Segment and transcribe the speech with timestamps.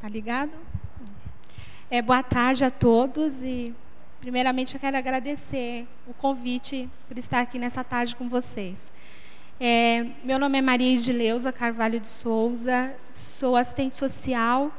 [0.00, 0.52] Tá ligado?
[1.90, 3.74] É, boa tarde a todos e
[4.18, 8.90] primeiramente eu quero agradecer o convite por estar aqui nessa tarde com vocês.
[9.60, 14.72] É, meu nome é Maria Edileuza Carvalho de Souza, sou assistente social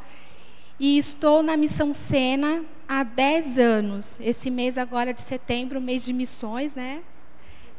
[0.79, 4.19] e estou na Missão Sena há 10 anos.
[4.21, 7.03] Esse mês agora de setembro, mês de missões, né?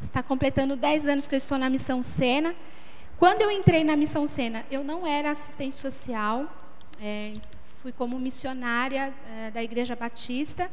[0.00, 2.54] Está completando 10 anos que eu estou na Missão Sena.
[3.18, 6.48] Quando eu entrei na Missão Sena, eu não era assistente social,
[7.02, 7.34] é,
[7.78, 10.70] fui como missionária é, da Igreja Batista.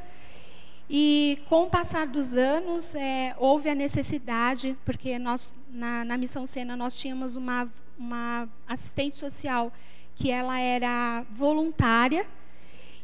[0.88, 6.46] E com o passar dos anos, é, houve a necessidade, porque nós, na, na Missão
[6.46, 9.74] Sena, nós tínhamos uma, uma assistente social
[10.16, 12.26] que ela era voluntária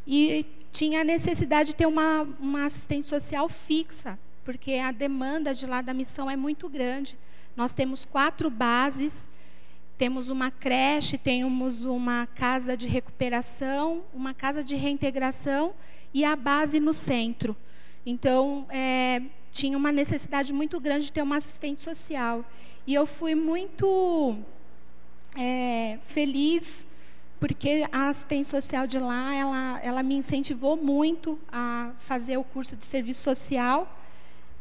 [0.06, 5.66] e tinha a necessidade de ter uma, uma assistente social fixa, porque a demanda de
[5.66, 7.18] lá da missão é muito grande.
[7.56, 9.30] Nós temos quatro bases,
[9.98, 15.74] temos uma creche, temos uma casa de recuperação, uma casa de reintegração
[16.14, 17.56] e a base no centro.
[18.06, 22.46] Então, é, tinha uma necessidade muito grande de ter uma assistente social.
[22.86, 24.38] E eu fui muito
[25.36, 26.86] é, feliz
[27.40, 32.76] porque a assistente social de lá, ela, ela me incentivou muito a fazer o curso
[32.76, 33.88] de serviço social.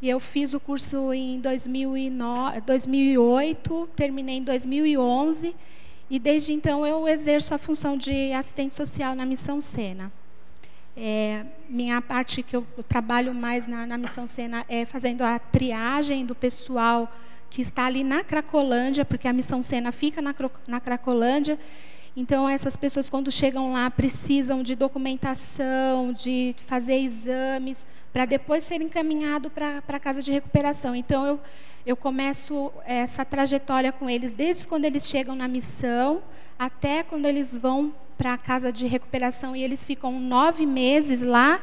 [0.03, 5.55] E eu fiz o curso em 2009, 2008, terminei em 2011,
[6.11, 10.12] e desde então eu exerço a função de assistente social na Missão Sena.
[10.97, 16.25] É, minha parte que eu, trabalho mais na, na, Missão Sena é fazendo a triagem
[16.25, 17.12] do pessoal
[17.50, 20.34] que está ali na Cracolândia, porque a Missão Sena fica na,
[20.69, 21.59] na Cracolândia,
[22.17, 28.87] então, essas pessoas, quando chegam lá, precisam de documentação, de fazer exames, para depois serem
[28.87, 30.95] encaminhados para a casa de recuperação.
[30.95, 31.41] Então, eu,
[31.84, 36.23] eu começo essa trajetória com eles, desde quando eles chegam na missão,
[36.56, 41.61] até quando eles vão para a casa de recuperação, e eles ficam nove meses lá.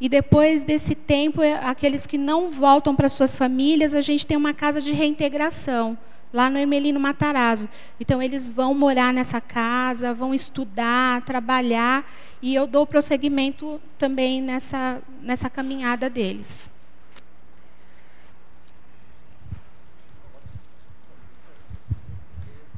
[0.00, 4.54] E depois desse tempo, aqueles que não voltam para suas famílias, a gente tem uma
[4.54, 5.98] casa de reintegração
[6.32, 7.68] lá no Hermelino Matarazzo.
[7.98, 12.04] Então, eles vão morar nessa casa, vão estudar, trabalhar,
[12.42, 16.70] e eu dou prosseguimento também nessa, nessa caminhada deles.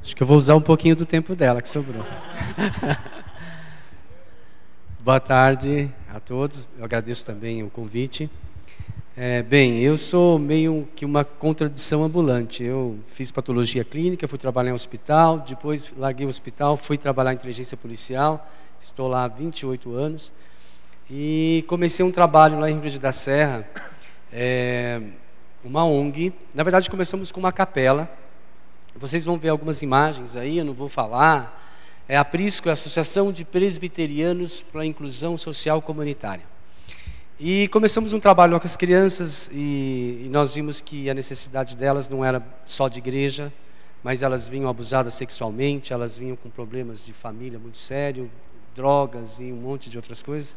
[0.03, 2.05] Acho que eu vou usar um pouquinho do tempo dela que sobrou.
[4.99, 6.67] Boa tarde a todos.
[6.77, 8.29] Eu agradeço também o convite.
[9.15, 12.63] É, bem, eu sou meio que uma contradição ambulante.
[12.63, 17.35] Eu fiz patologia clínica, fui trabalhar em hospital, depois larguei o hospital, fui trabalhar em
[17.35, 20.33] inteligência policial, estou lá há 28 anos.
[21.11, 23.69] E comecei um trabalho lá em Rio Grande da Serra,
[24.31, 24.99] é,
[25.63, 26.33] uma ONG.
[26.51, 28.09] Na verdade, começamos com uma capela.
[28.95, 31.61] Vocês vão ver algumas imagens aí, eu não vou falar.
[32.09, 36.52] É a Prisco, a Associação de Presbiterianos para a Inclusão Social Comunitária.
[37.39, 42.07] E começamos um trabalho com as crianças e, e, nós vimos que a necessidade delas
[42.07, 43.51] não era só de igreja,
[44.03, 48.29] mas elas vinham abusadas sexualmente, elas vinham com problemas de família muito sério,
[48.75, 50.55] drogas e um monte de outras coisas.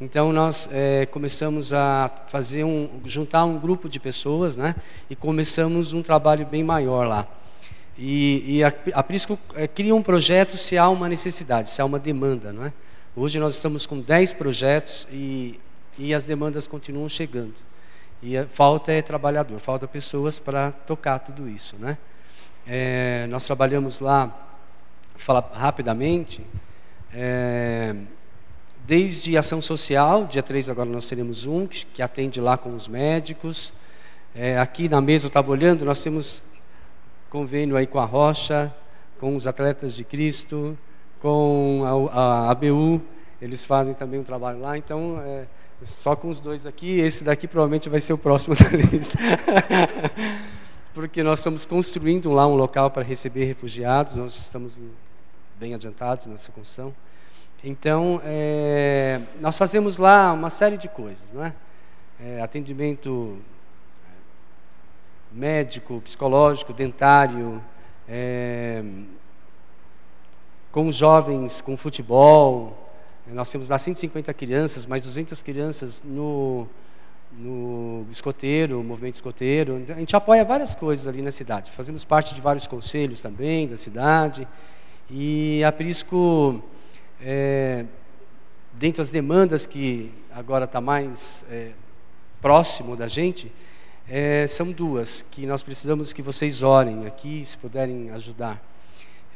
[0.00, 4.74] Então nós é, começamos a fazer um, juntar um grupo de pessoas, né?
[5.08, 7.28] E começamos um trabalho bem maior lá.
[7.96, 11.84] E, e a, a Prisco é, cria um projeto se há uma necessidade, se há
[11.84, 12.72] uma demanda, não é?
[13.14, 15.58] Hoje nós estamos com 10 projetos e
[15.98, 17.54] e as demandas continuam chegando.
[18.22, 21.76] E a falta é trabalhador, falta pessoas para tocar tudo isso.
[21.76, 21.98] Né?
[22.66, 24.34] É, nós trabalhamos lá,
[25.16, 26.44] falar rapidamente,
[27.12, 27.94] é,
[28.86, 32.88] desde ação social, dia 3 agora nós teremos um, que, que atende lá com os
[32.88, 33.72] médicos.
[34.34, 36.42] É, aqui na mesa eu estava olhando, nós temos
[37.28, 38.74] convênio aí com a Rocha,
[39.18, 40.78] com os atletas de Cristo,
[41.20, 43.02] com a, a ABU,
[43.40, 45.46] eles fazem também um trabalho lá, então é,
[45.82, 49.18] só com os dois aqui, esse daqui provavelmente vai ser o próximo da lista.
[50.92, 54.80] Porque nós estamos construindo lá um local para receber refugiados, nós estamos
[55.58, 56.94] bem adiantados nessa construção.
[57.62, 61.54] Então, é, nós fazemos lá uma série de coisas, não é?
[62.20, 63.38] é atendimento
[65.30, 67.62] médico, psicológico, dentário,
[68.08, 68.82] é,
[70.70, 72.87] com jovens com futebol,
[73.32, 76.66] nós temos lá 150 crianças, mais 200 crianças no,
[77.32, 79.82] no escoteiro, movimento escoteiro.
[79.88, 81.70] A gente apoia várias coisas ali na cidade.
[81.72, 84.48] Fazemos parte de vários conselhos também da cidade.
[85.10, 86.62] E a Prisco,
[87.20, 87.84] é,
[88.72, 91.72] dentro das demandas que agora está mais é,
[92.40, 93.52] próximo da gente,
[94.08, 98.62] é, são duas que nós precisamos que vocês orem aqui, se puderem ajudar.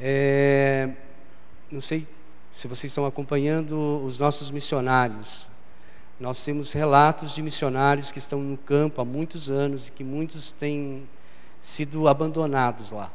[0.01, 0.89] É,
[1.71, 2.07] não sei
[2.53, 5.49] se vocês estão acompanhando os nossos missionários,
[6.21, 10.53] nós temos relatos de missionários que estão no campo há muitos anos e que muitos
[10.53, 11.09] têm
[11.59, 13.11] sido abandonados lá.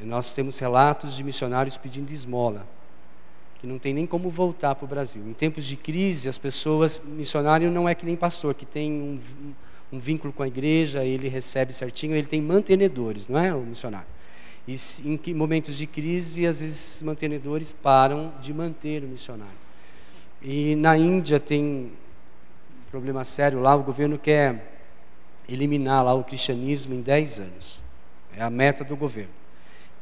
[0.00, 2.66] E nós temos relatos de missionários pedindo esmola,
[3.60, 5.22] que não tem nem como voltar para o Brasil.
[5.24, 9.20] Em tempos de crise, as pessoas, missionário não é que nem pastor, que tem um,
[9.92, 14.17] um vínculo com a igreja, ele recebe certinho, ele tem mantenedores, não é o missionário.
[14.68, 19.56] E em momentos de crise, às vezes, mantenedores param de manter o missionário.
[20.42, 24.82] E na Índia tem um problema sério lá, o governo quer
[25.48, 27.82] eliminar lá o cristianismo em 10 anos.
[28.36, 29.32] É a meta do governo.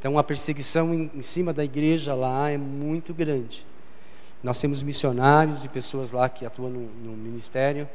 [0.00, 3.64] Então a perseguição em, em cima da igreja lá é muito grande.
[4.42, 7.88] Nós temos missionários e pessoas lá que atuam no, no ministério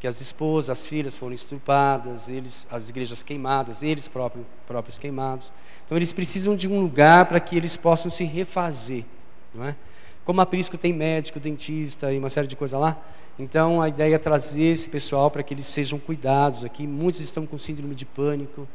[0.00, 5.52] que as esposas, as filhas foram estrupadas, eles, as igrejas queimadas, eles próprios, próprios queimados.
[5.84, 9.04] Então eles precisam de um lugar para que eles possam se refazer,
[9.54, 9.76] não é?
[10.24, 12.96] Como a Prisco tem médico, dentista e uma série de coisas lá,
[13.38, 16.86] então a ideia é trazer esse pessoal para que eles sejam cuidados aqui.
[16.86, 18.66] Muitos estão com síndrome de pânico.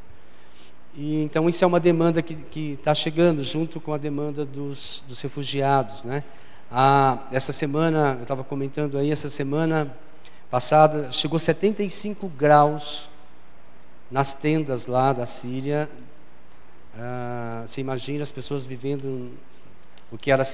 [0.96, 5.22] E, então isso é uma demanda que está chegando junto com a demanda dos, dos
[5.22, 6.24] refugiados, né?
[6.72, 9.96] Ah, essa semana, eu estava comentando aí, essa semana
[10.56, 13.10] passada, chegou 75 graus
[14.10, 15.90] nas tendas lá da Síria.
[16.98, 19.34] Ah, você imagina as pessoas vivendo
[20.10, 20.46] o que era,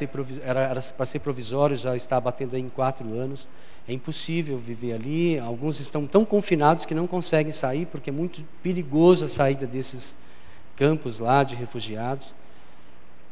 [0.97, 3.47] para ser provisório, já está batendo em quatro anos.
[3.87, 5.37] É impossível viver ali.
[5.37, 10.15] Alguns estão tão confinados que não conseguem sair, porque é muito perigoso a saída desses
[10.75, 12.33] campos lá de refugiados.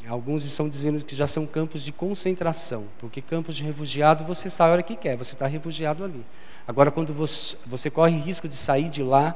[0.08, 4.70] Alguns estão dizendo que já são campos de concentração, porque campos de refugiado você sai
[4.70, 6.26] a hora que quer, você está refugiado ali.
[6.68, 9.36] Agora, quando você, você corre risco de sair de lá,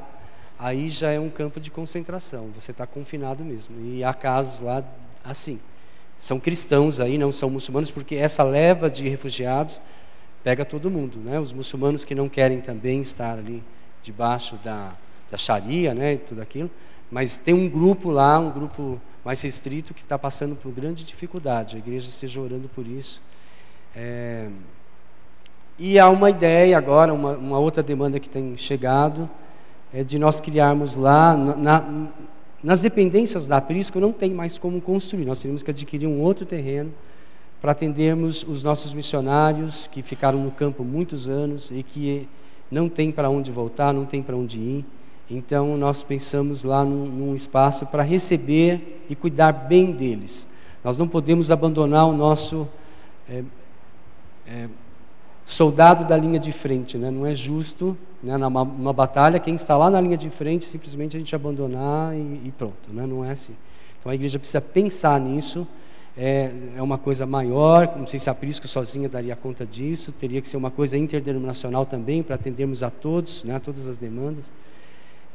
[0.58, 3.76] aí já é um campo de concentração, você está confinado mesmo.
[3.86, 4.84] E há casos lá
[5.24, 5.60] assim.
[6.18, 9.82] São cristãos aí, não são muçulmanos, porque essa leva de refugiados
[10.44, 11.18] pega todo mundo.
[11.20, 11.40] Né?
[11.40, 13.62] Os muçulmanos que não querem também estar ali
[14.02, 14.94] debaixo da,
[15.30, 16.72] da Sharia né, e tudo aquilo.
[17.12, 21.76] Mas tem um grupo lá, um grupo mais restrito, que está passando por grande dificuldade.
[21.76, 23.22] A igreja esteja orando por isso.
[23.96, 24.48] É...
[25.80, 29.30] E há uma ideia agora, uma, uma, outra demanda que tem chegado,
[29.94, 32.08] é de nós criarmos lá, na, na,
[32.64, 36.46] nas dependências da Prisco, não tem mais como construir, nós teríamos que adquirir um outro
[36.46, 36.94] terreno
[37.60, 42.28] para atendermos os nossos missionários que ficaram no campo muitos anos e que
[42.70, 44.86] não tem para onde voltar, não tem para onde ir.
[45.30, 50.48] Então, nós pensamos lá num, num espaço para receber e cuidar bem deles.
[50.84, 52.68] Nós não podemos abandonar o nosso
[53.30, 53.44] é,
[54.46, 54.68] é,
[55.46, 57.10] soldado da linha de frente, né?
[57.10, 58.38] não é justo, né?
[58.38, 62.42] numa, numa, batalha, quem está lá na linha de frente, simplesmente a gente abandonar e,
[62.46, 63.06] e pronto, né?
[63.06, 63.56] não é assim.
[64.00, 65.66] Então, a igreja precisa pensar nisso.
[66.16, 70.40] É, é, uma coisa maior, não sei se a Prisco sozinha daria conta disso, teria
[70.42, 74.52] que ser uma coisa interdenominacional também, para atendermos a todos, né, a todas as demandas.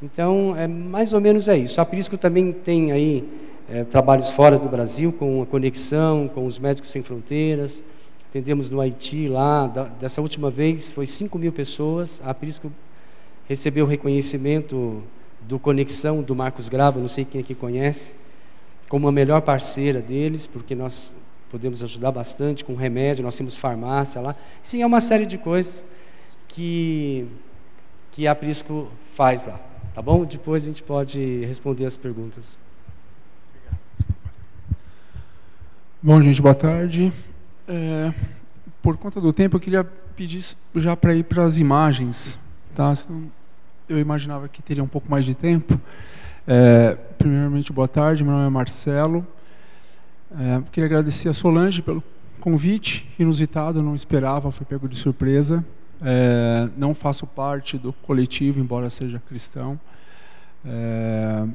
[0.03, 1.81] Então, é, mais ou menos é isso.
[1.81, 3.29] A Prisco também tem aí
[3.69, 7.83] é, trabalhos fora do Brasil, com a conexão com os Médicos Sem Fronteiras.
[8.29, 12.23] Atendemos no Haiti lá, da, dessa última vez foi 5 mil pessoas.
[12.25, 12.71] A Prisco
[13.49, 15.03] recebeu o reconhecimento
[15.41, 18.15] do Conexão, do Marcos Grava, não sei quem aqui conhece,
[18.89, 21.15] como a melhor parceira deles, porque nós
[21.50, 24.37] podemos ajudar bastante com remédio, nós temos farmácia lá.
[24.62, 25.85] Sim, é uma série de coisas
[26.47, 27.26] que,
[28.12, 29.67] que a Prisco faz lá.
[29.99, 30.25] Tá bom?
[30.25, 32.57] Depois a gente pode responder as perguntas.
[36.00, 37.12] Bom, gente, boa tarde.
[37.67, 38.14] É,
[38.81, 42.38] por conta do tempo, eu queria pedir já para ir para as imagens.
[42.76, 42.97] Tá?
[43.88, 45.76] Eu imaginava que teria um pouco mais de tempo.
[46.47, 48.23] É, primeiramente, boa tarde.
[48.23, 49.26] Meu nome é Marcelo.
[50.31, 52.05] É, queria agradecer a Solange pelo
[52.38, 55.67] convite inusitado, não esperava, foi pego de surpresa.
[56.00, 59.78] É, não faço parte do coletivo, embora seja cristão.
[60.64, 61.47] É,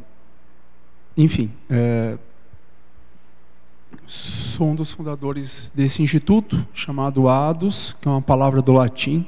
[1.15, 2.17] enfim, é,
[4.05, 9.25] sou um dos fundadores desse instituto chamado ADOS, que é uma palavra do latim,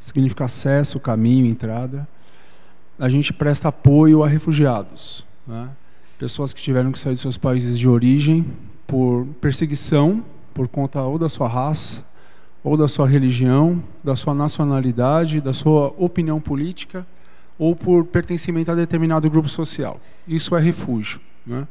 [0.00, 2.08] significa acesso, caminho, entrada.
[2.98, 5.68] A gente presta apoio a refugiados, né?
[6.18, 8.44] pessoas que tiveram que sair de seus países de origem
[8.86, 12.04] por perseguição, por conta ou da sua raça,
[12.62, 17.06] ou da sua religião, da sua nacionalidade, da sua opinião política,
[17.58, 20.00] ou por pertencimento a determinado grupo social.
[20.26, 21.20] Isso é refúgio.
[21.46, 21.66] Né?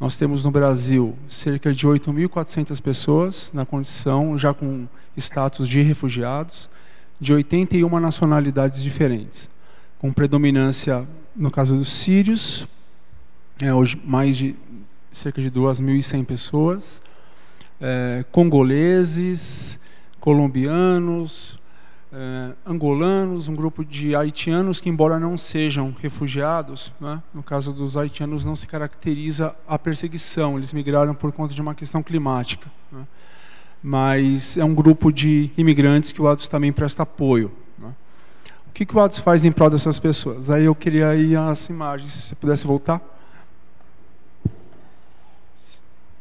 [0.00, 4.86] Nós temos no Brasil cerca de 8.400 pessoas na condição, já com
[5.16, 6.68] status de refugiados,
[7.20, 9.48] de 81 nacionalidades diferentes,
[9.98, 12.66] com predominância, no caso dos sírios,
[13.60, 14.56] é, hoje mais de
[15.12, 17.00] cerca de 2.100 pessoas,
[17.80, 19.78] é, congoleses,
[20.24, 21.60] colombianos,
[22.10, 27.94] é, angolanos, um grupo de haitianos que, embora não sejam refugiados, né, no caso dos
[27.94, 32.70] haitianos não se caracteriza a perseguição, eles migraram por conta de uma questão climática.
[32.90, 33.06] Né,
[33.82, 37.50] mas é um grupo de imigrantes que o ADOS também presta apoio.
[37.78, 37.92] Né.
[38.66, 40.48] O que, que o ADOS faz em prol dessas pessoas?
[40.48, 42.98] Aí eu queria ir às imagens, se pudesse voltar.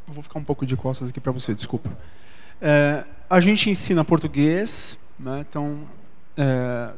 [0.05, 1.89] Eu vou ficar um pouco de costas aqui para você, desculpa.
[2.62, 5.43] É, a gente ensina português, né?
[5.49, 5.79] Então,
[6.37, 6.91] é,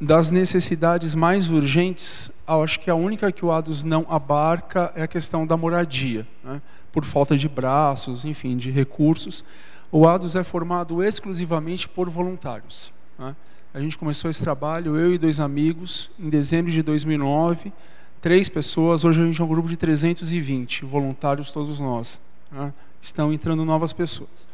[0.00, 5.06] das necessidades mais urgentes, acho que a única que o ADOS não abarca é a
[5.06, 6.60] questão da moradia, né?
[6.90, 9.44] por falta de braços, enfim, de recursos.
[9.92, 12.92] O ADOS é formado exclusivamente por voluntários.
[13.16, 13.36] Né?
[13.72, 17.72] A gente começou esse trabalho, eu e dois amigos, em dezembro de 2009,
[18.20, 22.20] três pessoas, hoje a gente é um grupo de 320 voluntários, todos nós.
[22.50, 22.74] Né?
[23.00, 24.51] Estão entrando novas pessoas.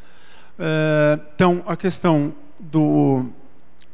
[0.58, 3.26] É, então, a questão do,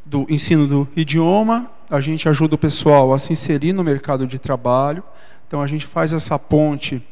[0.04, 4.38] do ensino do idioma, a gente ajuda o pessoal a se inserir no mercado de
[4.38, 5.02] trabalho.
[5.46, 7.02] Então, a gente faz essa ponte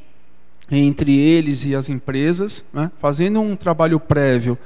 [0.70, 4.56] entre eles e as empresas, né, fazendo um trabalho prévio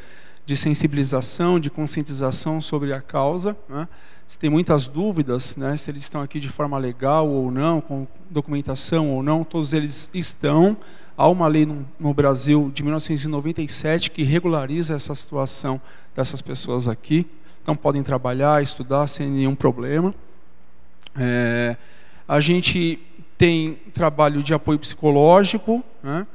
[0.44, 3.56] de sensibilização, de conscientização sobre a causa.
[3.68, 3.88] Né.
[4.26, 8.06] Se tem muitas dúvidas, né, se eles estão aqui de forma legal ou não, com
[8.30, 10.76] documentação ou não, todos eles estão.
[11.16, 15.80] Há uma lei no, no Brasil de 1997 que regulariza essa situação
[16.14, 17.26] dessas pessoas aqui.
[17.62, 20.14] Então podem trabalhar, estudar sem nenhum problema.
[21.18, 21.76] É,
[22.28, 22.98] a gente
[23.38, 26.26] tem trabalho de apoio psicológico, né?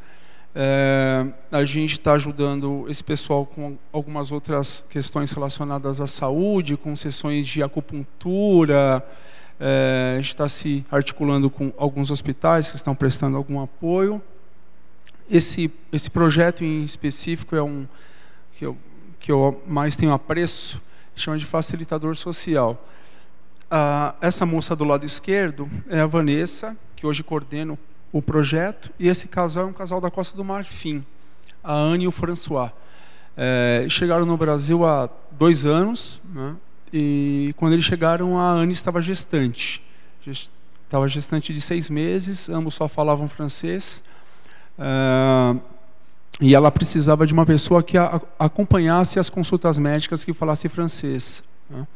[0.54, 6.96] É, a gente está ajudando esse pessoal com algumas outras questões relacionadas à saúde, com
[6.96, 9.06] sessões de acupuntura.
[9.60, 14.22] É, a gente está se articulando com alguns hospitais que estão prestando algum apoio.
[15.32, 17.88] Esse, esse projeto em específico é um
[18.58, 18.78] que eu,
[19.18, 20.82] que eu mais tenho apreço,
[21.16, 22.86] chama de facilitador social.
[23.70, 27.80] Ah, essa moça do lado esquerdo é a Vanessa, que hoje coordena
[28.12, 31.02] o projeto, e esse casal é um casal da Costa do Marfim,
[31.64, 32.72] a Anne e o François.
[33.38, 36.58] É, chegaram no Brasil há dois anos, né,
[36.92, 39.82] e quando eles chegaram, a Anne estava gestante.
[40.28, 44.04] Estava gestante de seis meses, ambos só falavam francês.
[44.78, 45.60] Uh,
[46.42, 51.44] e ela precisava de uma pessoa que a, acompanhasse as consultas médicas que falasse francês.
[51.70, 51.88] Né?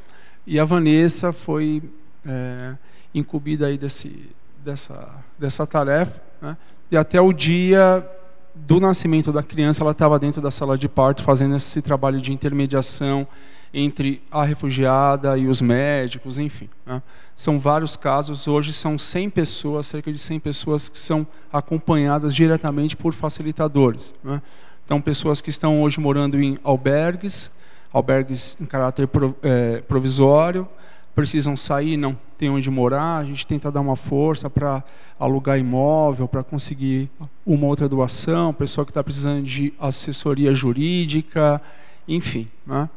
[0.46, 1.82] E a Vanessa foi
[2.24, 2.74] é,
[3.14, 4.30] incumbida aí desse,
[4.64, 6.22] dessa, dessa tarefa.
[6.40, 6.56] Né?
[6.92, 8.08] E até o dia
[8.54, 12.32] do nascimento da criança, ela estava dentro da sala de parto fazendo esse trabalho de
[12.32, 13.28] intermediação
[13.74, 16.70] entre a refugiada e os médicos, enfim.
[16.86, 17.02] Né?
[17.36, 22.96] São vários casos, hoje são 100 pessoas, cerca de 100 pessoas que são acompanhadas diretamente
[22.96, 24.16] por facilitadores.
[24.24, 24.42] Né?
[24.86, 27.52] Então, pessoas que estão hoje morando em albergues,
[27.92, 29.10] albergues em caráter
[29.44, 30.66] é, provisório,
[31.14, 34.84] precisam sair, não tem onde morar, a gente tenta dar uma força para
[35.20, 37.10] alugar imóvel, para conseguir
[37.46, 41.62] uma outra doação, pessoa que está precisando de assessoria jurídica,
[42.08, 42.48] enfim.
[42.66, 42.90] Né?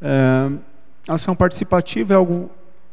[0.00, 0.50] É,
[1.08, 2.50] ação participativa é algo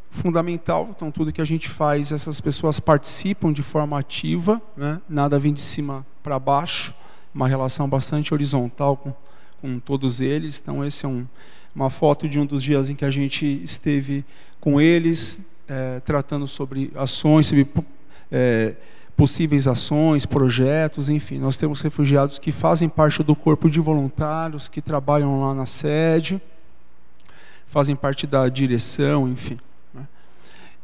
[0.09, 4.99] fundamental, então tudo que a gente faz, essas pessoas participam de forma ativa, né?
[5.07, 6.93] nada vem de cima para baixo,
[7.33, 9.13] uma relação bastante horizontal com,
[9.61, 11.25] com todos eles, então esse é um,
[11.75, 14.25] uma foto de um dos dias em que a gente esteve
[14.59, 17.67] com eles, é, tratando sobre ações, sobre
[18.31, 18.75] é,
[19.15, 21.39] possíveis ações, projetos, enfim.
[21.39, 26.41] Nós temos refugiados que fazem parte do corpo de voluntários, que trabalham lá na sede,
[27.67, 29.57] fazem parte da direção, enfim.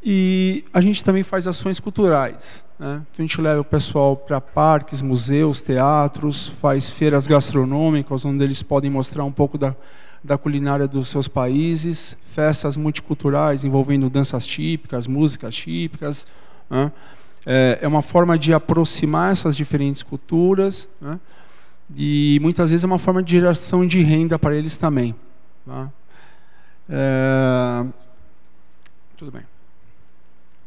[0.05, 2.65] E a gente também faz ações culturais.
[2.77, 3.01] Né?
[3.09, 8.61] Então a gente leva o pessoal para parques, museus, teatros, faz feiras gastronômicas, onde eles
[8.61, 9.73] podem mostrar um pouco da,
[10.21, 16.27] da culinária dos seus países, festas multiculturais envolvendo danças típicas, músicas típicas.
[16.69, 16.91] Né?
[17.45, 21.17] É, é uma forma de aproximar essas diferentes culturas né?
[21.95, 25.15] e muitas vezes é uma forma de geração de renda para eles também.
[25.65, 25.89] Tá?
[26.89, 27.85] É...
[29.15, 29.52] Tudo bem.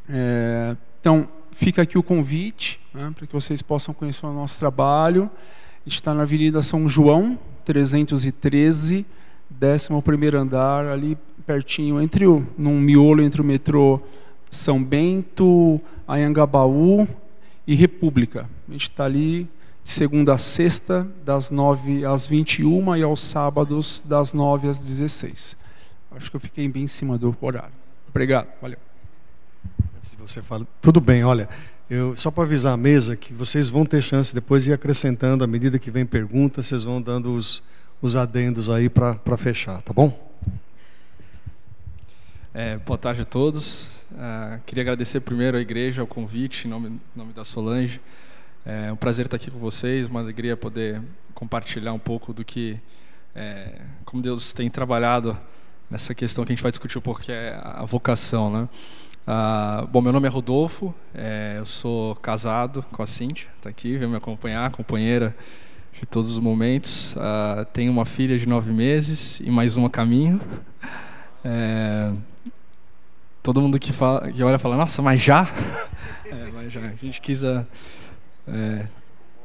[0.08, 0.76] É...
[1.00, 5.30] Então, fica aqui o convite né, para que vocês possam conhecer o nosso trabalho.
[5.84, 9.06] A gente está na Avenida São João, 313,
[9.62, 14.00] 11 andar, ali pertinho, entre o, num miolo entre o metrô
[14.50, 17.06] São Bento, Anhangabaú
[17.66, 18.48] e República.
[18.68, 19.48] A gente está ali
[19.84, 25.56] de segunda a sexta, das 9 às 21 e aos sábados, das 9 às 16.
[26.10, 27.74] Acho que eu fiquei bem em cima do horário.
[28.08, 28.85] Obrigado, valeu.
[30.06, 31.48] Se você fala, tudo bem, olha,
[31.90, 35.42] Eu, só para avisar a mesa que vocês vão ter chance depois de ir acrescentando,
[35.42, 37.60] à medida que vem perguntas, vocês vão dando os,
[38.00, 40.16] os adendos aí para fechar, tá bom?
[42.54, 44.04] É, boa tarde a todos.
[44.12, 48.00] Uh, queria agradecer primeiro à igreja o convite, em nome, em nome da Solange.
[48.64, 51.02] É um prazer estar aqui com vocês, uma alegria poder
[51.34, 52.78] compartilhar um pouco do que,
[53.34, 55.36] é, como Deus tem trabalhado
[55.90, 58.68] nessa questão que a gente vai discutir um pouco, que é a vocação, né?
[59.28, 63.98] Ah, bom, meu nome é Rodolfo, é, eu sou casado com a Cíntia, está aqui,
[63.98, 65.34] veio me acompanhar, companheira
[65.92, 67.16] de todos os momentos.
[67.18, 70.40] Ah, tenho uma filha de nove meses e mais uma caminho.
[71.44, 72.12] É,
[73.42, 75.50] todo mundo que, fala, que olha fala, nossa, mas já?
[76.28, 76.80] É, mas já.
[76.80, 78.86] A gente quis a, ah, é,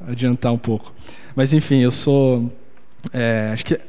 [0.07, 0.91] adiantar um pouco.
[1.35, 2.51] Mas enfim, eu sou.
[3.13, 3.79] É, acho que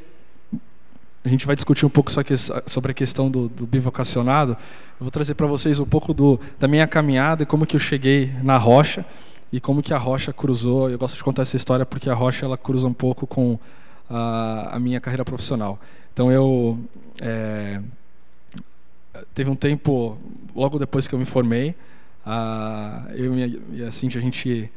[1.23, 4.51] a gente vai discutir um pouco sobre a questão do, do bivocacionado.
[4.53, 7.79] Eu vou trazer para vocês um pouco do, da minha caminhada e como que eu
[7.79, 9.05] cheguei na rocha
[9.51, 10.89] e como que a rocha cruzou.
[10.89, 13.57] Eu gosto de contar essa história porque a rocha ela cruza um pouco com
[14.09, 15.79] a, a minha carreira profissional.
[16.13, 16.77] Então eu
[17.21, 17.79] é,
[19.33, 20.17] teve um tempo
[20.53, 21.73] logo depois que eu me formei,
[22.25, 24.69] a, eu e a Cintia a gente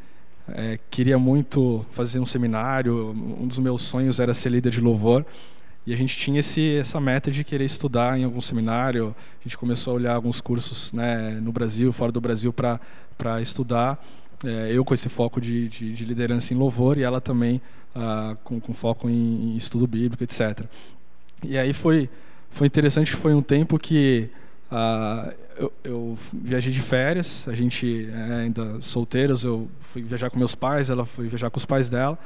[0.48, 3.10] é, queria muito fazer um seminário.
[3.40, 5.24] Um dos meus sonhos era ser líder de louvor.
[5.86, 9.14] E a gente tinha esse, essa meta de querer estudar em algum seminário.
[9.40, 14.04] A gente começou a olhar alguns cursos né, no Brasil, fora do Brasil, para estudar.
[14.44, 17.62] É, eu com esse foco de, de, de, liderança em louvor e ela também
[17.94, 20.64] ah, com, com, foco em, em, estudo bíblico, etc.
[21.42, 22.10] E aí foi,
[22.50, 24.28] foi interessante, foi um tempo que
[24.70, 30.38] ah, eu, eu, viajei de férias, a gente é, ainda solteiros, eu fui viajar com
[30.38, 32.18] meus pais, ela foi viajar com os pais dela.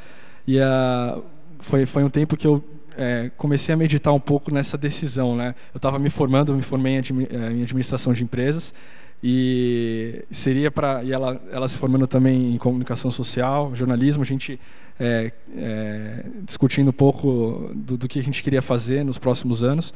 [0.47, 1.21] E ah,
[1.61, 2.64] foi, foi um tempo que eu
[2.97, 5.37] é, comecei a meditar um pouco nessa decisão.
[5.37, 5.54] Né?
[5.73, 8.75] Eu estava me formando, me formei em, é, em administração de empresas
[9.23, 14.59] e seria para e ela ela se formando também em comunicação social jornalismo a gente
[14.99, 19.92] é, é, discutindo um pouco do, do, que a gente queria fazer nos próximos anos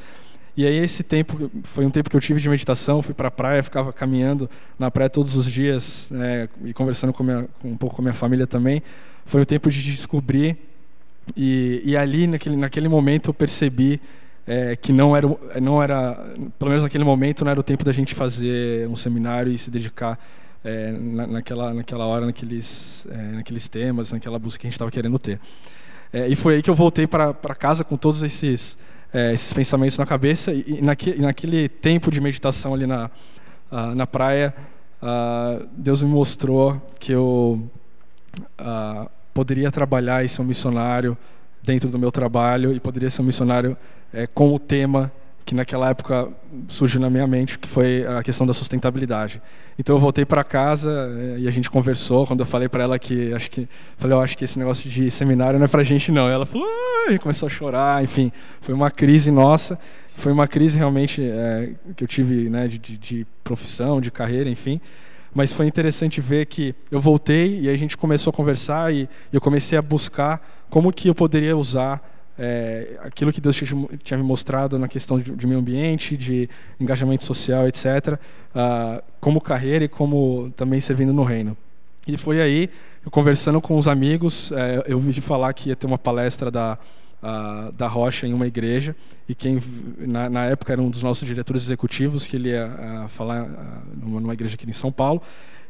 [0.55, 3.31] e aí esse tempo foi um tempo que eu tive de meditação fui para a
[3.31, 7.95] praia ficava caminhando na praia todos os dias né, e conversando com, minha, um pouco
[7.95, 8.83] com a minha família também
[9.25, 10.55] foi um tempo de descobrir
[11.35, 14.01] e, e ali, naquele, naquele momento, eu percebi
[14.45, 15.27] é, que não era,
[15.61, 16.13] não era,
[16.59, 19.71] pelo menos naquele momento, não era o tempo da gente fazer um seminário e se
[19.71, 20.19] dedicar
[20.63, 24.91] é, na, naquela, naquela hora, naqueles, é, naqueles temas, naquela busca que a gente estava
[24.91, 25.39] querendo ter.
[26.13, 28.77] É, e foi aí que eu voltei para casa com todos esses,
[29.13, 33.09] é, esses pensamentos na cabeça e, e, e, naquele tempo de meditação ali na,
[33.71, 34.53] uh, na praia,
[35.01, 37.69] uh, Deus me mostrou que eu
[39.35, 41.17] poderia trabalhar e ser um missionário
[41.61, 43.75] dentro do meu trabalho e poderia ser um missionário
[44.13, 45.11] é, com o tema
[45.43, 46.29] que naquela época
[46.69, 49.41] surgiu na minha mente, que foi a questão da sustentabilidade.
[49.77, 52.25] Então eu voltei para casa é, e a gente conversou.
[52.25, 53.67] Quando eu falei para ela que acho que
[53.97, 56.29] falei, eu acho que esse negócio de seminário não é para gente não.
[56.29, 57.11] Ela falou, ah!
[57.11, 58.01] e começou a chorar.
[58.01, 59.77] Enfim, foi uma crise nossa.
[60.15, 64.49] Foi uma crise realmente é, que eu tive, né, de, de, de profissão, de carreira,
[64.49, 64.79] enfim
[65.35, 69.41] mas foi interessante ver que eu voltei e a gente começou a conversar e eu
[69.41, 72.01] comecei a buscar como que eu poderia usar
[72.39, 73.61] é, aquilo que Deus
[74.01, 78.19] tinha me mostrado na questão de, de meio ambiente, de engajamento social, etc., uh,
[78.55, 81.55] ah, como carreira e como também servindo no reino.
[82.07, 82.69] E foi aí,
[83.03, 86.77] eu conversando com os amigos, é, eu vi falar que ia ter uma palestra da
[87.25, 88.95] uh, da Rocha em uma igreja
[89.27, 89.59] e quem
[89.97, 93.49] na, na, época era um dos nossos diretores executivos que ele ia uh, falar uh,
[93.99, 95.21] numa, numa, igreja aqui em São Paulo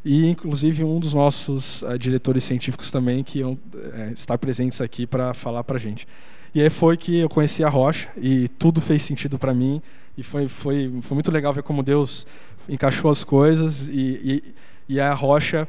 [0.03, 5.33] e inclusive um dos nossos diretores científicos também que iam eh, estar presentes aqui para
[5.33, 6.07] falar para a gente.
[6.53, 9.81] E aí foi que eu conheci a Rocha e tudo fez sentido para mim
[10.15, 12.27] e foi, foi, foi muito legal ver como Deus
[12.69, 14.43] encaixou as coisas e,
[14.87, 15.67] e, e a Rocha,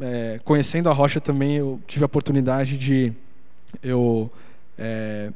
[0.00, 3.12] é, conhecendo a Rocha também eu tive a oportunidade de
[3.82, 4.30] eu
[4.80, 5.30] é,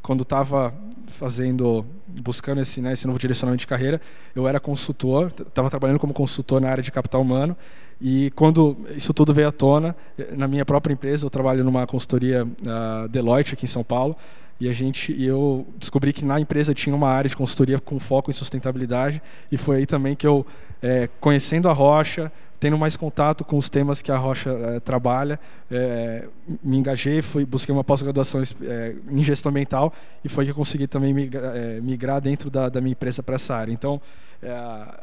[0.00, 0.72] quando estava
[1.08, 1.84] fazendo,
[2.22, 4.00] buscando esse, né, esse novo direcionamento de carreira,
[4.34, 7.56] eu era consultor, estava trabalhando como consultor na área de capital humano.
[8.00, 9.94] E quando isso tudo veio à tona,
[10.36, 14.16] na minha própria empresa, eu trabalho numa consultoria uh, Deloitte aqui em São Paulo,
[14.60, 18.30] e a gente, eu descobri que na empresa tinha uma área de consultoria com foco
[18.30, 19.20] em sustentabilidade,
[19.52, 20.46] e foi aí também que eu,
[20.82, 25.38] é, conhecendo a Rocha, tendo mais contato com os temas que a Rocha é, trabalha,
[25.70, 26.24] é,
[26.62, 29.92] me engajei, fui, busquei uma pós-graduação é, em gestão ambiental
[30.24, 33.54] e foi que eu consegui também migrar, migrar dentro da, da, minha empresa para essa
[33.54, 33.72] área.
[33.72, 34.00] Então,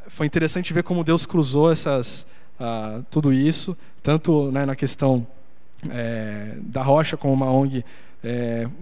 [0.08, 2.26] foi interessante ver como Deus cruzou essas,
[2.58, 5.26] uh, tudo isso, tanto né, na questão
[6.62, 7.86] da Rocha como uma ONG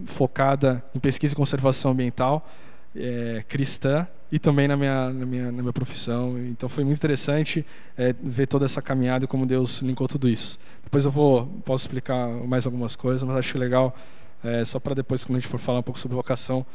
[0.05, 2.47] focada em pesquisa e conservação ambiental,
[2.95, 6.37] é, cristã e também na minha, na minha, na minha profissão.
[6.39, 7.65] Então foi muito interessante
[7.97, 10.59] é, ver toda essa caminhada e como Deus linkou tudo isso.
[10.83, 13.95] Depois eu vou posso explicar mais algumas coisas, mas acho legal
[14.43, 16.65] é, só para depois quando a gente for falar um pouco sobre vocação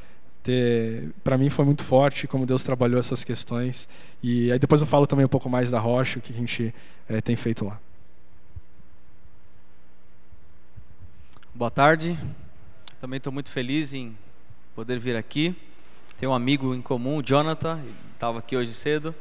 [0.42, 3.88] ter para mim foi muito forte como Deus trabalhou essas questões
[4.22, 6.74] e aí depois eu falo também um pouco mais da rocha o que a gente
[7.09, 7.78] é, tem feito lá.
[11.54, 12.16] Boa tarde.
[13.00, 14.16] Também estou muito feliz em
[14.76, 15.57] poder vir aqui.
[16.18, 17.81] Tenho um amigo em comum, o Jonathan,
[18.12, 19.14] estava aqui hoje cedo.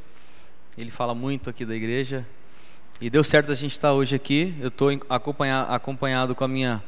[0.75, 2.25] Ele fala muito aqui da igreja.
[2.99, 4.55] E deu certo a gente estar hoje aqui.
[4.59, 6.83] Eu estou acompanhado, com a minha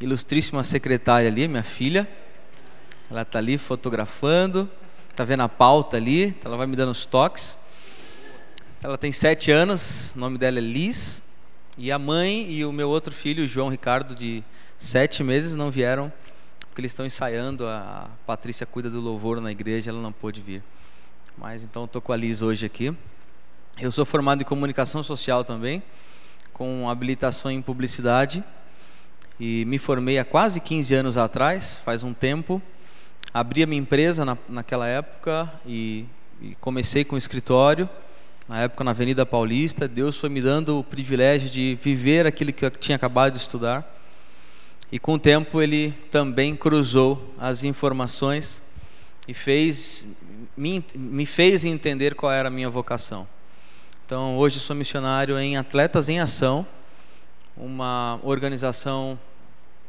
[0.00, 2.08] ilustríssima secretária ali, minha filha.
[3.10, 4.70] Ela está ali fotografando,
[5.10, 7.58] está vendo a pauta ali, ela vai me dando os toques.
[8.80, 11.20] Ela tem sete anos, o nome dela é Liz.
[11.76, 14.44] E a mãe e o meu outro filho, João Ricardo, de
[14.78, 16.12] sete meses não vieram
[16.72, 17.66] porque eles estão ensaiando.
[17.66, 20.62] A Patrícia cuida do louvor na igreja, ela não pôde vir.
[21.36, 22.96] Mas então estou com a Liz hoje aqui.
[23.78, 25.82] Eu sou formado em comunicação social também,
[26.50, 28.42] com habilitação em publicidade.
[29.38, 32.60] E me formei há quase 15 anos atrás, faz um tempo.
[33.34, 36.06] Abri a minha empresa na, naquela época e,
[36.40, 37.86] e comecei com o escritório
[38.48, 39.86] na época na Avenida Paulista.
[39.86, 44.01] Deus foi me dando o privilégio de viver aquilo que eu tinha acabado de estudar.
[44.92, 48.60] E com o tempo ele também cruzou as informações
[49.26, 50.04] e fez
[50.54, 53.26] me, me fez entender qual era a minha vocação.
[54.04, 56.66] Então, hoje sou missionário em Atletas em Ação,
[57.56, 59.18] uma organização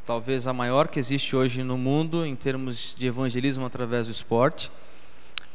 [0.06, 4.72] talvez a maior que existe hoje no mundo em termos de evangelismo através do esporte.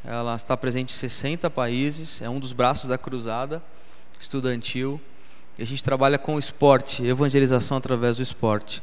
[0.04, 3.62] Ela está presente em 60 países, é um dos braços da cruzada
[4.20, 5.00] estudantil.
[5.58, 8.82] E a gente trabalha com esporte, evangelização através do esporte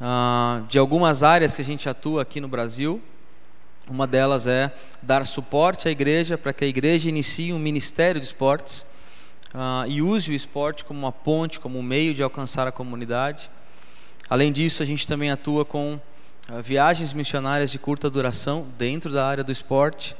[0.00, 3.00] uh, de algumas áreas que a gente atua aqui no Brasil.
[3.88, 8.26] Uma delas é dar suporte à igreja para que a igreja inicie um ministério de
[8.26, 8.86] esportes
[9.54, 13.50] uh, e use o esporte como uma ponte, como um meio de alcançar a comunidade.
[14.28, 19.26] Além disso, a gente também atua com uh, viagens missionárias de curta duração dentro da
[19.26, 20.16] área do esporte.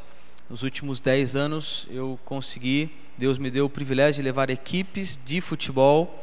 [0.51, 5.41] Nos últimos 10 anos, eu consegui, Deus me deu o privilégio de levar equipes de
[5.41, 6.23] futebol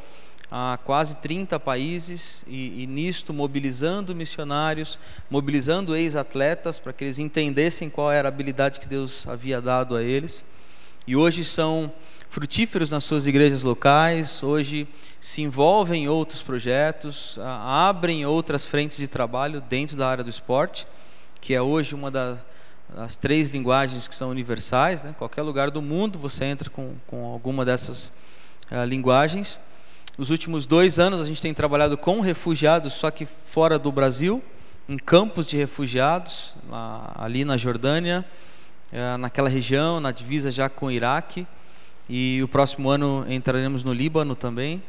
[0.54, 4.98] a quase 30 países e, e nisto mobilizando missionários,
[5.30, 10.02] mobilizando ex-atletas para que eles entendessem qual era a habilidade que Deus havia dado a
[10.02, 10.44] eles.
[11.06, 11.90] E hoje são
[12.28, 14.86] frutíferos nas suas igrejas locais, hoje
[15.18, 20.86] se envolvem em outros projetos, abrem outras frentes de trabalho dentro da área do esporte,
[21.40, 22.38] que é hoje uma das,
[23.18, 25.02] três linguagens que são universais.
[25.02, 25.14] Né?
[25.16, 28.12] Qualquer lugar do mundo você entra com, com alguma dessas
[28.70, 29.58] uh, linguagens.
[30.18, 34.42] Nos últimos dois anos a gente tem trabalhado com refugiados, só que fora do Brasil,
[34.86, 36.54] em campos de refugiados,
[37.14, 38.22] ali na Jordânia,
[38.92, 41.46] eh, naquela região, na divisa já com o Iraque.
[42.10, 44.82] E o próximo ano entraremos no Líbano também.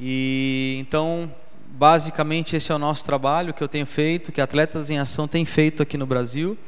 [0.00, 1.32] E então,
[1.68, 5.44] basicamente esse é o nosso trabalho que eu tenho feito, que Atletas em Ação tem
[5.44, 6.58] feito aqui no Brasil.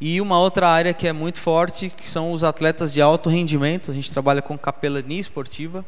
[0.00, 3.92] E uma outra área que é muito forte, que são os atletas de alto rendimento.
[3.92, 5.84] A gente trabalha com capelania esportiva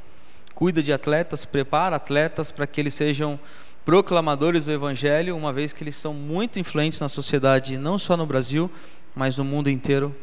[0.57, 3.39] cuida de atletas, prepara atletas para que eles sejam
[3.85, 8.25] proclamadores do Evangelho, uma vez que eles são muito influentes na sociedade, não só no
[8.25, 8.71] Brasil,
[9.15, 10.17] mas no mundo inteiro,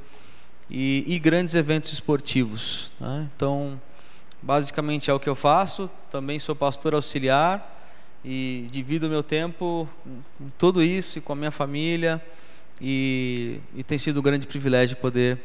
[0.67, 2.91] e, e grandes eventos esportivos.
[2.99, 3.29] Né?
[3.35, 3.79] Então,
[4.41, 5.87] basicamente é o que eu faço.
[6.09, 7.69] Também sou pastor auxiliar
[8.25, 12.19] e divido meu tempo com tudo isso e com a minha família,
[12.81, 15.39] e, e tem sido um grande privilégio poder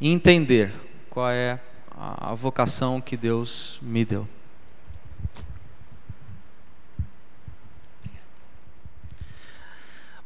[0.00, 0.72] entender
[1.10, 1.58] qual é
[2.00, 4.26] a, vocação que Deus me deu.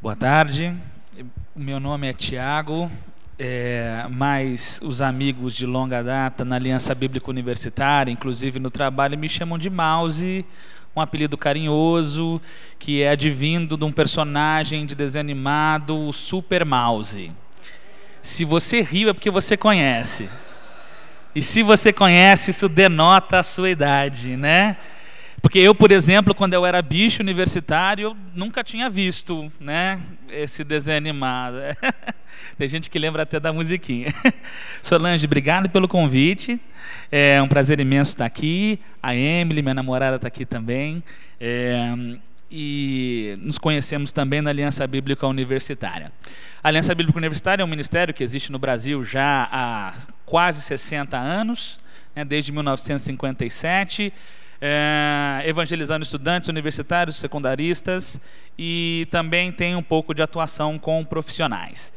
[0.00, 0.72] Boa tarde,
[1.56, 2.88] meu nome é Tiago,
[3.37, 9.28] é, mas os amigos de longa data na Aliança Bíblica Universitária, inclusive no trabalho, me
[9.28, 10.46] chamam de Mouse,
[10.94, 12.40] um apelido carinhoso
[12.78, 17.32] que é advindo de um personagem de desenho animado, o Super Mouse.
[18.22, 20.28] Se você riu é porque você conhece.
[21.35, 24.77] E se você conhece, isso denota a sua idade, né?
[25.42, 30.64] Porque eu, por exemplo, quando eu era bicho universitário, eu nunca tinha visto, né, esse
[30.64, 31.57] desenho animado.
[32.57, 34.09] Tem gente que lembra até da musiquinha.
[34.81, 36.59] Solange, obrigado pelo convite.
[37.11, 38.79] É um prazer imenso estar aqui.
[39.03, 41.03] A Emily, minha namorada, está aqui também.
[41.40, 41.92] É,
[42.50, 46.12] e nos conhecemos também na Aliança Bíblica Universitária.
[46.62, 51.16] A Aliança Bíblica Universitária é um ministério que existe no Brasil já há quase 60
[51.16, 51.80] anos,
[52.14, 54.12] né, desde 1957,
[54.61, 58.20] é, evangelizando estudantes universitários, secundaristas
[58.59, 61.92] e também tem um pouco de atuação com profissionais.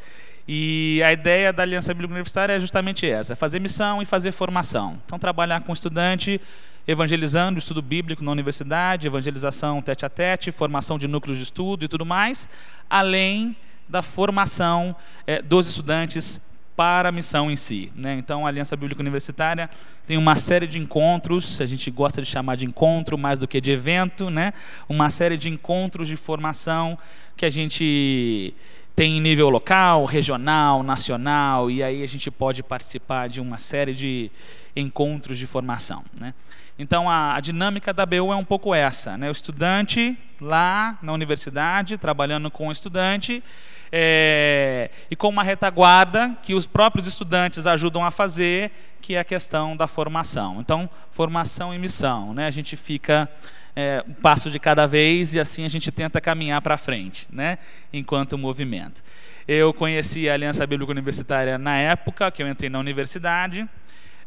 [0.47, 4.97] E a ideia da Aliança Bíblica Universitária é justamente essa: fazer missão e fazer formação.
[5.05, 6.39] Então, trabalhar com estudante
[6.88, 11.88] evangelizando estudo bíblico na universidade, evangelização tete a tete, formação de núcleos de estudo e
[11.88, 12.47] tudo mais,
[12.89, 13.56] além
[13.89, 14.95] da formação
[15.26, 16.39] é, dos estudantes
[16.78, 17.91] para a missão em si.
[17.95, 18.13] Né?
[18.19, 19.67] Então, a Aliança Bíblica Universitária
[20.06, 23.60] tem uma série de encontros, a gente gosta de chamar de encontro mais do que
[23.60, 24.54] de evento, né?
[24.88, 26.97] uma série de encontros de formação
[27.36, 28.54] que a gente
[28.95, 33.93] tem em nível local, regional, nacional, e aí a gente pode participar de uma série
[33.93, 34.32] de
[34.76, 36.04] encontros de formação.
[36.13, 36.34] Né?
[36.79, 39.29] Então, a, a, dinâmica da BU é um pouco essa: né?
[39.29, 43.43] o estudante lá na universidade, trabalhando com o estudante,
[43.91, 49.23] é, e com uma retaguarda que os próprios estudantes ajudam a fazer, que é a
[49.23, 50.59] questão da formação.
[50.59, 52.33] Então, formação e missão.
[52.33, 52.45] Né?
[52.47, 53.29] A gente fica
[53.75, 57.57] é, um passo de cada vez e assim a gente tenta caminhar para frente, né?
[57.91, 59.03] enquanto movimento.
[59.47, 63.67] Eu conheci a Aliança Bíblica Universitária na época que eu entrei na universidade.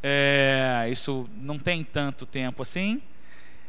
[0.02, 3.02] É, isso não tem tanto tempo assim.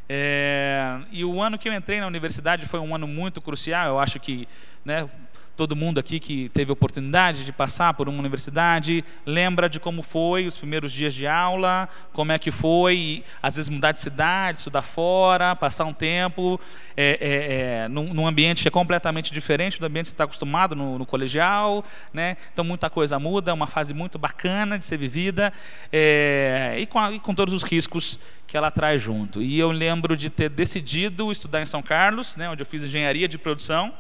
[0.08, 3.88] É, e o ano que eu entrei na universidade foi um ano muito crucial.
[3.88, 4.48] Eu acho que
[4.84, 5.10] né,
[5.56, 10.48] todo mundo aqui que teve oportunidade de passar por uma universidade lembra de como foi
[10.48, 14.60] os primeiros dias de aula, como é que foi, e, às vezes mudar de cidade,
[14.60, 16.60] estudar fora, passar um tempo
[16.96, 20.24] é, é, é, num, num, ambiente que é completamente diferente do ambiente que você está
[20.24, 21.84] acostumado no, no, colegial,
[22.14, 22.38] né?
[22.54, 25.54] Então muita coisa muda, é uma fase muito bacana de ser vivida
[25.92, 29.42] é, e com, a, e com todos os riscos que ela traz junto.
[29.42, 33.28] E eu lembro de ter decidido estudar em São Carlos, né, onde eu fiz engenharia
[33.28, 33.94] de produção.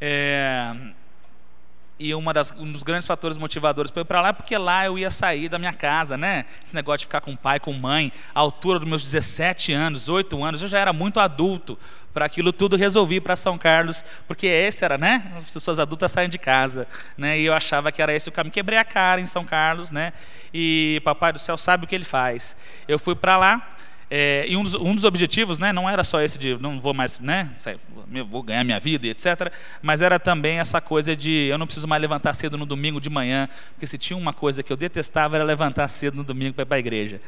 [0.00, 0.74] É,
[1.98, 4.56] e uma das, um dos grandes fatores motivadores para eu ir para lá é porque
[4.58, 6.44] lá eu ia sair da minha casa, né?
[6.62, 10.44] Esse negócio de ficar com pai, com mãe, à altura dos meus 17 anos, 8
[10.44, 11.78] anos, eu já era muito adulto
[12.12, 15.32] para aquilo tudo, resolvi para São Carlos, porque esse era, né?
[15.38, 17.38] As pessoas adultas saem de casa, né?
[17.38, 18.52] E eu achava que era esse o caminho.
[18.52, 20.12] Quebrei a cara em São Carlos, né?
[20.52, 22.56] E papai do céu sabe o que ele faz.
[22.86, 23.70] Eu fui para lá,
[24.08, 26.94] é, e um dos, um dos, objetivos né, não era só esse de não vou
[26.94, 27.52] mais, né,
[28.28, 29.52] vou ganhar minha vida e etc.
[29.82, 33.10] Mas era também essa coisa de eu não preciso mais levantar cedo no domingo de
[33.10, 36.62] manhã, porque se tinha uma coisa que eu detestava era levantar cedo no domingo para
[36.62, 37.20] ir para a igreja.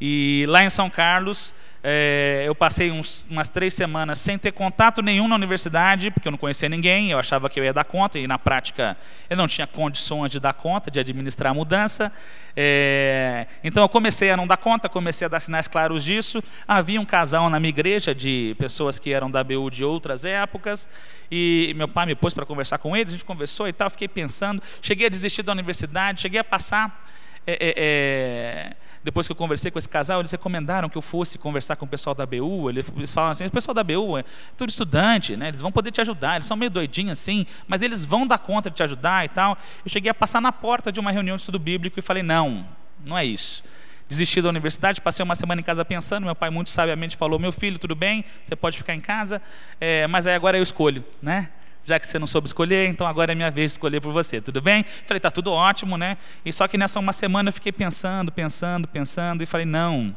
[0.00, 5.00] E lá em São Carlos, é, eu passei uns, umas três semanas sem ter contato
[5.00, 8.18] nenhum na universidade, porque eu não conhecia ninguém, eu achava que eu ia dar conta,
[8.18, 8.96] e na prática
[9.30, 12.12] eu não tinha condições de dar conta, de administrar a mudança.
[12.56, 16.42] É, então eu comecei a não dar conta, comecei a dar sinais claros disso.
[16.66, 20.88] Havia um casal na minha igreja de pessoas que eram da BU de outras épocas,
[21.30, 24.08] e meu pai me pôs para conversar com eles, a gente conversou e tal, fiquei
[24.08, 27.06] pensando, cheguei a desistir da universidade, cheguei a passar.
[27.46, 31.38] É, é, é depois que eu conversei com esse casal, eles recomendaram que eu fosse
[31.38, 32.68] conversar com o pessoal da BU.
[32.68, 35.48] Eles falam assim: o pessoal da BU é tudo estudante, né?
[35.48, 36.34] eles vão poder te ajudar.
[36.34, 39.56] Eles são meio doidinhos assim, mas eles vão dar conta de te ajudar e tal.
[39.82, 42.68] Eu cheguei a passar na porta de uma reunião de estudo bíblico e falei: não,
[43.02, 43.64] não é isso.
[44.06, 46.26] Desisti da universidade, passei uma semana em casa pensando.
[46.26, 49.40] Meu pai, muito sabiamente, falou: Meu filho, tudo bem, você pode ficar em casa,
[49.80, 51.48] é, mas aí agora eu escolho, né?
[51.88, 54.40] Já que você não soube escolher, então agora é minha vez de escolher por você,
[54.40, 54.84] tudo bem?
[55.06, 56.18] Falei, tá tudo ótimo, né?
[56.44, 60.14] E só que nessa uma semana eu fiquei pensando, pensando, pensando, e falei, não,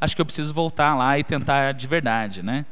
[0.00, 2.64] acho que eu preciso voltar lá e tentar de verdade, né?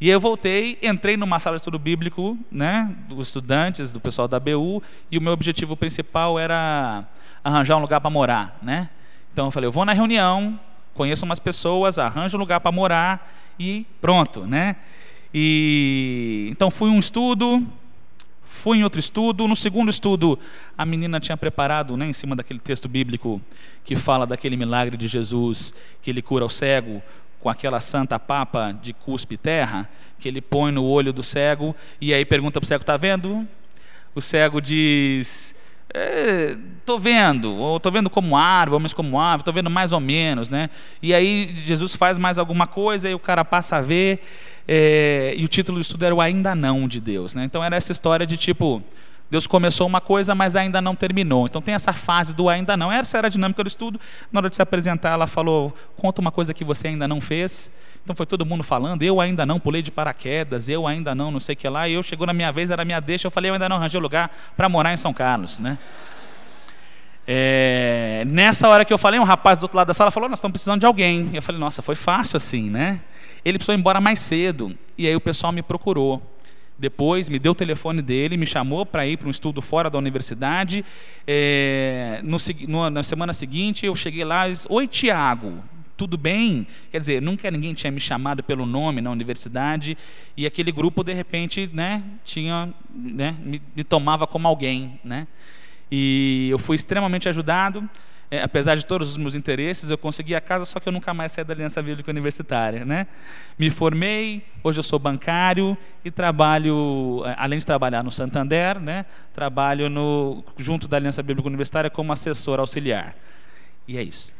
[0.00, 4.40] E eu voltei, entrei numa sala de estudo bíblico, né, dos estudantes, do pessoal da
[4.40, 7.04] BU, e o meu objetivo principal era
[7.44, 8.88] arranjar um lugar para morar, né?
[9.32, 10.58] Então eu falei, eu vou na reunião,
[10.94, 14.76] conheço umas pessoas, arranjo um lugar para morar e pronto, né?
[15.36, 17.66] E então fui um estudo,
[18.44, 19.48] fui em outro estudo.
[19.48, 20.38] No segundo estudo,
[20.78, 23.42] a menina tinha preparado, né, em cima daquele texto bíblico
[23.82, 27.02] que fala daquele milagre de Jesus, que ele cura o cego
[27.40, 32.14] com aquela santa papa de cuspe terra, que ele põe no olho do cego e
[32.14, 33.46] aí pergunta para o cego: "Está vendo?"
[34.14, 35.56] O cego diz:
[35.94, 40.00] estou é, vendo, ou estou vendo como árvore, homens como árvore, estou vendo mais ou
[40.00, 40.68] menos, né?
[41.00, 44.20] E aí Jesus faz mais alguma coisa e o cara passa a ver
[44.66, 47.34] é, e o título do estudo era o Ainda Não de Deus.
[47.34, 47.44] Né?
[47.44, 48.82] Então era essa história de tipo,
[49.34, 51.46] Deus começou uma coisa, mas ainda não terminou.
[51.46, 52.92] Então tem essa fase do ainda não.
[52.92, 54.00] Essa era a dinâmica do estudo.
[54.30, 57.68] Na hora de se apresentar, ela falou: conta uma coisa que você ainda não fez.
[58.04, 61.40] Então foi todo mundo falando, eu ainda não pulei de paraquedas, eu ainda não, não
[61.40, 61.88] sei o que lá.
[61.88, 64.00] E eu chegou na minha vez, era minha deixa, eu falei, eu ainda não arranjei
[64.00, 65.58] lugar para morar em São Carlos.
[65.58, 65.78] Né?
[67.26, 70.38] É, nessa hora que eu falei, um rapaz do outro lado da sala falou, nós
[70.38, 71.30] estamos precisando de alguém.
[71.32, 73.00] Eu falei, nossa, foi fácil assim, né?
[73.44, 74.78] Ele precisou ir embora mais cedo.
[74.96, 76.22] E aí o pessoal me procurou.
[76.84, 79.96] Depois me deu o telefone dele, me chamou para ir para um estudo fora da
[79.96, 80.84] universidade.
[81.26, 82.36] É, no,
[82.68, 85.64] no, na semana seguinte eu cheguei lá e disse, Oi, Tiago.
[85.96, 86.66] tudo bem.
[86.90, 89.96] Quer dizer, nunca ninguém tinha me chamado pelo nome na universidade
[90.36, 95.26] e aquele grupo de repente, né, tinha, né, me, me tomava como alguém, né?
[95.90, 97.88] E eu fui extremamente ajudado.
[98.34, 101.14] É, apesar de todos os meus interesses, eu consegui a casa, só que eu nunca
[101.14, 102.84] mais saí da Aliança Bíblica Universitária.
[102.84, 103.06] Né?
[103.56, 109.06] Me formei, hoje eu sou bancário e trabalho, é, além de trabalhar no Santander, né,
[109.32, 113.14] trabalho no, junto da Aliança Bíblica Universitária como assessor auxiliar.
[113.86, 114.32] E é isso.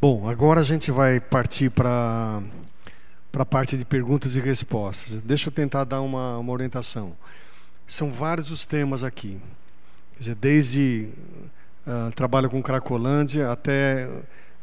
[0.00, 2.40] Bom, agora a gente vai partir para
[3.34, 5.16] para a parte de perguntas e respostas.
[5.16, 7.16] Deixa eu tentar dar uma, uma orientação.
[7.84, 9.40] São vários os temas aqui.
[10.12, 11.08] Quer dizer, desde
[11.84, 14.08] uh, trabalho com Cracolândia até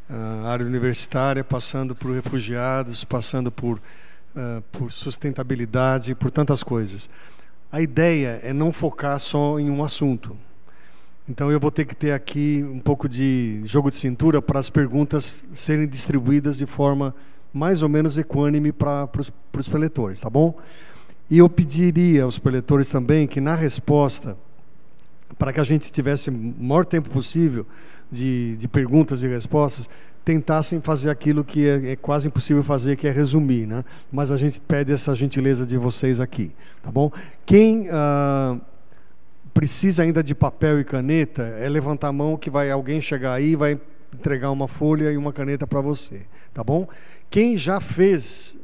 [0.08, 3.76] uh, área universitária, passando por refugiados, passando por,
[4.34, 7.10] uh, por sustentabilidade, por tantas coisas.
[7.70, 10.34] A ideia é não focar só em um assunto.
[11.28, 14.70] Então eu vou ter que ter aqui um pouco de jogo de cintura para as
[14.70, 17.14] perguntas serem distribuídas de forma
[17.52, 19.08] mais ou menos equânime para
[19.58, 20.56] os preletores, tá bom?
[21.30, 24.36] E eu pediria aos preletores também que na resposta,
[25.38, 27.66] para que a gente tivesse o maior tempo possível
[28.10, 29.88] de, de perguntas e respostas,
[30.24, 33.84] tentassem fazer aquilo que é, é, quase impossível fazer, que é resumir, né?
[34.10, 37.10] Mas a gente pede essa gentileza de vocês aqui, tá bom?
[37.44, 38.56] Quem ah,
[39.52, 43.52] precisa ainda de papel e caneta, é levantar a mão que vai alguém chegar aí
[43.52, 43.80] e vai
[44.14, 46.86] entregar uma folha e uma caneta para você, tá bom?
[47.32, 48.58] Quem já fez,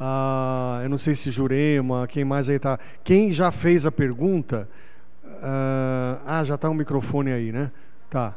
[0.00, 4.66] ah, eu não sei se Jurema, quem mais aí está, quem já fez a pergunta,
[5.42, 7.70] ah, ah já está um microfone aí, né?
[8.08, 8.34] Tá.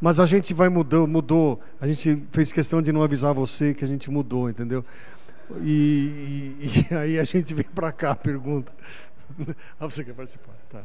[0.00, 1.60] Mas a gente vai mudou, mudou.
[1.80, 4.84] A gente fez questão de não avisar você que a gente mudou, entendeu?
[5.62, 8.72] E, e, e aí a gente vem para cá a pergunta.
[9.78, 10.56] ah, você quer participar?
[10.68, 10.82] Tá.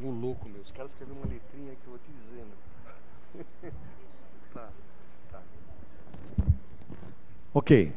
[0.00, 0.60] O louco, meu.
[0.60, 3.72] Os caras escreveram uma letrinha que eu vou te dizer, né?
[7.56, 7.90] Ok.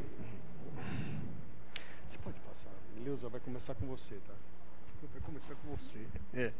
[2.07, 2.69] Você pode passar.
[3.03, 4.33] Leusa vai começar com você, tá?
[5.11, 5.97] Vai começar com você.
[6.33, 6.53] É.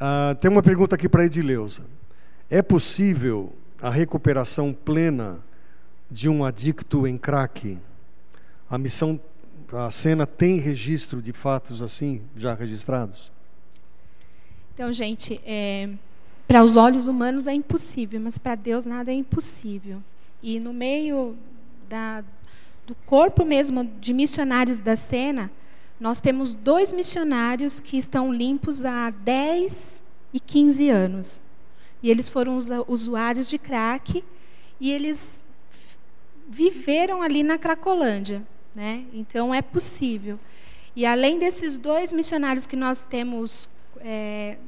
[0.00, 1.84] Ah, tem uma pergunta aqui para Edileuza.
[2.48, 5.38] É possível a recuperação plena
[6.10, 7.78] de um adicto em crack?
[8.70, 9.20] A missão,
[9.70, 13.30] a cena tem registro de fatos assim já registrados?
[14.72, 15.90] Então, gente, é,
[16.46, 20.02] para os olhos humanos é impossível, mas para Deus nada é impossível.
[20.42, 21.36] E no meio
[21.88, 22.24] da,
[22.86, 25.50] do corpo mesmo de missionários da cena,
[25.98, 31.42] nós temos dois missionários que estão limpos há 10 e 15 anos.
[32.02, 34.24] E eles foram usuários de crack
[34.78, 35.46] e eles
[36.48, 38.46] viveram ali na Cracolândia.
[38.74, 39.04] Né?
[39.12, 40.38] Então é possível.
[40.94, 44.58] E além desses dois missionários que nós temos é,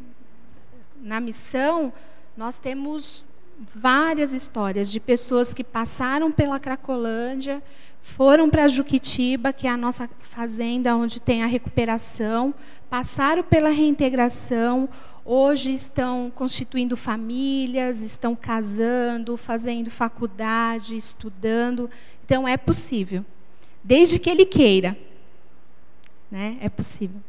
[1.01, 1.93] na missão,
[2.37, 3.25] nós temos
[3.61, 7.63] várias histórias de pessoas que passaram pela Cracolândia,
[8.01, 12.55] foram para Juquitiba, que é a nossa fazenda onde tem a recuperação,
[12.89, 14.89] passaram pela reintegração,
[15.25, 21.91] hoje estão constituindo famílias, estão casando, fazendo faculdade, estudando.
[22.25, 23.25] Então é possível,
[23.85, 24.97] desde que ele queira,
[26.31, 26.57] né?
[26.61, 27.21] É possível.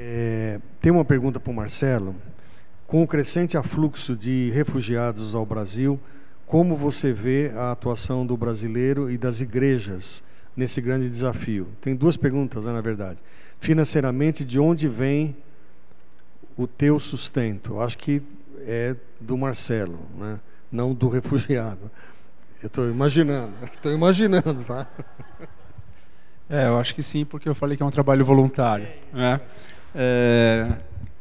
[0.00, 2.14] É, tem uma pergunta para o Marcelo.
[2.86, 5.98] Com o crescente afluxo de refugiados ao Brasil,
[6.46, 10.22] como você vê a atuação do brasileiro e das igrejas
[10.56, 11.66] nesse grande desafio?
[11.80, 13.18] Tem duas perguntas, né, na verdade.
[13.58, 15.36] Financeiramente, de onde vem
[16.56, 17.80] o teu sustento?
[17.80, 18.22] Acho que
[18.60, 20.38] é do Marcelo, né?
[20.70, 21.90] não do refugiado.
[22.62, 24.86] Eu estou imaginando, estou imaginando, tá?
[26.48, 28.86] É, eu acho que sim, porque eu falei que é um trabalho voluntário.
[29.12, 29.40] Né?
[29.94, 30.76] É,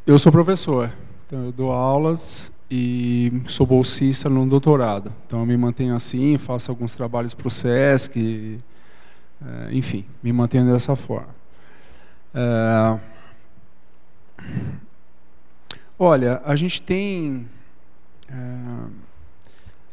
[0.06, 0.92] eu sou professor,
[1.26, 5.14] então eu dou aulas e sou bolsista no doutorado.
[5.26, 8.60] Então eu me mantenho assim, faço alguns trabalhos para o SESC,
[9.42, 11.36] é, enfim, me mantenho dessa forma.
[12.34, 13.00] É,
[15.98, 17.48] olha, a gente tem
[18.30, 18.34] é,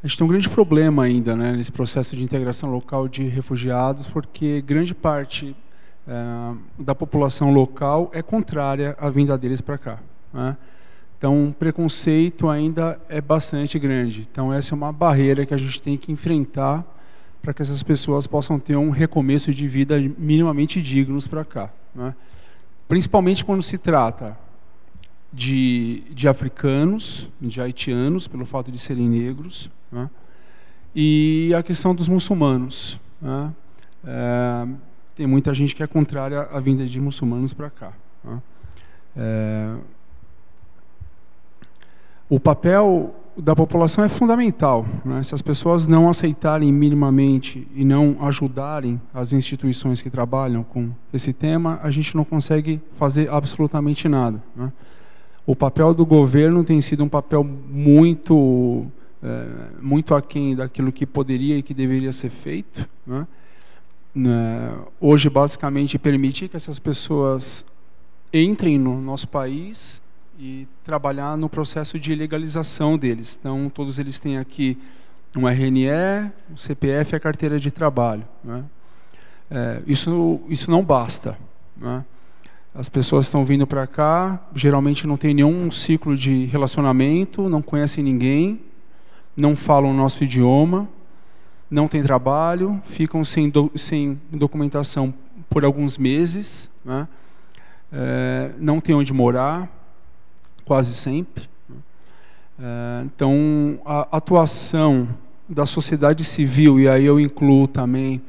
[0.02, 4.08] a gente tem um grande problema ainda né, nesse processo de integração local de refugiados,
[4.08, 5.56] porque grande parte
[6.06, 9.98] é, da população local é contrária à vinda deles para cá.
[10.32, 10.56] Né?
[11.16, 14.28] Então, o preconceito ainda é bastante grande.
[14.30, 16.84] Então, essa é uma barreira que a gente tem que enfrentar
[17.40, 21.70] para que essas pessoas possam ter um recomeço de vida minimamente dignos para cá.
[21.94, 22.14] Né?
[22.88, 24.36] Principalmente quando se trata
[25.32, 30.10] de, de africanos, de haitianos, pelo fato de serem negros, né?
[30.94, 33.00] e a questão dos muçulmanos.
[33.20, 33.52] Né?
[34.06, 34.66] É,
[35.14, 37.92] tem muita gente que é contrária à vinda de muçulmanos para cá.
[38.24, 38.42] Né?
[39.16, 39.74] É,
[42.28, 44.86] o papel da população é fundamental.
[45.04, 45.22] Né?
[45.22, 51.32] Se as pessoas não aceitarem minimamente e não ajudarem as instituições que trabalham com esse
[51.32, 54.42] tema, a gente não consegue fazer absolutamente nada.
[54.56, 54.72] Né?
[55.46, 58.86] O papel do governo tem sido um papel muito,
[59.22, 59.46] é,
[59.80, 62.88] muito aquém daquilo que poderia e que deveria ser feito.
[63.06, 63.26] Né?
[64.14, 64.72] Né?
[65.00, 67.64] Hoje, basicamente, permitir que essas pessoas
[68.32, 70.00] entrem no nosso país
[70.38, 73.36] e trabalhar no processo de legalização deles.
[73.38, 74.78] Então, todos eles têm aqui
[75.36, 78.24] um RNE, um CPF e a carteira de trabalho.
[78.42, 78.64] Né?
[79.50, 81.36] É, isso, isso não basta.
[81.76, 82.04] Né?
[82.74, 88.02] As pessoas estão vindo para cá, geralmente não tem nenhum ciclo de relacionamento, não conhecem
[88.02, 88.60] ninguém,
[89.36, 90.88] não falam o nosso idioma,
[91.70, 95.12] não têm trabalho, ficam sem, do, sem documentação
[95.48, 97.08] por alguns meses, né?
[97.92, 99.68] é, não tem onde morar,
[100.64, 101.48] quase sempre.
[102.58, 105.08] É, então, a atuação
[105.48, 108.22] da sociedade civil, e aí eu incluo também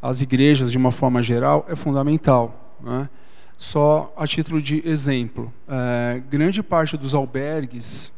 [0.00, 2.76] as igrejas de uma forma geral, é fundamental.
[2.80, 3.08] Né?
[3.56, 8.15] Só a título de exemplo, é, grande parte dos albergues né,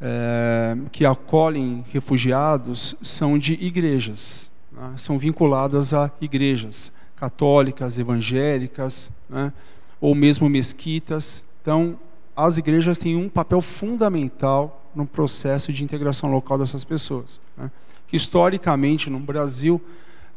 [0.00, 9.52] é, que acolhem refugiados são de igrejas, né, são vinculadas a igrejas católicas, evangélicas, né,
[10.00, 11.44] ou mesmo mesquitas.
[11.60, 11.98] Então,
[12.34, 17.38] as igrejas têm um papel fundamental no processo de integração local dessas pessoas.
[17.56, 17.70] Né?
[18.06, 19.80] Que historicamente no Brasil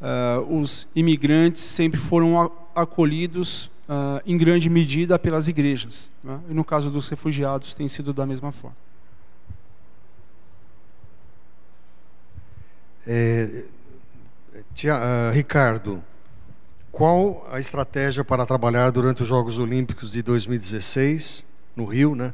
[0.01, 6.11] uh, os imigrantes sempre foram acolhidos uh, em grande medida pelas igrejas.
[6.24, 6.39] Né?
[6.49, 8.76] E no caso dos refugiados tem sido da mesma forma.
[13.06, 13.64] É,
[14.74, 16.04] tia, uh, Ricardo,
[16.91, 21.45] qual a estratégia para trabalhar durante os Jogos Olímpicos de 2016
[21.76, 22.34] no Rio, né?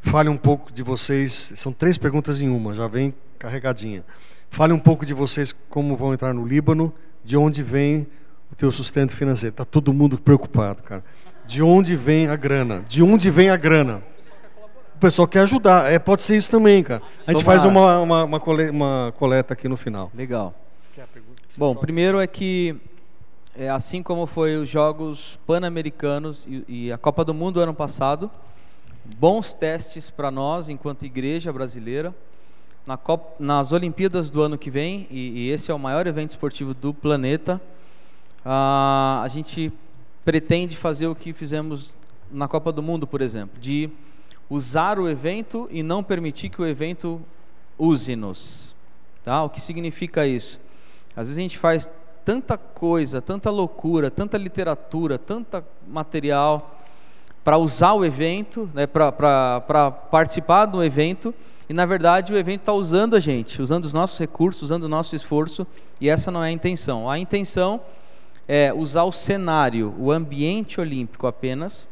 [0.00, 1.52] Fale um pouco de vocês.
[1.56, 4.04] São três perguntas em uma, já vem carregadinha.
[4.50, 6.92] Fale um pouco de vocês como vão entrar no Líbano,
[7.24, 8.06] de onde vem
[8.50, 9.56] o teu sustento financeiro.
[9.56, 11.04] Tá todo mundo preocupado, cara.
[11.44, 12.84] De onde vem a grana?
[12.88, 14.02] De onde vem a grana?
[14.98, 15.92] O pessoal quer ajudar.
[15.92, 17.00] É, pode ser isso também, cara.
[17.24, 17.60] A gente Tomara.
[17.60, 20.10] faz uma, uma, uma, coleta, uma coleta aqui no final.
[20.12, 20.52] Legal.
[21.56, 22.74] Bom, primeiro é que
[23.56, 28.28] é, assim como foi os Jogos Pan-Americanos e, e, a Copa do Mundo ano passado,
[29.04, 32.12] bons testes para nós enquanto igreja brasileira.
[32.84, 36.30] Na Copa, nas Olimpíadas do ano que vem, e, e esse é o maior evento
[36.30, 37.60] esportivo do planeta,
[38.44, 39.72] ah, a gente
[40.24, 41.96] pretende fazer o que fizemos
[42.32, 43.88] na Copa do Mundo, por exemplo, de
[44.50, 47.20] usar o evento e não permitir que o evento
[47.78, 48.74] use-nos.
[49.24, 49.42] Tá?
[49.42, 50.60] O que significa isso?
[51.16, 51.90] Às vezes a gente faz
[52.24, 56.78] tanta coisa, tanta loucura, tanta literatura, tanta material
[57.42, 61.34] para usar o evento, né, para participar do evento,
[61.66, 64.88] e na verdade o evento está usando a gente, usando os nossos recursos, usando o
[64.88, 65.66] nosso esforço,
[65.98, 67.08] e essa não é a intenção.
[67.08, 67.80] A intenção
[68.46, 71.88] é usar o cenário, o ambiente olímpico apenas,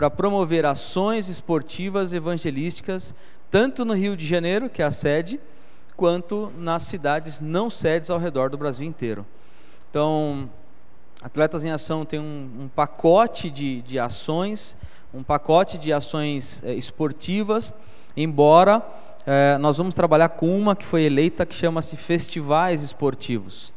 [0.00, 3.14] para promover ações esportivas evangelísticas,
[3.50, 5.38] tanto no Rio de Janeiro, que é a sede,
[5.94, 9.26] quanto nas cidades não sedes ao redor do Brasil inteiro.
[9.90, 10.48] Então,
[11.20, 14.74] Atletas em Ação tem um, um pacote de, de ações,
[15.12, 17.74] um pacote de ações é, esportivas,
[18.16, 18.82] embora
[19.26, 23.74] é, nós vamos trabalhar com uma que foi eleita que chama-se Festivais Esportivos.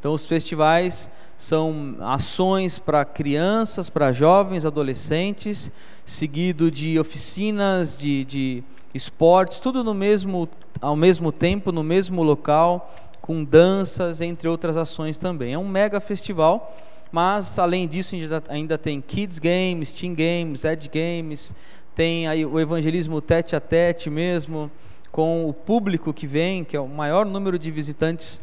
[0.00, 5.70] Então, os festivais são ações para crianças, para jovens, adolescentes,
[6.04, 8.64] seguido de oficinas de, de
[8.94, 10.48] esportes, tudo no mesmo,
[10.80, 15.52] ao mesmo tempo, no mesmo local, com danças, entre outras ações também.
[15.52, 16.74] É um mega festival,
[17.12, 18.16] mas além disso
[18.48, 21.54] ainda tem Kids Games, Teen Games, Ed Games,
[21.94, 24.70] tem aí o evangelismo tete a tete mesmo,
[25.12, 28.40] com o público que vem, que é o maior número de visitantes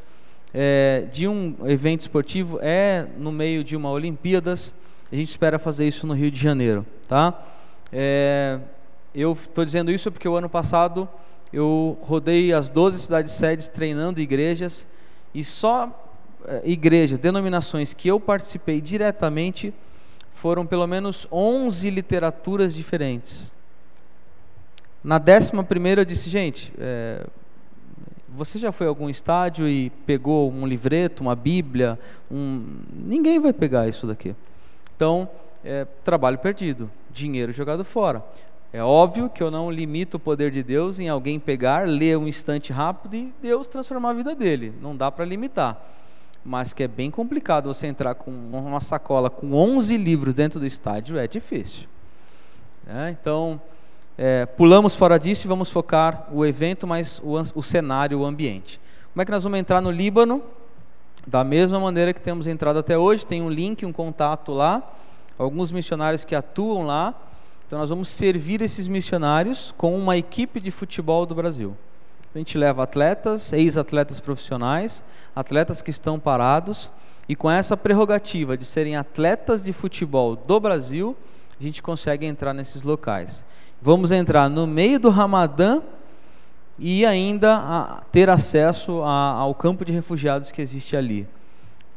[0.53, 4.75] é, de um evento esportivo é no meio de uma Olimpíadas.
[5.11, 7.41] A gente espera fazer isso no Rio de Janeiro, tá?
[7.91, 8.59] É,
[9.13, 11.07] eu estou dizendo isso porque o ano passado
[11.51, 14.87] eu rodei as 12 cidades sedes treinando igrejas
[15.33, 15.89] e só
[16.45, 19.73] é, igrejas, denominações que eu participei diretamente
[20.33, 23.53] foram pelo menos 11 literaturas diferentes.
[25.03, 27.25] Na décima primeira eu disse, gente, é,
[28.35, 31.99] você já foi a algum estádio e pegou um livreto, uma Bíblia?
[32.31, 32.79] Um...
[32.91, 34.35] Ninguém vai pegar isso daqui.
[34.95, 35.29] Então,
[35.63, 38.23] é, trabalho perdido, dinheiro jogado fora.
[38.71, 42.27] É óbvio que eu não limito o poder de Deus em alguém pegar, ler um
[42.27, 44.73] instante rápido e Deus transformar a vida dele.
[44.81, 45.79] Não dá para limitar.
[46.43, 50.65] Mas que é bem complicado você entrar com uma sacola com 11 livros dentro do
[50.65, 51.87] estádio, é difícil.
[52.87, 53.61] É, então,
[54.17, 58.79] é, pulamos fora disso e vamos focar o evento, mas o, o cenário, o ambiente.
[59.13, 60.41] Como é que nós vamos entrar no Líbano?
[61.25, 64.83] Da mesma maneira que temos entrado até hoje, tem um link, um contato lá,
[65.37, 67.15] alguns missionários que atuam lá
[67.73, 71.75] então nós vamos servir esses missionários com uma equipe de futebol do Brasil.
[72.31, 75.03] A gente leva atletas, ex-atletas profissionais,
[75.35, 76.91] atletas que estão parados,
[77.27, 81.17] e com essa prerrogativa de serem atletas de futebol do Brasil,
[81.59, 83.43] a gente consegue entrar nesses locais.
[83.85, 85.81] Vamos entrar no meio do Ramadã
[86.79, 91.27] e ainda ter acesso a, ao campo de refugiados que existe ali.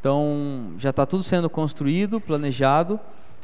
[0.01, 2.99] Então já está tudo sendo construído, planejado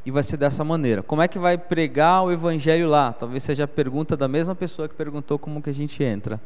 [0.05, 1.05] e vai ser dessa maneira.
[1.05, 3.13] Como é que vai pregar o evangelho lá?
[3.13, 6.41] Talvez seja a pergunta da mesma pessoa que perguntou como que a gente entra.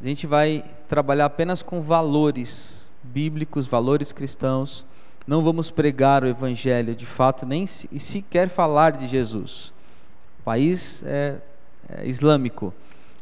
[0.00, 4.86] A gente vai trabalhar apenas com valores bíblicos, valores cristãos.
[5.26, 9.76] Não vamos pregar o evangelho de fato, nem se, sequer falar de Jesus.
[10.48, 11.36] País é,
[11.88, 12.72] é islâmico.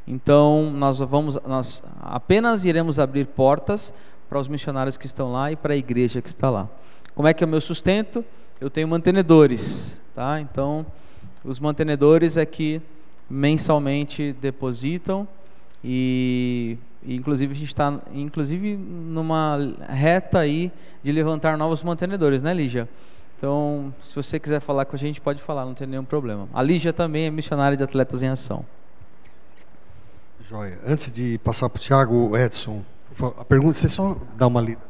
[0.06, 3.92] Então, nós vamos nós apenas iremos abrir portas
[4.28, 6.68] para os missionários que estão lá e para a igreja que está lá.
[7.14, 8.24] Como é que é o meu sustento?
[8.60, 10.40] eu tenho mantenedores, tá?
[10.40, 10.86] Então,
[11.44, 12.80] os mantenedores é que
[13.28, 15.28] mensalmente depositam
[15.84, 19.58] e, e inclusive a gente está inclusive numa
[19.88, 20.72] reta aí
[21.02, 22.88] de levantar novos mantenedores, né, Lígia?
[23.36, 26.48] Então, se você quiser falar com a gente, pode falar, não tem nenhum problema.
[26.54, 28.64] A Lígia também é missionária de Atletas em Ação.
[30.40, 30.78] Joia.
[30.86, 32.82] Antes de passar para o Tiago, Edson,
[33.38, 34.80] a pergunta, você só dá uma lida.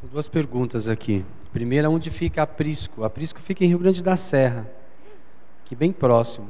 [0.00, 1.24] São duas perguntas aqui.
[1.52, 3.04] Primeira, onde fica Aprisco?
[3.04, 4.70] Aprisco fica em Rio Grande da Serra,
[5.64, 6.48] que bem próximo.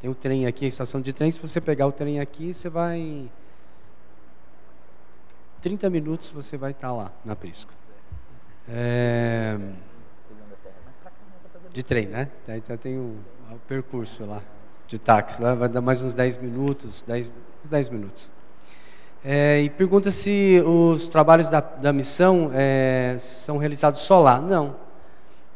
[0.00, 1.30] Tem o trem aqui, a estação de trem.
[1.30, 3.28] Se você pegar o trem aqui, você vai.
[5.60, 7.72] 30 minutos você vai estar lá, na Aprisco.
[8.68, 9.58] É...
[11.72, 12.28] De trem, né?
[12.48, 13.16] Então tem o,
[13.50, 14.40] o percurso lá,
[14.86, 15.42] de táxi.
[15.42, 18.32] Lá vai dar mais uns 10 minutos, 10, uns 10 minutos.
[19.24, 24.40] É, e pergunta se os trabalhos da, da missão é, são realizados só lá.
[24.40, 24.76] Não.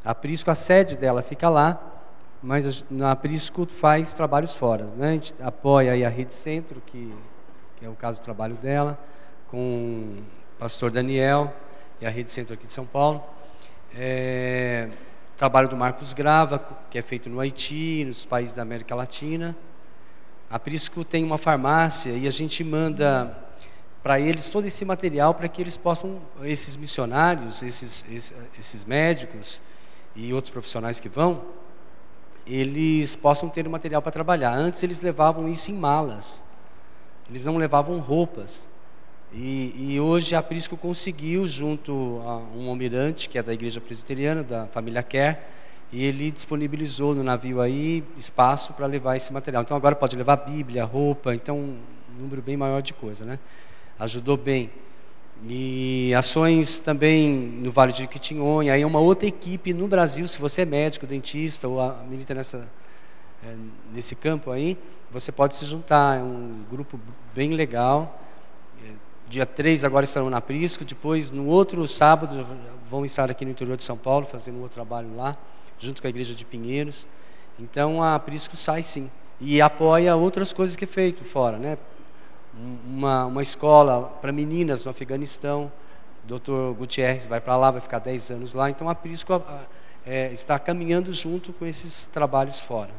[0.04, 1.80] A Prisco, a sede dela fica lá,
[2.42, 4.86] mas a, a Prisco faz trabalhos fora.
[4.96, 5.08] Né?
[5.10, 7.14] A gente apoia a Rede Centro, que,
[7.76, 8.98] que é o caso do trabalho dela,
[9.48, 10.16] com
[10.56, 11.54] o pastor Daniel
[12.00, 13.22] e a Rede Centro aqui de São Paulo.
[13.94, 14.88] É,
[15.36, 16.58] trabalho do Marcos Grava,
[16.90, 19.56] que é feito no Haiti, nos países da América Latina.
[20.50, 23.36] A Prisco tem uma farmácia e a gente manda
[24.02, 29.60] para eles todo esse material para que eles possam, esses missionários, esses, esses, esses médicos
[30.14, 31.42] e outros profissionais que vão,
[32.46, 34.54] eles possam ter o material para trabalhar.
[34.54, 36.42] Antes eles levavam isso em malas,
[37.28, 38.67] eles não levavam roupas.
[39.32, 44.42] E, e, hoje a Prisco conseguiu, junto a um almirante, que é da igreja presbiteriana,
[44.42, 45.36] da família Kerr,
[45.92, 49.62] e ele disponibilizou no navio aí espaço para levar esse material.
[49.62, 51.78] Então agora pode levar Bíblia, roupa, então um
[52.18, 53.38] número bem maior de coisa, né?
[53.98, 54.70] ajudou bem.
[55.46, 60.38] E ações também no Vale de Quitinhonha, aí é uma outra equipe no Brasil, se
[60.40, 62.68] você é médico, dentista ou milita nessa,
[63.44, 63.54] é,
[63.92, 64.76] nesse campo aí,
[65.10, 66.98] você pode se juntar, é um grupo
[67.34, 68.20] bem legal.
[69.28, 72.46] Dia 3 agora estarão na Prisco, depois no outro sábado
[72.90, 75.36] vão estar aqui no interior de São Paulo, fazendo um outro trabalho lá,
[75.78, 77.06] junto com a igreja de Pinheiros.
[77.58, 79.10] Então a Prisco sai sim,
[79.40, 81.76] e apoia outras coisas que é feito fora, né?
[82.84, 85.70] uma, uma escola para meninas no Afeganistão.
[86.24, 86.76] Dr.
[86.76, 88.68] Gutierrez vai para lá, vai ficar 10 anos lá.
[88.68, 89.42] Então a Prisco
[90.04, 92.90] é, está caminhando junto com esses trabalhos fora.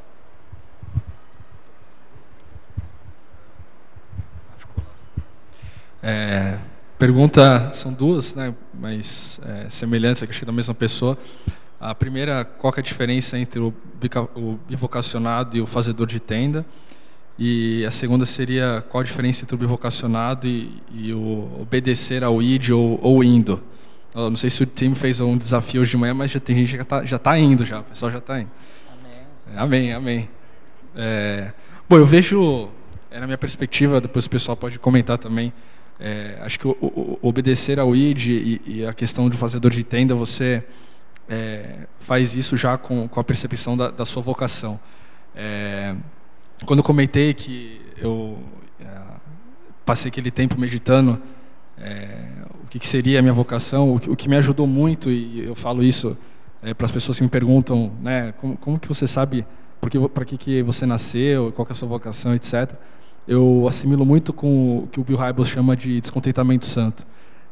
[6.02, 6.58] É,
[6.98, 11.18] pergunta são duas, né, mas é, semelhantes, acho que da mesma pessoa.
[11.80, 13.74] A primeira, qual é a diferença entre o
[14.68, 16.66] bivocacionado e o fazedor de tenda?
[17.38, 22.42] E a segunda seria qual a diferença entre o bivocacionado e, e o obedecer ao
[22.42, 23.64] ID ou, ou indo.
[24.14, 26.56] Eu não sei se o time fez um desafio hoje de manhã, mas já tem
[26.58, 28.50] gente que já está já tá indo já, o pessoal já está indo.
[29.56, 29.94] Amém, amém.
[29.94, 30.30] amém.
[30.96, 31.54] É,
[31.88, 32.68] bom, eu vejo,
[33.10, 35.54] é na minha perspectiva, depois o pessoal pode comentar também,
[36.00, 39.84] é, acho que o, o, obedecer ao ID e, e, a questão do fazedor de
[39.84, 40.64] tenda, você
[41.28, 44.80] é, faz isso já com, com a percepção da, da sua vocação.
[45.36, 45.94] É,
[46.66, 48.40] quando comentei que eu
[48.80, 48.86] é,
[49.86, 51.22] passei aquele tempo meditando
[51.78, 52.18] é,
[52.64, 55.56] o que, que, seria a minha vocação, o, o, que me ajudou muito, e eu
[55.56, 56.18] falo isso
[56.64, 59.46] é, para as pessoas que me perguntam, né, como, como que você sabe
[60.14, 62.74] para que, que você nasceu, qual é a sua vocação, etc.
[63.28, 67.06] Eu assimilo muito com o que o Bill Hybels chama de descontentamento santo.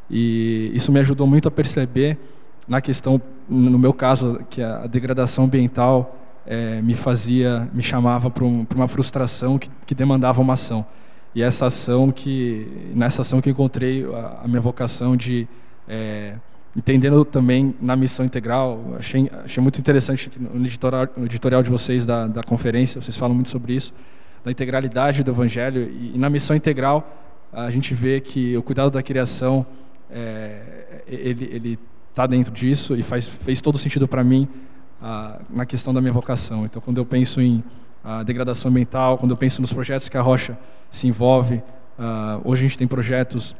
[0.09, 2.17] E isso me ajudou muito a perceber
[2.67, 8.43] na questão, no meu caso, que a degradação ambiental é, me fazia, me chamava para
[8.43, 10.85] um, uma frustração que, que, demandava uma ação.
[11.35, 15.47] E essa ação que, nessa ação que encontrei a, a minha vocação de
[15.87, 16.33] é,
[16.75, 22.05] entendendo também na missão integral, achei, achei muito interessante no editorial, no editorial de vocês
[22.05, 23.91] da, da conferência, vocês falam muito sobre isso,
[24.47, 27.05] da integralidade do Evangelho e, na missão integral
[27.51, 29.65] a gente vê que o cuidado da criação
[30.09, 31.77] é, ele
[32.09, 34.47] está dentro disso e faz fez todo sentido para mim
[35.49, 36.65] na questão da minha vocação.
[36.65, 37.63] Então, quando eu penso em
[38.25, 40.57] degradação ambiental, quando eu penso nos projetos que a Rocha
[40.89, 41.61] se envolve,
[42.43, 43.55] hoje a gente tem projetos,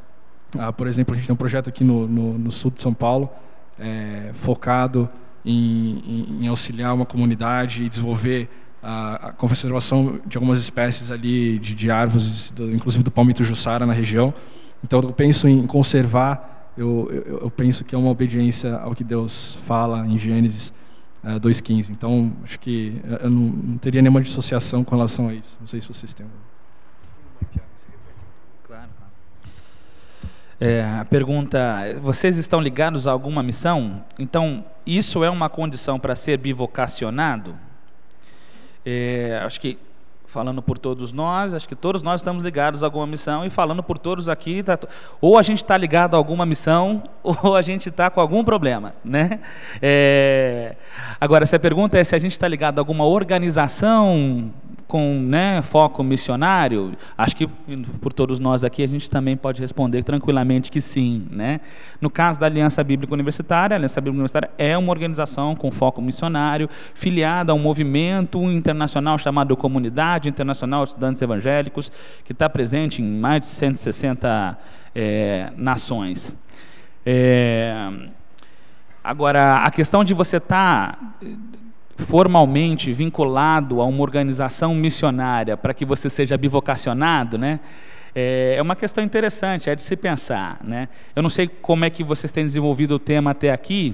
[0.76, 3.30] por exemplo, a gente tem um projeto aqui no, no, no sul de São Paulo,
[3.80, 5.10] é, focado
[5.46, 8.50] em, em, em, auxiliar uma comunidade e desenvolver
[8.88, 13.86] a, a conservação de algumas espécies ali de, de árvores, do, inclusive do palmito jussara
[13.86, 14.34] na região.
[14.82, 19.04] Então, eu penso em conservar, eu, eu, eu penso que é uma obediência ao que
[19.04, 20.72] Deus fala em Gênesis,
[21.22, 21.90] 2,15.
[21.90, 25.58] Então, acho que eu não, não, teria nenhuma dissociação com relação a isso.
[25.60, 26.26] Não sei se vocês têm.
[30.60, 31.60] É, a pergunta:
[32.02, 34.06] vocês estão ligados a alguma missão?
[34.18, 37.67] Então, isso é uma condição para ser bivocacionado?
[38.90, 39.78] É, acho que
[40.26, 43.84] falando por todos nós, acho que todos nós estamos ligados a alguma missão e falando
[43.84, 44.80] por todos aqui, tá,
[45.20, 48.94] ou a gente está ligado a alguma missão ou a gente está com algum problema,
[49.04, 49.42] né?
[49.82, 50.78] É,
[51.20, 54.54] agora, se a pergunta é se a gente está ligado a alguma organização
[54.88, 57.46] com né, foco missionário, acho que
[58.02, 61.28] por todos nós aqui a gente também pode responder tranquilamente que sim.
[61.30, 61.60] Né?
[62.00, 66.02] No caso da Aliança Bíblica Universitária, a Aliança Bíblica Universitária é uma organização com foco
[66.02, 71.92] missionário, filiada a um movimento internacional chamado Comunidade Internacional de Estudantes Evangélicos,
[72.24, 74.58] que está presente em mais de 160
[74.96, 76.34] é, nações.
[77.06, 77.90] É,
[79.04, 81.28] agora, a questão de você estar tá
[81.98, 87.60] formalmente vinculado a uma organização missionária para que você seja bivocacionado, né?
[88.16, 90.88] É, é uma questão interessante, é de se pensar, né?
[91.16, 93.94] Eu não sei como é que vocês têm desenvolvido o tema até aqui,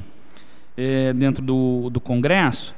[0.77, 2.75] é, dentro do, do congresso,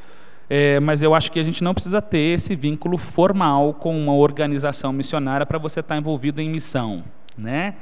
[0.50, 4.14] é, mas eu acho que a gente não precisa ter esse vínculo formal com uma
[4.14, 7.04] organização missionária para você estar envolvido em missão,
[7.38, 7.76] né?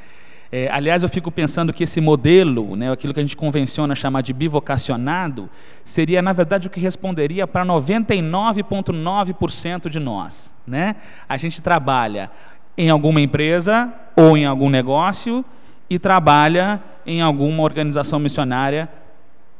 [0.55, 4.21] É, aliás, eu fico pensando que esse modelo, né, aquilo que a gente convenciona chamar
[4.21, 5.49] de bivocacionado,
[5.83, 10.53] seria, na verdade, o que responderia para 99,9% de nós.
[10.67, 10.95] Né?
[11.27, 12.29] A gente trabalha
[12.77, 15.43] em alguma empresa ou em algum negócio
[15.89, 18.87] e trabalha em alguma organização missionária,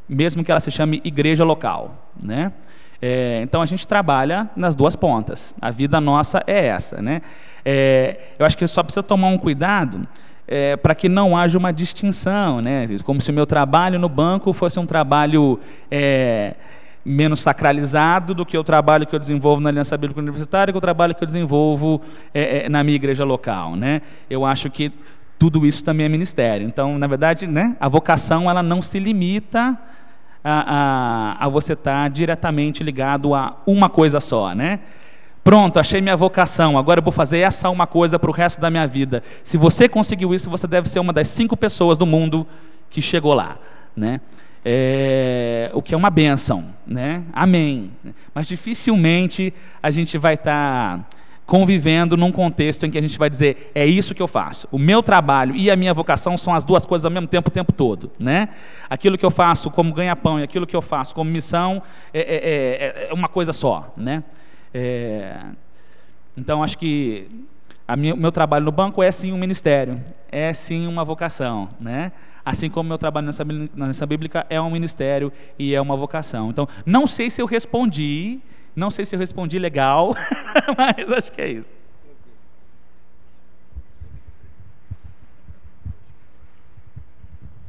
[0.08, 2.12] mesmo que ela se chame igreja local.
[2.24, 2.54] Né?
[3.02, 5.56] É, então a gente trabalha nas duas pontas.
[5.60, 7.02] A vida nossa é essa.
[7.02, 7.24] Né?
[7.66, 10.08] É, eu acho que só precisa tomar um cuidado
[10.48, 12.86] é, para que não haja uma distinção, né?
[13.04, 16.56] como se o meu trabalho no banco fosse um trabalho é,
[17.06, 20.82] menos sacralizado do que o trabalho que eu desenvolvo na Aliança Bíblica Universitária, que o
[20.82, 22.02] trabalho que eu desenvolvo
[22.34, 23.76] é, é, na minha igreja local.
[23.76, 24.02] Né?
[24.30, 24.92] Eu acho que
[25.38, 26.66] tudo isso também é ministério.
[26.66, 29.78] Então, na verdade, né, a vocação ela não se limita
[30.44, 34.80] a, a, a você estar diretamente ligado a uma coisa só, né?
[35.44, 38.70] Pronto, achei minha vocação, agora eu vou fazer essa uma coisa para o resto da
[38.70, 39.22] minha vida.
[39.44, 42.48] Se você conseguiu isso, você deve ser uma das cinco pessoas do mundo
[42.90, 43.58] que chegou lá.
[43.96, 44.22] Né?
[44.64, 46.68] É, o que é uma benção.
[46.88, 47.24] Né?
[47.34, 47.92] Amém.
[48.34, 51.00] Mas dificilmente a gente vai estar.
[51.00, 51.06] Tá
[51.46, 54.68] convivendo num contexto em que a gente vai dizer é isso que eu faço.
[54.72, 57.52] O meu trabalho e a minha vocação são as duas coisas ao mesmo tempo o
[57.52, 58.50] tempo todo, né?
[58.90, 61.82] Aquilo que eu faço como ganha-pão e aquilo que eu faço como missão
[62.14, 64.24] é, é, é, é uma coisa só, né?
[64.74, 65.40] É,
[66.36, 67.28] então, acho que
[67.88, 70.02] o meu trabalho no banco é sim um ministério,
[70.32, 72.12] é sim uma vocação, né?
[72.46, 73.46] Assim como meu trabalho nessa,
[73.76, 76.50] nessa bíblica é um ministério e é uma vocação.
[76.50, 78.40] Então, não sei se eu respondi,
[78.76, 80.16] não sei se eu respondi legal,
[80.78, 81.74] mas acho que é isso.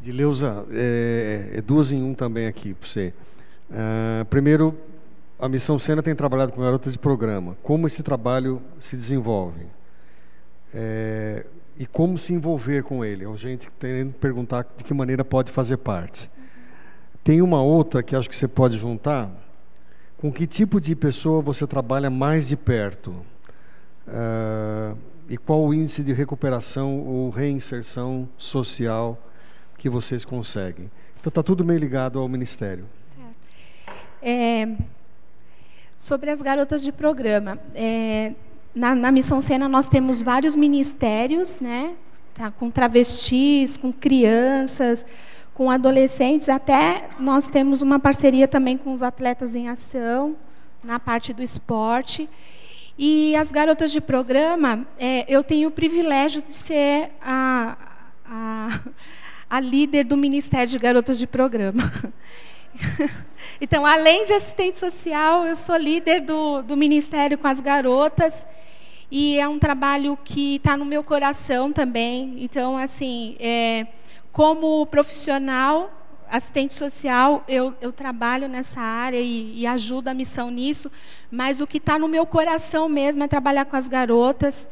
[0.00, 3.14] Dileuza, é, é duas em um também aqui para você.
[3.70, 4.78] Uh, primeiro,
[5.38, 7.56] a Missão Sena tem trabalhado com garotas de programa.
[7.62, 9.66] Como esse trabalho se desenvolve?
[10.72, 11.44] É,
[11.76, 13.24] e como se envolver com ele?
[13.24, 16.30] A gente querendo perguntar de que maneira pode fazer parte.
[17.22, 19.30] Tem uma outra que acho que você pode juntar.
[20.18, 23.10] Com que tipo de pessoa você trabalha mais de perto?
[24.06, 24.96] Uh,
[25.28, 29.18] e qual o índice de recuperação ou reinserção social
[29.78, 30.90] que vocês conseguem?
[31.18, 32.84] Então está tudo meio ligado ao ministério.
[33.14, 33.98] Certo.
[34.22, 34.76] É,
[35.96, 37.58] sobre as garotas de programa.
[37.74, 38.32] É,
[38.74, 41.94] na, na Missão Sena nós temos vários ministérios, né?
[42.34, 45.06] Tá, com travestis, com crianças,
[45.54, 50.34] com adolescentes, até nós temos uma parceria também com os atletas em ação,
[50.82, 52.28] na parte do esporte.
[52.98, 57.76] E as garotas de programa, é, eu tenho o privilégio de ser a,
[58.26, 58.80] a,
[59.48, 61.82] a líder do Ministério de Garotas de Programa.
[63.60, 68.46] Então, além de assistente social, eu sou líder do, do Ministério com as Garotas.
[69.10, 72.34] E é um trabalho que está no meu coração também.
[72.38, 73.86] Então, assim, é,
[74.32, 75.92] como profissional,
[76.28, 80.90] assistente social, eu, eu trabalho nessa área e, e ajudo a missão nisso,
[81.30, 84.68] mas o que está no meu coração mesmo é trabalhar com as garotas.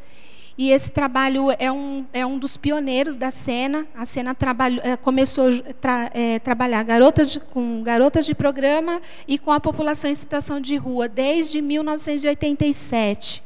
[0.56, 3.86] E esse trabalho é um, é um dos pioneiros da cena.
[3.94, 9.38] A trabalho, é, começou a tra, é, trabalhar garotas de, com garotas de programa e
[9.38, 13.42] com a população em situação de rua desde 1987.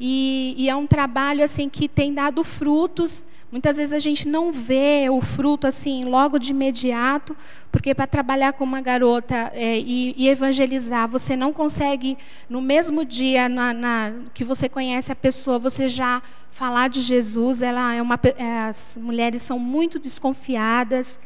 [0.00, 3.24] E, e, é um trabalho assim que tem dado frutos.
[3.50, 7.34] Muitas vezes a gente não vê o fruto assim logo de imediato,
[7.72, 12.18] porque para trabalhar com uma garota é, e, e, evangelizar, você não consegue
[12.48, 17.62] no mesmo dia na, na, que você conhece a pessoa, você já falar de Jesus.
[17.62, 21.18] Ela é uma, é, as mulheres são muito desconfiadas.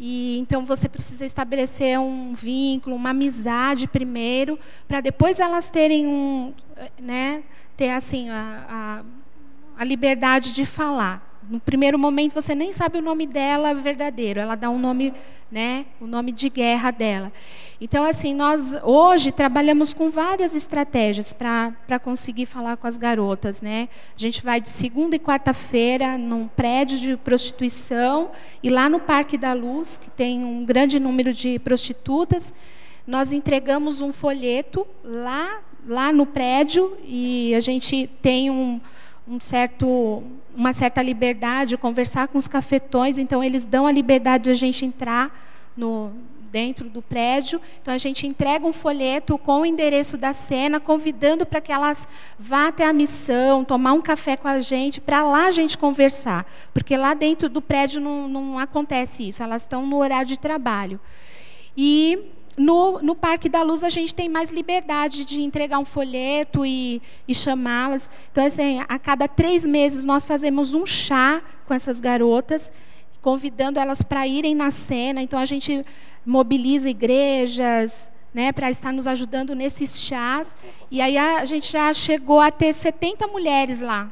[0.00, 4.58] E então você precisa estabelecer um vínculo, uma amizade primeiro,
[4.88, 6.54] para depois elas terem um,
[7.00, 7.42] né,
[7.76, 8.66] ter assim a,
[9.76, 11.35] a, a liberdade de falar.
[11.48, 15.12] No primeiro momento você nem sabe o nome dela verdadeiro, ela dá um nome,
[15.50, 17.32] né, o nome de guerra dela.
[17.80, 23.88] Então assim, nós hoje trabalhamos com várias estratégias para conseguir falar com as garotas, né?
[24.16, 28.30] A gente vai de segunda e quarta-feira num prédio de prostituição
[28.62, 32.52] e lá no Parque da Luz, que tem um grande número de prostitutas,
[33.06, 38.80] nós entregamos um folheto lá lá no prédio e a gente tem um,
[39.28, 40.22] um certo,
[40.56, 44.84] uma certa liberdade, conversar com os cafetões, então eles dão a liberdade de a gente
[44.84, 45.30] entrar
[45.76, 46.10] no,
[46.50, 47.60] dentro do prédio.
[47.82, 52.08] Então a gente entrega um folheto com o endereço da cena, convidando para que elas
[52.38, 56.46] vá até a missão, tomar um café com a gente, para lá a gente conversar.
[56.72, 60.98] Porque lá dentro do prédio não, não acontece isso, elas estão no horário de trabalho.
[61.76, 62.18] E
[62.56, 67.02] no, no Parque da Luz a gente tem mais liberdade de entregar um folheto e,
[67.28, 68.10] e chamá-las.
[68.32, 72.72] Então, assim, a cada três meses nós fazemos um chá com essas garotas,
[73.20, 75.20] convidando elas para irem na cena.
[75.20, 75.84] Então a gente
[76.24, 80.56] mobiliza igrejas, né, para estar nos ajudando nesses chás.
[80.90, 84.10] E aí a gente já chegou a ter 70 mulheres lá,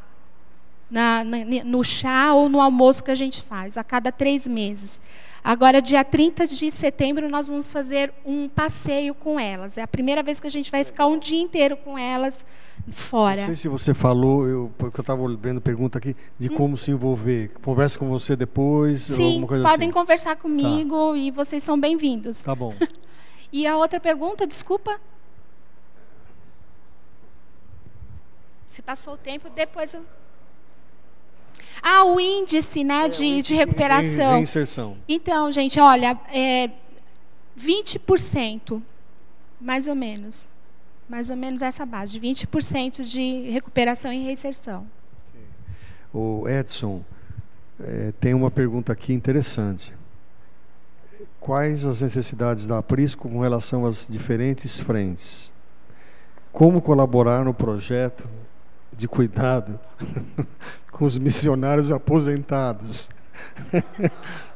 [0.90, 5.01] na, na, no chá ou no almoço que a gente faz, a cada três meses.
[5.45, 9.76] Agora, dia 30 de setembro, nós vamos fazer um passeio com elas.
[9.76, 12.47] É a primeira vez que a gente vai ficar um dia inteiro com elas
[12.90, 13.36] fora.
[13.36, 16.55] Não sei se você falou, eu, porque eu estava vendo pergunta aqui, de hum.
[16.55, 17.51] como se envolver.
[17.62, 19.03] Conversa com você depois?
[19.03, 19.92] Sim, alguma coisa podem assim.
[19.92, 21.18] conversar comigo tá.
[21.18, 22.42] e vocês são bem-vindos.
[22.42, 22.74] Tá bom.
[23.53, 24.99] e a outra pergunta, desculpa?
[28.66, 30.03] Se passou o tempo, depois eu.
[31.83, 34.31] Ah, o índice né, é, de, de recuperação.
[34.31, 34.97] De reinserção.
[35.09, 36.71] Então, gente, olha, é
[37.61, 38.81] 20%,
[39.61, 40.49] mais ou menos.
[41.09, 44.87] Mais ou menos essa base, de 20% de recuperação e reinserção.
[46.13, 47.05] O Edson
[47.81, 49.93] é, tem uma pergunta aqui interessante.
[51.41, 55.53] Quais as necessidades da Aprisco com relação às diferentes frentes?
[56.53, 58.29] Como colaborar no projeto
[58.97, 59.79] de cuidado
[60.95, 63.11] com os missionários aposentados.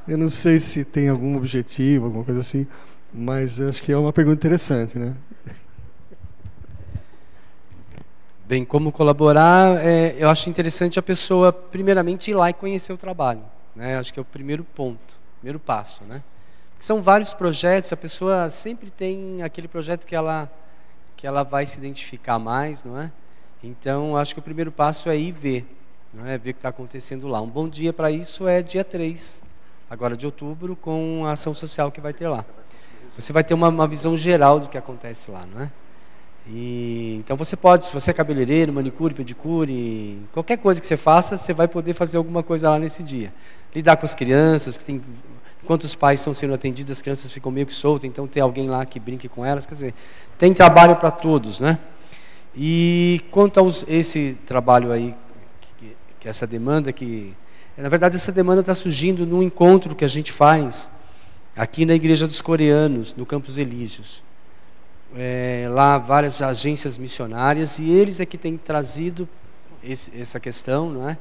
[0.07, 2.67] eu não sei se tem algum objetivo, alguma coisa assim,
[3.13, 5.15] mas acho que é uma pergunta interessante, né?
[8.47, 12.97] Bem, como colaborar, é, eu acho interessante a pessoa, primeiramente, ir lá e conhecer o
[12.97, 13.43] trabalho.
[13.77, 13.99] Né?
[13.99, 16.05] Acho que é o primeiro ponto, primeiro passo.
[16.05, 16.23] Né?
[16.79, 20.51] São vários projetos, a pessoa sempre tem aquele projeto que ela,
[21.17, 23.11] que ela vai se identificar mais, não é?
[23.63, 25.78] Então, acho que o primeiro passo é ir ver,
[26.25, 26.39] é?
[26.39, 27.41] ver o que está acontecendo lá.
[27.41, 29.43] Um bom dia para isso é dia 3,
[29.91, 32.45] agora de outubro, com a ação social que vai ter lá.
[33.17, 35.71] Você vai ter uma, uma visão geral do que acontece lá, não é?
[36.51, 41.37] E, então você pode, se você é cabeleireiro, manicure, pedicure, qualquer coisa que você faça,
[41.37, 43.33] você vai poder fazer alguma coisa lá nesse dia.
[43.75, 45.03] Lidar com as crianças, que tem,
[45.63, 48.69] enquanto os pais estão sendo atendidos, as crianças ficam meio que soltas, então tem alguém
[48.69, 49.95] lá que brinque com elas, quer dizer,
[50.39, 51.79] tem trabalho para todos, né?
[52.57, 55.15] E quanto a esse trabalho aí,
[56.29, 57.35] essa demanda que.
[57.77, 60.91] Na verdade, essa demanda está surgindo num encontro que a gente faz
[61.57, 64.23] aqui na Igreja dos Coreanos, no Campos Elíseos.
[65.17, 69.29] é, lá várias agências missionárias e eles é que têm trazido
[69.83, 71.17] esse, essa questão, não é?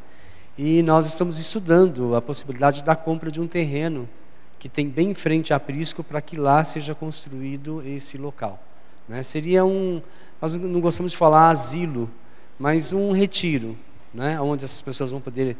[0.58, 4.10] E nós estamos estudando a possibilidade da compra de um terreno
[4.58, 8.60] que tem bem em frente a Prisco para que lá seja construído esse local.
[9.08, 9.22] Né?
[9.22, 10.02] Seria um,
[10.42, 12.10] nós não gostamos de falar asilo,
[12.58, 13.78] mas um retiro,
[14.18, 14.42] né?
[14.42, 15.56] onde essas pessoas vão poder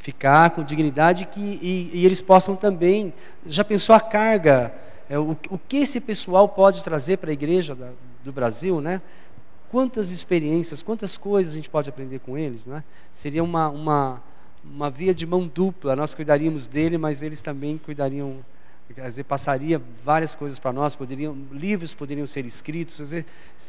[0.00, 3.14] ficar com dignidade que, e, e eles possam também.
[3.46, 4.74] Já pensou a carga?
[5.08, 7.90] É, o, o que esse pessoal pode trazer para a igreja da,
[8.24, 9.00] do Brasil, né?
[9.70, 12.82] Quantas experiências, quantas coisas a gente pode aprender com eles, né?
[13.12, 14.22] Seria uma, uma,
[14.64, 15.94] uma via de mão dupla.
[15.94, 18.38] Nós cuidaríamos dele, mas eles também cuidariam
[18.92, 23.26] quer dizer, passaria várias coisas para nós, poderiam, livros poderiam ser escritos, quer dizer,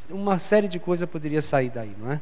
[0.10, 2.20] uma série de coisas poderia sair daí, não é?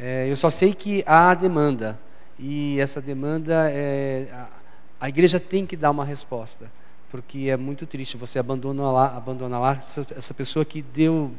[0.00, 1.98] É eu só sei que há demanda,
[2.38, 4.48] e essa demanda, é, a,
[5.02, 6.72] a, igreja tem que dar uma resposta,
[7.10, 11.30] porque é muito triste você abandonar lá, abandonar lá essa, essa pessoa que deu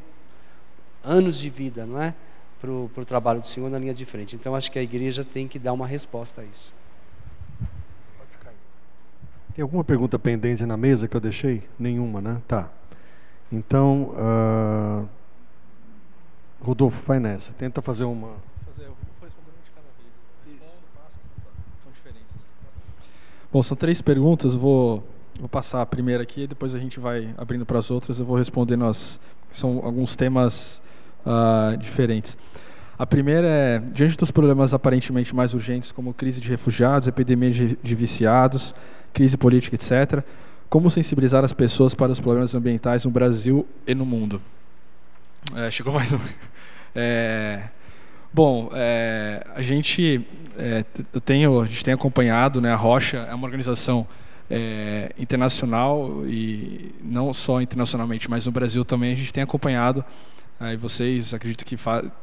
[1.03, 2.13] anos de vida, não é?
[2.59, 4.35] Para o trabalho do Senhor na linha de frente.
[4.35, 6.71] Então, acho que a igreja tem que dar uma resposta a isso.
[9.55, 11.63] Tem alguma pergunta pendente na mesa que eu deixei?
[11.79, 12.41] Nenhuma, né?
[12.47, 12.69] Tá.
[13.51, 15.09] Então, uh,
[16.61, 17.51] Rodolfo, vai nessa.
[17.53, 18.35] Tenta fazer uma.
[23.51, 25.03] Bom, são três perguntas, vou,
[25.37, 28.37] vou passar a primeira aqui depois a gente vai abrindo para as outras, eu vou
[28.37, 29.19] respondendo as.
[29.51, 30.81] São alguns temas
[31.25, 32.37] uh, diferentes.
[32.97, 37.77] A primeira é, diante dos problemas aparentemente mais urgentes, como crise de refugiados, epidemia de,
[37.81, 38.73] de viciados,
[39.11, 40.23] crise política, etc.,
[40.69, 44.41] como sensibilizar as pessoas para os problemas ambientais no Brasil e no mundo?
[45.53, 46.19] É, chegou mais um.
[46.93, 47.69] É,
[48.33, 50.25] Bom, é, a gente
[50.57, 54.07] é, eu tenho, a gente tem acompanhado, né, a Rocha é uma organização
[54.49, 60.03] é, internacional e não só internacionalmente, mas no Brasil também a gente tem acompanhado.
[60.59, 61.75] Aí vocês acredito que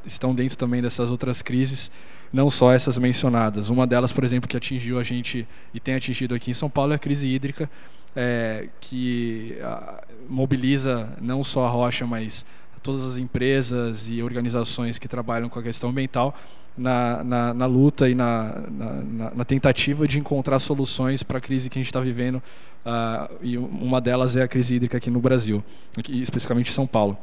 [0.07, 1.91] estão dentro também dessas outras crises,
[2.33, 3.69] não só essas mencionadas.
[3.69, 6.93] Uma delas, por exemplo, que atingiu a gente e tem atingido aqui em São Paulo
[6.93, 7.69] é a crise hídrica,
[8.15, 12.47] é, que a, mobiliza não só a Rocha, mas
[12.89, 16.35] todas as empresas e organizações que trabalham com a questão ambiental
[16.75, 21.69] na, na, na luta e na, na, na, tentativa de encontrar soluções para a crise
[21.69, 22.37] que a gente está vivendo.
[22.37, 25.63] Uh, e uma delas é a crise hídrica aqui no Brasil,
[25.99, 27.19] aqui, especificamente em São Paulo.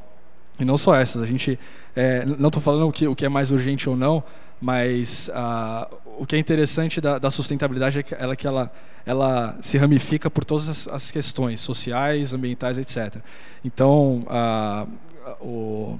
[0.59, 1.57] E não só essas, a gente
[1.95, 4.23] é, não estou falando o que, o que é mais urgente ou não,
[4.61, 8.71] mas uh, o que é interessante da, da, sustentabilidade é que ela, que ela,
[9.03, 13.17] ela se ramifica por todas as, as questões sociais, ambientais, etc.
[13.63, 14.87] Então, uh,
[15.41, 15.99] o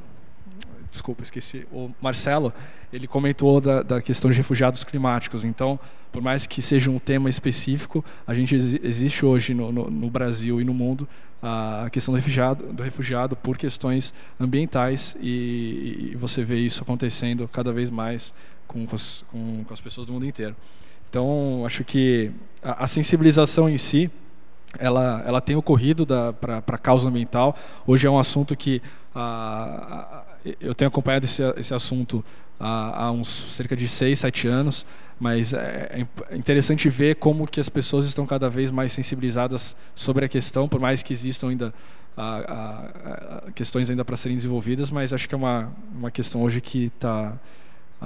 [0.90, 2.54] desculpa, esqueci, o Marcelo,
[2.92, 5.44] ele comentou da, da, questão de refugiados climáticos.
[5.44, 5.80] Então,
[6.12, 10.62] por mais que seja um tema específico, a gente existe hoje no, no, no Brasil
[10.62, 11.08] e no mundo
[11.42, 17.48] a questão do refugiado, do refugiado por questões ambientais e, e você vê isso acontecendo
[17.52, 18.34] cada vez mais
[18.68, 20.56] com, com, as, com, com as pessoas do mundo inteiro.
[21.10, 22.32] Então, acho que
[22.64, 24.10] a, a sensibilização em si,
[24.80, 26.06] ela, ela tem ocorrido
[26.40, 27.56] para a causa ambiental.
[27.86, 28.82] Hoje é um assunto que
[29.16, 30.24] ah,
[30.60, 32.24] eu tenho acompanhado esse, esse assunto
[32.60, 34.86] há, há, uns cerca de seis, sete anos,
[35.18, 40.26] mas é, é interessante ver como que as pessoas estão cada vez mais sensibilizadas sobre
[40.26, 41.74] a questão, por mais que existam ainda
[43.54, 47.38] questões ainda para serem desenvolvidas, mas acho que é uma, uma questão hoje que está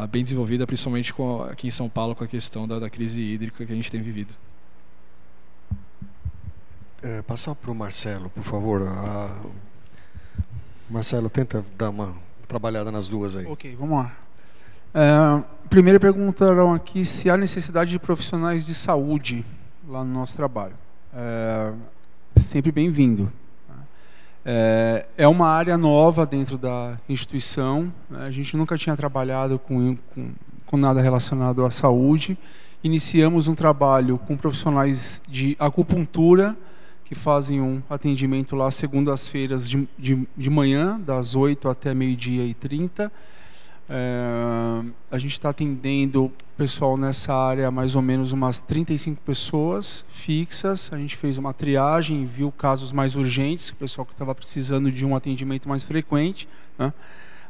[0.09, 3.65] bem desenvolvida, principalmente com, aqui em São Paulo, com a questão da, da crise hídrica
[3.65, 4.33] que a gente tem vivido.
[7.01, 8.81] É, passar para o Marcelo, por favor.
[8.81, 9.41] A...
[10.89, 12.15] Marcelo, tenta dar uma
[12.47, 13.45] trabalhada nas duas aí.
[13.45, 14.11] Ok, vamos lá.
[14.91, 19.45] É, primeiro perguntaram aqui se há necessidade de profissionais de saúde
[19.87, 20.73] lá no nosso trabalho.
[21.13, 21.71] É,
[22.37, 23.31] sempre bem-vindo.
[24.43, 27.93] É, é uma área nova dentro da instituição.
[28.09, 28.23] Né?
[28.23, 30.31] A gente nunca tinha trabalhado com, com,
[30.65, 32.35] com nada relacionado à saúde.
[32.83, 36.57] Iniciamos um trabalho com profissionais de acupuntura
[37.09, 42.53] que fazem um atendimento lá segundas-feiras de, de, de manhã, das 8 até meio-dia e
[42.53, 43.11] 30.
[43.89, 50.93] É, a gente está atendendo pessoal nessa área, mais ou menos umas 35 pessoas fixas.
[50.93, 55.03] A gente fez uma triagem, viu casos mais urgentes, o pessoal que estava precisando de
[55.03, 56.47] um atendimento mais frequente.
[56.77, 56.93] Né?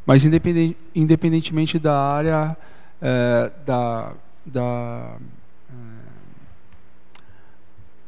[0.06, 2.56] Mas independente, independentemente da área,
[3.02, 4.14] é, da,
[4.46, 5.18] da,
[5.70, 5.74] é,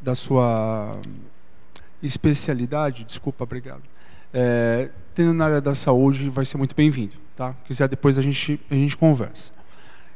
[0.02, 0.98] da sua
[2.02, 3.84] especialidade, desculpa, obrigado,
[4.34, 7.16] é, tendo na área da saúde, vai ser muito bem-vindo.
[7.36, 7.52] Tá?
[7.52, 9.52] Se quiser, depois a gente, a gente conversa.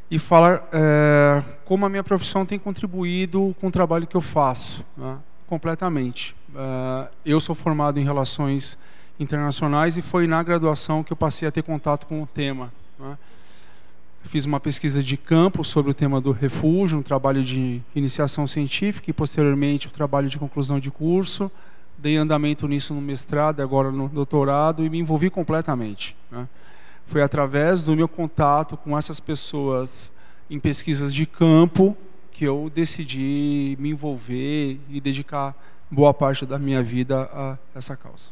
[0.10, 4.86] E falar é, como a minha profissão tem contribuído com o trabalho que eu faço,
[4.96, 5.18] né?
[5.48, 6.36] completamente.
[6.56, 8.78] É, eu sou formado em Relações
[9.20, 12.72] internacionais e foi na graduação que eu passei a ter contato com o tema.
[13.00, 13.18] Né?
[14.24, 19.10] Fiz uma pesquisa de campo sobre o tema do refúgio, um trabalho de iniciação científica
[19.10, 21.52] e posteriormente um trabalho de conclusão de curso.
[21.98, 26.16] Dei andamento nisso no mestrado, agora no doutorado e me envolvi completamente.
[26.32, 26.48] Né?
[27.06, 30.12] Foi através do meu contato com essas pessoas
[30.50, 31.96] em pesquisas de campo
[32.32, 35.56] que eu decidi me envolver e dedicar
[35.90, 38.30] boa parte da minha vida a essa causa.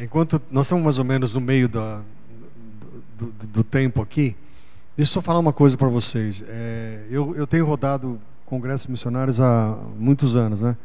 [0.00, 2.00] Enquanto nós estamos mais ou menos no meio da,
[3.18, 4.36] do, do, do tempo aqui,
[4.96, 6.42] deixa eu só falar uma coisa para vocês.
[6.46, 10.76] É, eu, eu tenho rodado congressos missionários há muitos anos, né?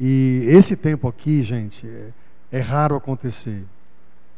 [0.00, 3.62] E esse tempo aqui, gente, é, é raro acontecer.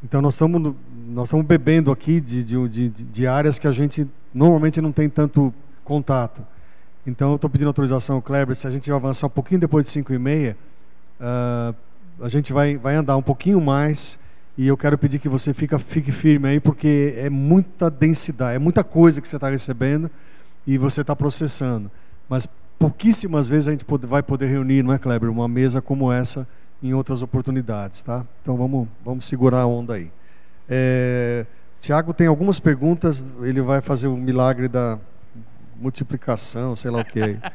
[0.02, 0.74] Então nós estamos
[1.06, 5.08] nós estamos bebendo aqui de, de, de, de áreas que a gente normalmente não tem
[5.08, 5.54] tanto
[5.84, 6.44] contato.
[7.06, 9.92] Então eu estou pedindo autorização ao Kleber, se a gente avançar um pouquinho depois de
[9.92, 10.56] 5 e meia,
[11.20, 11.74] uh,
[12.20, 14.18] a gente vai, vai andar um pouquinho mais
[14.58, 18.58] e eu quero pedir que você fica, fique firme aí, porque é muita densidade, é
[18.58, 20.10] muita coisa que você está recebendo
[20.66, 21.90] e você está processando.
[22.28, 22.46] Mas
[22.82, 26.48] pouquíssimas vezes a gente vai poder reunir, não é, Kleber, uma mesa como essa
[26.82, 28.26] em outras oportunidades, tá?
[28.42, 30.10] Então vamos, vamos segurar a onda aí.
[30.68, 31.46] É,
[31.78, 34.98] Tiago tem algumas perguntas, ele vai fazer o milagre da
[35.76, 37.38] multiplicação, sei lá o que aí.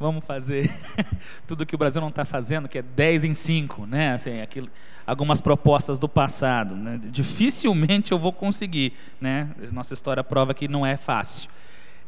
[0.00, 0.68] Vamos fazer
[1.46, 4.14] tudo que o Brasil não está fazendo, que é 10 em 5, né?
[4.14, 4.68] Assim, aquilo,
[5.06, 6.74] algumas propostas do passado.
[6.74, 6.98] Né?
[7.04, 8.94] Dificilmente eu vou conseguir.
[9.20, 9.48] Né?
[9.70, 11.48] Nossa história prova que não é fácil.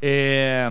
[0.02, 0.68] É,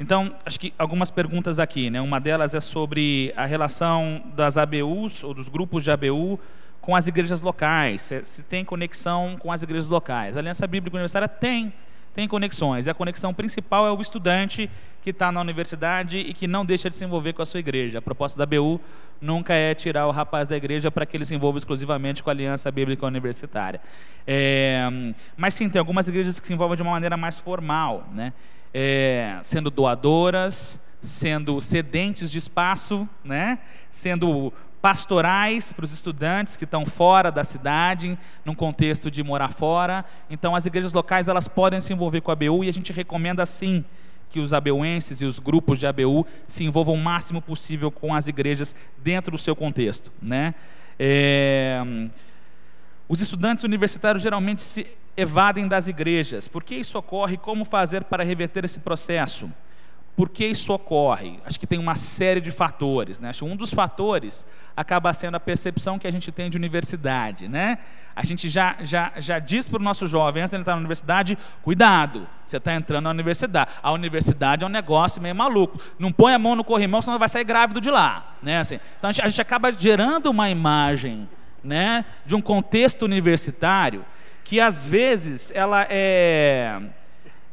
[0.00, 1.90] então, acho que algumas perguntas aqui.
[1.90, 2.00] Né?
[2.00, 6.40] Uma delas é sobre a relação das ABUs, ou dos grupos de ABU,
[6.80, 8.00] com as igrejas locais.
[8.00, 10.38] Se, se tem conexão com as igrejas locais.
[10.38, 11.70] A Aliança Bíblica Universitária tem
[12.14, 12.86] tem conexões.
[12.86, 14.68] E a conexão principal é o estudante
[15.02, 17.98] que está na universidade e que não deixa de se envolver com a sua igreja.
[17.98, 18.80] A proposta da BU
[19.20, 22.32] nunca é tirar o rapaz da igreja para que ele se envolva exclusivamente com a
[22.32, 23.80] Aliança Bíblica Universitária.
[24.26, 24.82] É,
[25.36, 28.32] mas sim, tem algumas igrejas que se envolvem de uma maneira mais formal, né?
[28.72, 33.58] É, sendo doadoras, sendo cedentes de espaço, né?
[33.90, 40.04] sendo pastorais para os estudantes que estão fora da cidade, num contexto de morar fora.
[40.28, 43.44] Então, as igrejas locais elas podem se envolver com a ABU e a gente recomenda
[43.44, 43.84] sim
[44.30, 48.28] que os abeuenses e os grupos de ABU se envolvam o máximo possível com as
[48.28, 50.54] igrejas dentro do seu contexto, né?
[50.98, 51.82] É...
[53.08, 54.86] Os estudantes universitários geralmente se
[55.20, 56.48] evadem das igrejas.
[56.48, 57.36] Por que isso ocorre?
[57.36, 59.50] Como fazer para reverter esse processo?
[60.16, 61.38] Por que isso ocorre?
[61.46, 63.18] Acho que tem uma série de fatores.
[63.20, 63.30] Né?
[63.30, 64.44] Acho que um dos fatores
[64.76, 67.48] acaba sendo a percepção que a gente tem de universidade.
[67.48, 67.78] Né?
[68.14, 71.38] A gente já, já, já diz para o nosso jovem, antes de entrar na universidade,
[71.62, 73.70] cuidado, você está entrando na universidade.
[73.82, 75.80] A universidade é um negócio meio maluco.
[75.98, 78.36] Não põe a mão no corrimão, senão vai sair grávido de lá.
[78.42, 78.58] Né?
[78.58, 81.28] Assim, então a gente, a gente acaba gerando uma imagem
[81.62, 84.04] né, de um contexto universitário
[84.50, 86.76] que às vezes ela é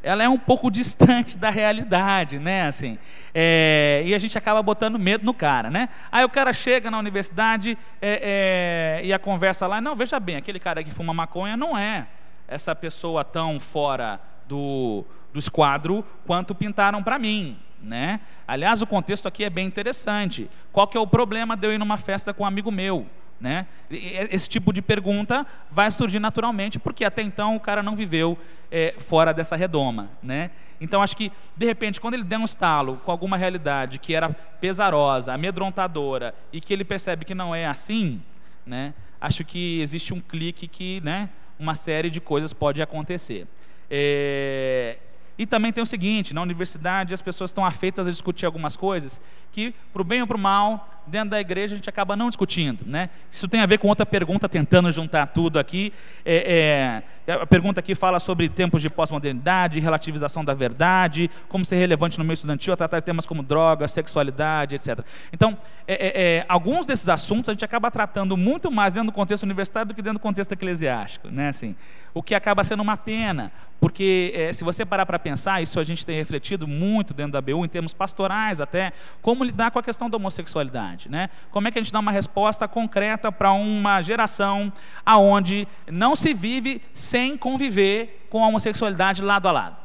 [0.01, 2.65] ela é um pouco distante da realidade, né?
[2.65, 2.97] Assim,
[3.35, 5.89] é, e a gente acaba botando medo no cara, né?
[6.11, 10.37] Aí o cara chega na universidade é, é, e a conversa lá, não, veja bem,
[10.37, 12.07] aquele cara que fuma maconha não é
[12.47, 18.21] essa pessoa tão fora do, do esquadro quanto pintaram para mim, né?
[18.47, 20.49] Aliás, o contexto aqui é bem interessante.
[20.71, 23.05] Qual que é o problema de eu ir numa festa com um amigo meu?
[23.39, 23.67] Né?
[23.89, 28.37] Esse tipo de pergunta vai surgir naturalmente, porque até então o cara não viveu
[28.71, 30.09] é, fora dessa redoma.
[30.23, 30.49] Né?
[30.81, 34.29] Então, acho que, de repente, quando ele der um estalo com alguma realidade que era
[34.29, 38.21] pesarosa, amedrontadora, e que ele percebe que não é assim,
[38.65, 38.93] né?
[39.19, 41.29] acho que existe um clique que né,
[41.59, 43.47] uma série de coisas pode acontecer.
[43.89, 44.97] É,
[45.37, 49.21] e também tem o seguinte: na universidade as pessoas estão afeitas a discutir algumas coisas
[49.51, 52.29] que, para o bem ou para o mal, dentro da igreja a gente acaba não
[52.29, 52.85] discutindo.
[52.85, 53.09] Né?
[53.31, 55.93] Isso tem a ver com outra pergunta, tentando juntar tudo aqui.
[56.25, 61.75] É, é, a pergunta aqui fala sobre tempos de pós-modernidade, relativização da verdade, como ser
[61.75, 64.99] relevante no meio estudantil, a tratar temas como drogas, sexualidade, etc.
[65.33, 69.13] Então, é, é, é, alguns desses assuntos a gente acaba tratando muito mais dentro do
[69.13, 71.29] contexto universitário do que dentro do contexto eclesiástico.
[71.29, 71.49] Né?
[71.49, 71.75] Assim,
[72.13, 75.83] o que acaba sendo uma pena, porque é, se você parar para pensar, isso a
[75.83, 78.91] gente tem refletido muito dentro da BU, em termos pastorais até,
[79.21, 80.96] como lidar com a questão da homossexualidade.
[81.05, 81.29] Né?
[81.51, 84.73] Como é que a gente dá uma resposta concreta para uma geração
[85.05, 89.77] aonde não se vive sem conviver com a homossexualidade lado a lado?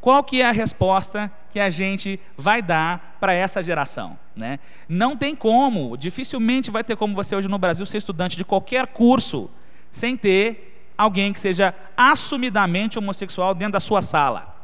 [0.00, 4.18] Qual que é a resposta que a gente vai dar para essa geração?
[4.34, 4.58] Né?
[4.88, 8.86] Não tem como, dificilmente vai ter como você hoje no Brasil ser estudante de qualquer
[8.86, 9.50] curso
[9.90, 14.54] sem ter alguém que seja assumidamente homossexual dentro da sua sala.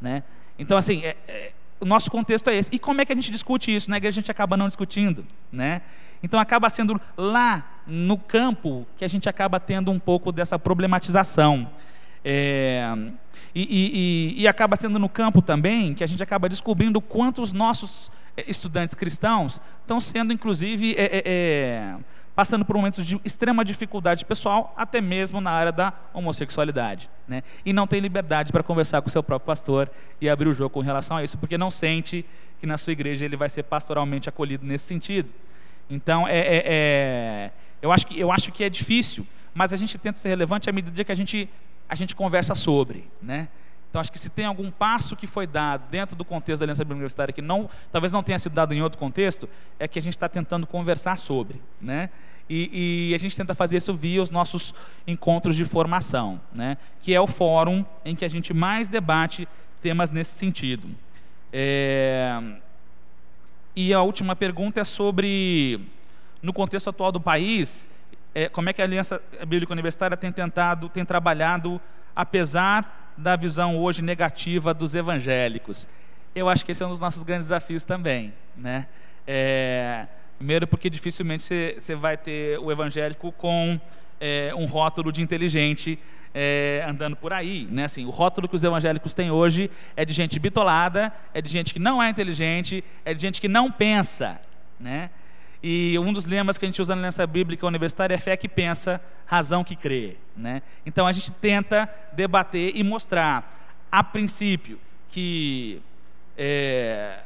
[0.00, 0.22] Né?
[0.58, 2.70] Então, assim, é, é, o nosso contexto é esse.
[2.72, 3.90] E como é que a gente discute isso?
[3.90, 5.26] Na igreja a gente acaba não discutindo.
[5.50, 5.80] Né?
[6.22, 11.68] Então acaba sendo lá no campo que a gente acaba tendo um pouco dessa problematização.
[12.22, 12.84] É,
[13.54, 17.50] e, e, e, acaba sendo no campo também que a gente acaba descobrindo quanto os
[17.50, 21.96] nossos é, estudantes cristãos estão sendo, inclusive, é, é, é,
[22.34, 27.10] passando por momentos de extrema dificuldade pessoal, até mesmo na área da homossexualidade.
[27.26, 27.42] Né?
[27.64, 30.70] E não tem liberdade para conversar com o seu próprio pastor e abrir o jogo
[30.70, 32.24] com relação a isso, porque não sente
[32.60, 35.28] que na sua igreja ele vai ser pastoralmente acolhido nesse sentido.
[35.88, 37.50] Então, é, é, é,
[37.82, 40.72] eu, acho que, eu acho que é difícil, mas a gente tenta ser relevante à
[40.72, 41.48] medida que a gente,
[41.88, 43.10] a gente conversa sobre.
[43.20, 43.48] Né?
[43.90, 46.84] Então, acho que se tem algum passo que foi dado dentro do contexto da Aliança
[46.84, 49.48] Bíblica Universitária que não, talvez não tenha sido dado em outro contexto,
[49.80, 51.60] é que a gente está tentando conversar sobre.
[51.80, 52.08] Né?
[52.48, 54.72] E, e, a gente tenta fazer isso via os nossos
[55.06, 56.76] encontros de formação, né?
[57.02, 59.48] que é o fórum em que a gente mais debate
[59.82, 60.88] temas nesse sentido.
[61.52, 62.40] É...
[63.74, 65.80] E a última pergunta é sobre,
[66.40, 67.88] no contexto atual do país,
[68.34, 71.80] é, como é que a Aliança Bíblica Universitária tem tentado, tem trabalhado,
[72.14, 75.86] apesar da visão hoje negativa dos evangélicos.
[76.34, 78.32] Eu acho que esse é um dos nossos grandes desafios também.
[78.56, 78.86] Né?
[79.26, 80.06] É,
[80.38, 81.44] primeiro porque dificilmente
[81.78, 83.78] você vai ter o evangélico com
[84.20, 85.98] é, um rótulo de inteligente
[86.34, 87.68] é, andando por aí.
[87.70, 87.84] Né?
[87.84, 91.74] Assim, o rótulo que os evangélicos têm hoje é de gente bitolada, é de gente
[91.74, 94.40] que não é inteligente, é de gente que não pensa.
[94.78, 95.10] Né?
[95.62, 98.48] E um dos lemas que a gente usa na Aliança Bíblica Universitária é fé que
[98.48, 100.16] pensa, razão que crê.
[100.36, 100.62] Né?
[100.86, 104.78] Então a gente tenta debater e mostrar, a princípio,
[105.10, 105.82] que
[106.36, 107.20] é,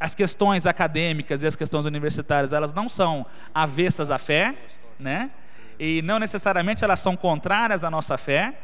[0.00, 4.56] as questões acadêmicas e as questões universitárias elas não são avessas à fé,
[4.98, 5.30] né?
[5.78, 8.54] e não necessariamente elas são contrárias à nossa fé,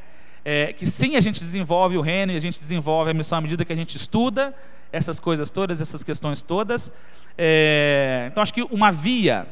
[0.44, 3.40] é, que sim a gente desenvolve o reino e a gente desenvolve a missão à
[3.40, 4.55] medida que a gente estuda
[4.90, 6.90] essas coisas todas, essas questões todas.
[7.41, 9.47] É, então acho que uma via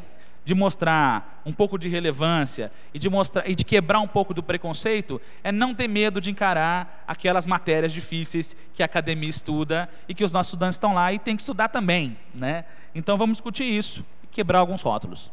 [0.45, 4.43] de mostrar um pouco de relevância e de mostrar e de quebrar um pouco do
[4.43, 10.15] preconceito é não ter medo de encarar aquelas matérias difíceis que a academia estuda e
[10.15, 12.65] que os nossos estudantes estão lá e tem que estudar também, né?
[12.95, 15.31] Então vamos discutir isso e quebrar alguns rótulos.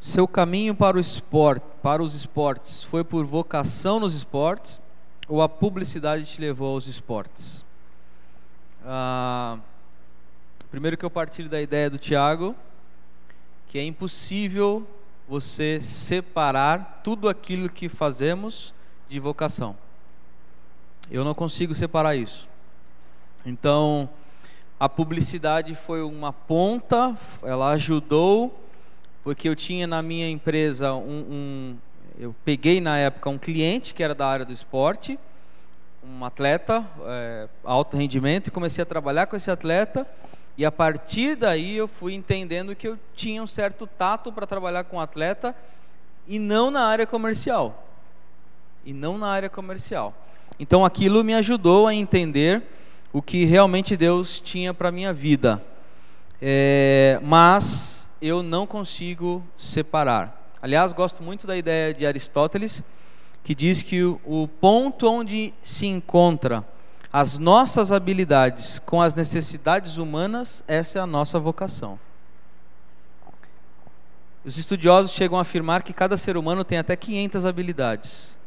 [0.00, 4.80] Seu caminho para o esporte, para os esportes, foi por vocação nos esportes
[5.26, 7.63] ou a publicidade te levou aos esportes?
[8.86, 9.58] Ah,
[10.70, 12.54] primeiro que eu partilho da ideia do Tiago,
[13.66, 14.86] que é impossível
[15.26, 18.74] você separar tudo aquilo que fazemos
[19.08, 19.76] de vocação.
[21.10, 22.46] Eu não consigo separar isso.
[23.46, 24.08] Então,
[24.78, 28.60] a publicidade foi uma ponta, ela ajudou
[29.22, 31.76] porque eu tinha na minha empresa um, um,
[32.18, 35.18] eu peguei na época um cliente que era da área do esporte,
[36.06, 40.06] um atleta é, alto rendimento e comecei a trabalhar com esse atleta
[40.56, 44.84] e a partir daí eu fui entendendo que eu tinha um certo tato para trabalhar
[44.84, 45.54] com atleta
[46.26, 47.84] e não na área comercial
[48.84, 50.14] e não na área comercial.
[50.58, 52.62] Então aquilo me ajudou a entender
[53.12, 55.64] o que realmente Deus tinha para minha vida.
[56.40, 60.52] É, mas eu não consigo separar.
[60.60, 62.82] Aliás, gosto muito da ideia de Aristóteles,
[63.44, 66.64] que diz que o, ponto onde se encontra
[67.12, 72.00] as nossas habilidades com as necessidades humanas, essa é a nossa vocação.
[74.44, 78.38] Os estudiosos chegam a afirmar que cada ser humano tem até 500 habilidades.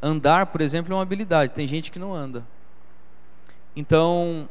[0.00, 2.46] Andar, por exemplo, é uma habilidade, tem gente que não anda.
[3.74, 4.48] Então,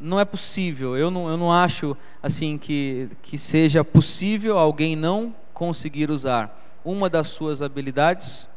[0.00, 0.96] não é possível.
[0.96, 7.08] Eu não, eu não acho assim que, que seja possível alguém não conseguir usar uma
[7.08, 8.47] das suas habilidades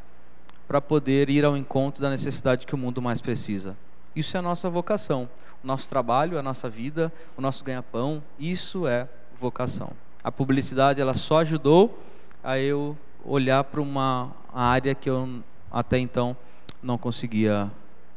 [0.72, 3.76] para poder ir ao encontro da necessidade que o mundo mais precisa.
[4.16, 5.28] Isso é a nossa vocação.
[5.62, 9.06] O nosso trabalho, a nossa vida, o nosso ganha-pão, isso é
[9.38, 9.90] vocação.
[10.24, 12.02] A publicidade ela só ajudou
[12.42, 16.34] a eu olhar para uma área que eu até então
[16.82, 17.70] não conseguia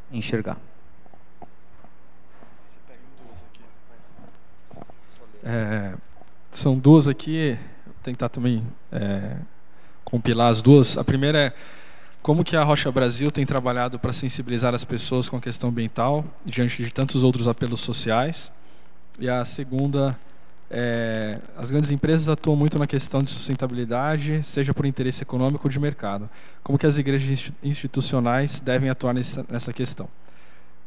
[0.10, 0.58] enxergar.
[5.44, 5.94] É,
[6.54, 9.40] são duas aqui, vou tentar também é,
[10.06, 10.98] compilar as duas.
[10.98, 11.54] A primeira é
[12.26, 16.26] como que a Rocha Brasil tem trabalhado para sensibilizar as pessoas com a questão ambiental
[16.44, 18.52] diante de tantos outros apelos sociais.
[19.20, 20.18] E a segunda
[20.68, 25.70] é, as grandes empresas atuam muito na questão de sustentabilidade, seja por interesse econômico ou
[25.70, 26.28] de mercado.
[26.64, 30.08] Como que as igrejas institucionais devem atuar nessa, nessa questão?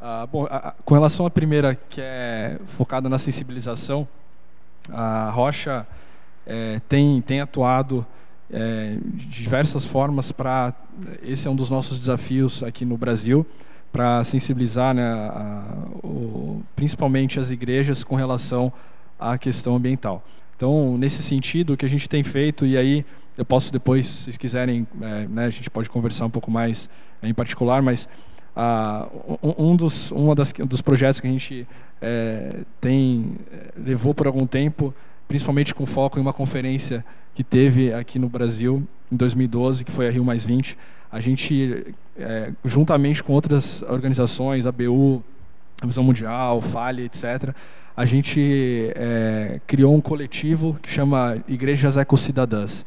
[0.01, 4.09] Ah, bom, a, a, com relação à primeira, que é focada na sensibilização,
[4.91, 5.87] a Rocha
[6.45, 8.05] é, tem, tem atuado
[8.51, 10.73] é, diversas formas para.
[11.23, 13.47] Esse é um dos nossos desafios aqui no Brasil,
[13.93, 15.65] para sensibilizar né, a,
[16.03, 18.73] o, principalmente as igrejas com relação
[19.19, 20.25] a questão ambiental.
[20.57, 23.05] Então, nesse sentido, o que a gente tem feito, e aí
[23.37, 26.89] eu posso depois, se vocês quiserem, é, né, a gente pode conversar um pouco mais
[27.23, 28.09] é, em particular, mas
[29.41, 31.67] um, dos, uma das, dos projetos que a gente
[32.03, 34.93] é, tem é, levou por algum tempo,
[35.29, 38.83] principalmente com foco em uma conferência que teve aqui no Brasil
[39.13, 40.77] em 2012, que foi a Rio Mais 20,
[41.13, 45.23] a gente, é, juntamente com outras organizações, a BU,
[45.81, 47.55] a Visão Mundial, Fale, etc.,
[47.97, 52.87] a gente é, criou um coletivo que chama Igrejas Ecocidadãs.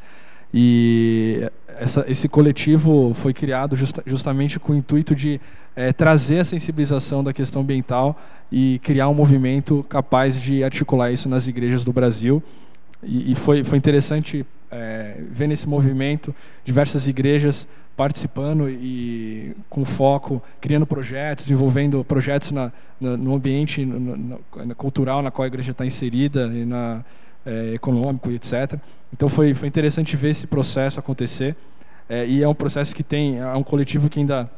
[0.52, 5.40] E essa, esse coletivo foi criado justa, justamente com o intuito de
[5.74, 8.20] é, trazer a sensibilização da questão ambiental
[8.50, 12.42] e criar um movimento capaz de articular isso nas igrejas do Brasil.
[13.02, 16.34] E, e foi, foi interessante é, ver nesse movimento
[16.64, 17.66] diversas igrejas
[17.96, 25.22] participando e com foco, criando projetos, desenvolvendo projetos na, na, no ambiente no, no, cultural
[25.22, 27.04] na qual a igreja está inserida e na
[27.44, 28.78] é, econômico e etc.
[29.12, 31.56] Então foi, foi interessante ver esse processo acontecer
[32.08, 34.50] é, e é um processo que tem é um coletivo que ainda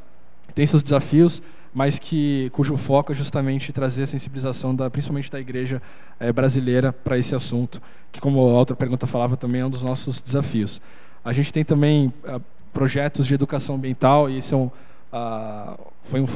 [0.55, 1.43] tem seus desafios,
[1.73, 5.83] mas que cujo foco é justamente trazer a sensibilização da, principalmente da igreja
[6.21, 7.83] é, brasileira para esse assunto,
[8.13, 10.81] que como a outra pergunta falava também é um dos nossos desafios.
[11.25, 12.41] A gente tem também uh,
[12.73, 16.27] projetos de educação ambiental e esse é um, uh, foi, um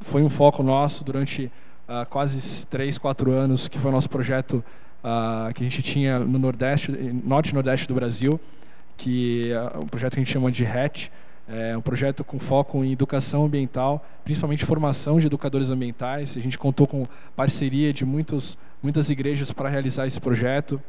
[0.00, 1.50] foi um foco nosso durante
[1.88, 4.62] uh, quase três, quatro anos, que foi o nosso projeto
[5.54, 8.40] que a gente tinha no Nordeste, Norte e Nordeste do Brasil,
[8.96, 11.10] que é um projeto que a gente chama de HAT,
[11.46, 16.36] é um projeto com foco em educação ambiental, principalmente formação de educadores ambientais.
[16.36, 17.04] A gente contou com
[17.36, 20.80] parceria de muitos, muitas igrejas para realizar esse projeto.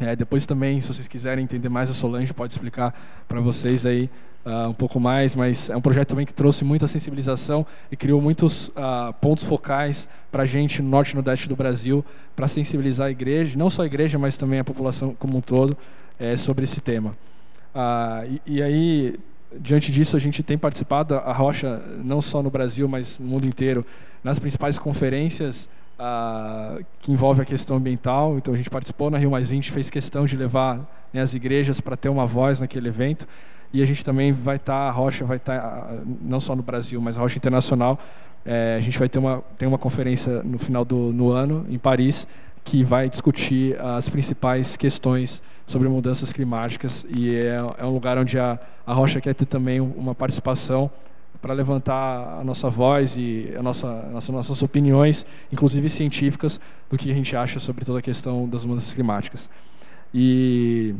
[0.00, 2.92] É, depois também, se vocês quiserem entender mais a Solange, pode explicar
[3.28, 4.10] para vocês aí
[4.46, 8.22] uh, um pouco mais, mas é um projeto também que trouxe muita sensibilização e criou
[8.22, 12.04] muitos uh, pontos focais para a gente no norte e nordeste do Brasil,
[12.34, 15.76] para sensibilizar a igreja, não só a igreja, mas também a população como um todo,
[16.18, 17.10] é, sobre esse tema.
[17.74, 19.16] Uh, e, e aí,
[19.60, 23.46] diante disso, a gente tem participado, a Rocha, não só no Brasil, mas no mundo
[23.46, 23.84] inteiro,
[24.24, 25.68] nas principais conferências
[25.98, 28.38] uh, que envolvem a questão ambiental.
[28.38, 30.78] Então, a gente participou na Rio Mais 20, fez questão de levar
[31.12, 33.26] né, as igrejas para ter uma voz naquele evento.
[33.76, 36.62] E a gente também vai estar, tá, a Rocha vai estar, tá, não só no
[36.62, 37.98] Brasil, mas a Rocha Internacional.
[38.42, 41.76] É, a gente vai ter uma, tem uma conferência no final do no ano, em
[41.76, 42.26] Paris,
[42.64, 48.38] que vai discutir as principais questões sobre mudanças climáticas e é, é um lugar onde
[48.38, 50.90] a, a Rocha quer ter também uma participação
[51.42, 56.58] para levantar a nossa voz e a nossa, nossa, nossas opiniões, inclusive científicas,
[56.88, 59.50] do que a gente acha sobre toda a questão das mudanças climáticas.
[60.14, 60.94] E,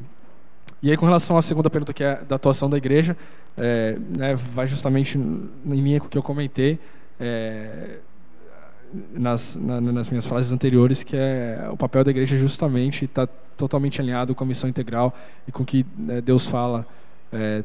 [0.86, 3.16] e aí, com relação à segunda pergunta, que é da atuação da igreja,
[3.56, 5.50] é, né, vai justamente em
[5.80, 6.78] linha com o que eu comentei.
[7.18, 7.98] É,
[9.12, 13.26] nas, na, nas minhas frases anteriores, que é o papel da igreja justamente está
[13.56, 15.12] totalmente alinhado com a missão integral
[15.48, 16.86] e com o que né, Deus fala
[17.32, 17.64] é,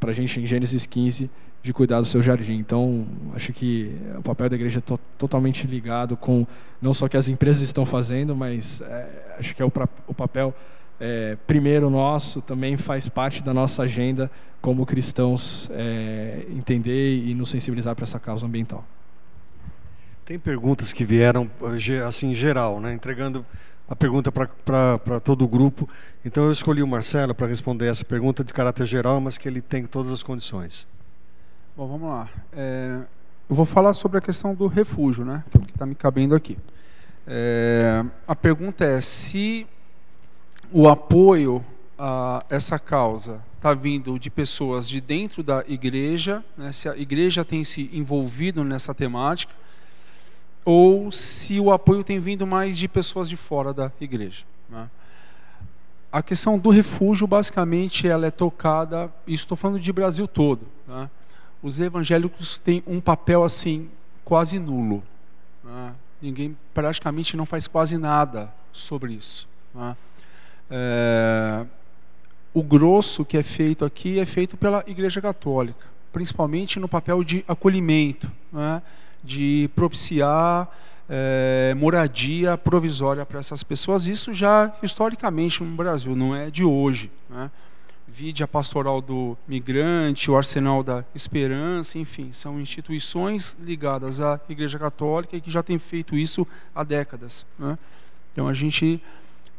[0.00, 1.30] para a gente em Gênesis 15
[1.62, 2.54] de cuidar do seu jardim.
[2.54, 6.44] Então, acho que o papel da igreja é totalmente ligado com
[6.82, 9.72] não só o que as empresas estão fazendo, mas é, acho que é o,
[10.08, 10.52] o papel
[10.98, 17.50] é, primeiro nosso, também faz parte da nossa agenda como cristãos é, entender e nos
[17.50, 18.84] sensibilizar para essa causa ambiental.
[20.24, 21.48] Tem perguntas que vieram
[22.06, 22.92] assim geral, né?
[22.92, 23.46] entregando
[23.88, 25.88] a pergunta para todo o grupo.
[26.24, 29.60] Então eu escolhi o Marcelo para responder essa pergunta de caráter geral, mas que ele
[29.60, 30.86] tem todas as condições.
[31.76, 32.28] Bom, vamos lá.
[32.52, 32.98] É,
[33.48, 35.44] eu vou falar sobre a questão do refúgio, né?
[35.52, 36.58] Que é está me cabendo aqui.
[37.24, 39.66] É, a pergunta é se
[40.72, 41.64] o apoio
[41.98, 46.72] a essa causa está vindo de pessoas de dentro da igreja, né?
[46.72, 49.52] se a igreja tem se envolvido nessa temática
[50.64, 54.44] ou se o apoio tem vindo mais de pessoas de fora da igreja.
[54.68, 54.88] Né?
[56.12, 60.66] A questão do refúgio, basicamente, ela é tocada, estou falando de Brasil todo.
[60.86, 61.08] Né?
[61.62, 63.88] Os evangélicos têm um papel assim
[64.24, 65.02] quase nulo.
[65.62, 65.94] Né?
[66.20, 69.48] Ninguém praticamente não faz quase nada sobre isso.
[69.74, 69.96] Né?
[70.70, 71.64] É,
[72.52, 77.44] o grosso que é feito aqui é feito pela Igreja Católica, principalmente no papel de
[77.46, 78.30] acolhimento.
[78.52, 78.82] Né?
[79.26, 80.70] de propiciar
[81.08, 84.06] é, moradia provisória para essas pessoas.
[84.06, 87.10] Isso já historicamente no Brasil, não é de hoje.
[87.28, 87.50] Né?
[88.08, 94.78] Vide a pastoral do migrante, o arsenal da esperança, enfim, são instituições ligadas à Igreja
[94.78, 97.44] Católica e que já têm feito isso há décadas.
[97.58, 97.76] Né?
[98.32, 99.02] Então a gente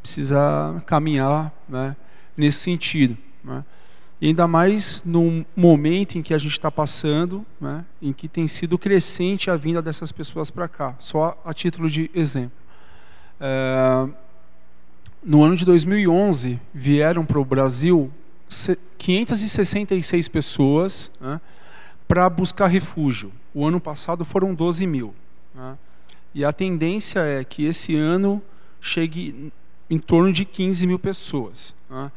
[0.02, 1.96] precisa caminhar né,
[2.36, 3.18] nesse sentido.
[3.44, 3.64] Né?
[4.20, 8.48] E ainda mais no momento em que a gente está passando, né, em que tem
[8.48, 12.58] sido crescente a vinda dessas pessoas para cá, só a título de exemplo.
[13.40, 14.08] É,
[15.24, 18.12] no ano de 2011 vieram para o Brasil
[18.98, 21.40] 566 pessoas né,
[22.08, 23.32] para buscar refúgio.
[23.54, 25.14] O ano passado foram 12 mil.
[25.54, 25.78] Né,
[26.34, 28.42] e a tendência é que esse ano
[28.82, 29.52] chegue
[29.90, 31.74] em torno de 15 mil pessoas.
[31.90, 32.12] Né.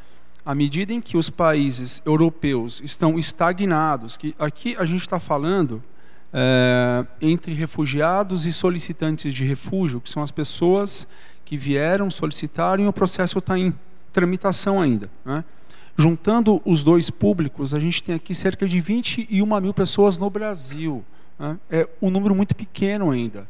[0.44, 5.82] À medida em que os países europeus estão estagnados, que aqui a gente está falando
[6.32, 11.06] é, entre refugiados e solicitantes de refúgio, que são as pessoas
[11.44, 13.74] que vieram, solicitaram e o processo está em
[14.12, 15.10] tramitação ainda.
[15.24, 15.44] Né?
[15.96, 21.04] Juntando os dois públicos, a gente tem aqui cerca de 21 mil pessoas no Brasil.
[21.38, 21.58] Né?
[21.70, 23.46] É um número muito pequeno ainda.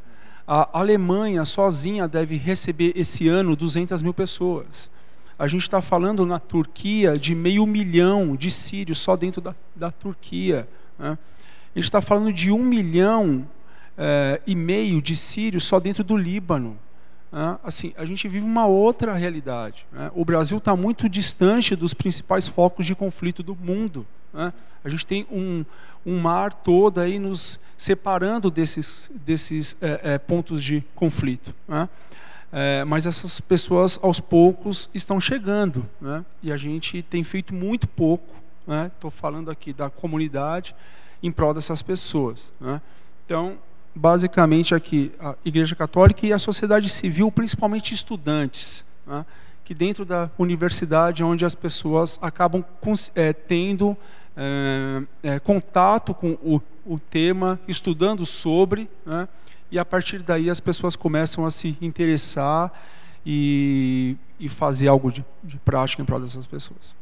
[0.52, 4.90] A Alemanha sozinha deve receber esse ano 200 mil pessoas.
[5.38, 9.92] A gente está falando na Turquia de meio milhão de sírios só dentro da, da
[9.92, 10.68] Turquia.
[10.98, 11.16] Né?
[11.72, 13.48] A gente está falando de um milhão
[13.96, 16.76] é, e meio de sírios só dentro do Líbano.
[17.32, 17.58] Né?
[17.62, 19.86] Assim, a gente vive uma outra realidade.
[19.92, 20.10] Né?
[20.14, 24.06] O Brasil está muito distante dos principais focos de conflito do mundo.
[24.32, 24.52] Né?
[24.84, 25.64] A gente tem um,
[26.04, 31.54] um mar todo aí nos separando desses, desses é, é, pontos de conflito.
[31.68, 31.88] Né?
[32.52, 35.88] É, mas essas pessoas, aos poucos, estão chegando.
[36.00, 36.24] Né?
[36.42, 38.40] E a gente tem feito muito pouco.
[38.86, 40.76] Estou falando aqui da comunidade
[41.20, 42.52] em prol dessas pessoas.
[42.60, 42.80] Né?
[43.24, 43.58] Então,
[43.94, 49.24] basicamente aqui a Igreja Católica e a sociedade civil, principalmente estudantes, né?
[49.64, 52.64] que dentro da universidade, onde as pessoas acabam
[53.14, 53.96] é, tendo
[54.36, 59.28] é, é, contato com o, o, tema, estudando sobre, né?
[59.70, 62.72] e a partir daí as pessoas começam a se interessar
[63.24, 66.96] e, e fazer algo de, de prática em prol dessas pessoas.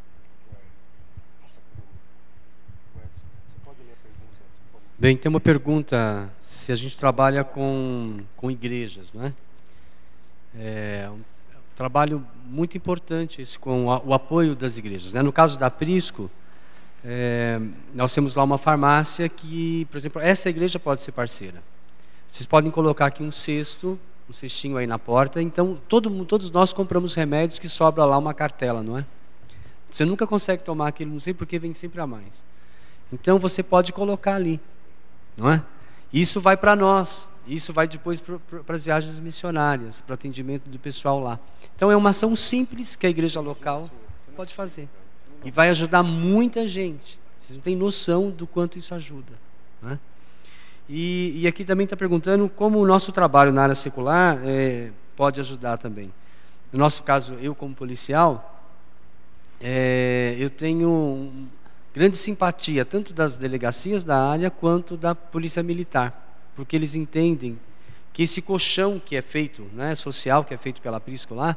[5.01, 9.33] Bem, tem uma pergunta se a gente trabalha com, com igrejas, não
[10.57, 11.09] é?
[11.09, 11.20] Um
[11.77, 15.12] trabalho muito importante esse, com o apoio das igrejas.
[15.12, 15.23] Né?
[15.23, 16.29] No caso da Prisco,
[17.05, 17.61] é,
[17.95, 21.62] nós temos lá uma farmácia que, por exemplo, essa igreja pode ser parceira.
[22.27, 23.97] Vocês podem colocar aqui um cesto,
[24.29, 25.41] um cestinho aí na porta.
[25.41, 29.07] Então, todo, todos nós compramos remédios que sobra lá uma cartela, não é?
[29.89, 32.45] Você nunca consegue tomar aquilo, não sei porque vem sempre a mais.
[33.12, 34.61] Então, você pode colocar ali
[35.39, 35.65] não é?
[36.12, 41.20] Isso vai para nós, isso vai depois para as viagens missionárias, para atendimento do pessoal
[41.20, 41.39] lá.
[41.77, 43.89] Então é uma ação simples que a igreja local
[44.35, 44.89] pode fazer
[45.44, 47.19] e vai ajudar muita gente.
[47.39, 49.32] Vocês não têm noção do quanto isso ajuda.
[49.81, 49.98] Né?
[50.89, 55.39] E, e, aqui também está perguntando como o nosso trabalho na área secular é, pode
[55.39, 56.12] ajudar também.
[56.73, 58.62] No nosso caso, eu como policial,
[59.60, 61.48] é, eu tenho
[61.99, 67.59] grande simpatia tanto das delegacias da área quanto da polícia militar, porque eles entendem
[68.12, 71.57] que esse colchão que é feito, né, social, que é feito pela Prisco lá,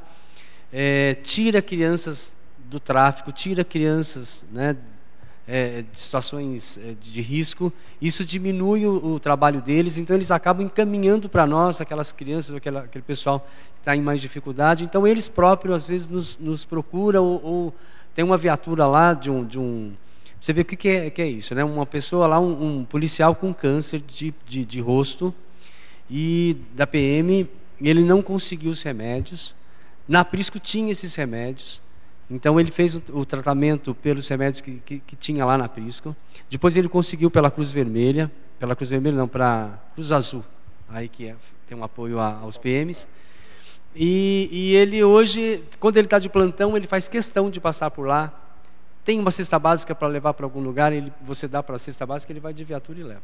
[0.74, 2.34] é, tira crianças
[2.66, 4.76] do tráfico, tira crianças né,
[5.48, 10.66] é, de situações é, de risco, isso diminui o, o, trabalho deles, então eles acabam
[10.66, 13.42] encaminhando para nós aquelas crianças, aquela, aquele pessoal
[13.76, 17.76] que está em mais dificuldade, então eles próprios às vezes nos, nos procuram ou, ou
[18.16, 19.94] tem uma viatura lá de um, de um
[20.42, 21.64] você vê o que, que, é, que é isso, né?
[21.64, 25.32] Uma pessoa lá, um, um policial com câncer de, de, de, rosto
[26.10, 27.48] e da PM,
[27.80, 29.54] ele não conseguiu os remédios.
[30.08, 31.80] Na Prisco tinha esses remédios,
[32.28, 36.16] então ele fez o, o tratamento pelos remédios que, que, que, tinha lá na Prisco.
[36.50, 40.44] Depois ele conseguiu pela Cruz Vermelha, pela Cruz Vermelha não, para Cruz Azul,
[40.90, 41.36] aí que é,
[41.68, 43.08] tem um apoio a, aos PMs.
[43.96, 48.08] E, e ele hoje, quando ele está de plantão, ele faz questão de passar por
[48.08, 48.41] lá
[49.04, 52.06] tem uma cesta básica para levar para algum lugar, ele, você dá para a cesta
[52.06, 53.22] básica, ele vai de viatura e leva.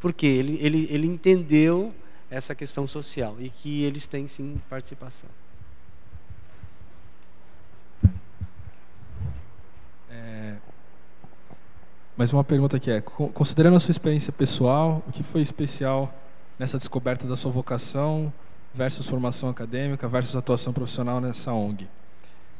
[0.00, 0.26] Por quê?
[0.26, 1.94] Ele, ele, ele entendeu
[2.30, 5.28] essa questão social e que eles têm sim participação.
[10.10, 10.56] É,
[12.16, 16.14] mais uma pergunta aqui é, considerando a sua experiência pessoal, o que foi especial
[16.58, 18.32] nessa descoberta da sua vocação
[18.74, 21.88] versus formação acadêmica versus atuação profissional nessa ONG?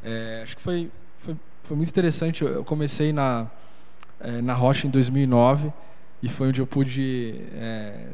[0.02, 0.90] É, acho que foi,
[1.68, 2.42] foi muito interessante.
[2.42, 3.46] Eu comecei na,
[4.18, 5.70] é, na Rocha em 2009
[6.22, 8.06] e foi onde eu pude é,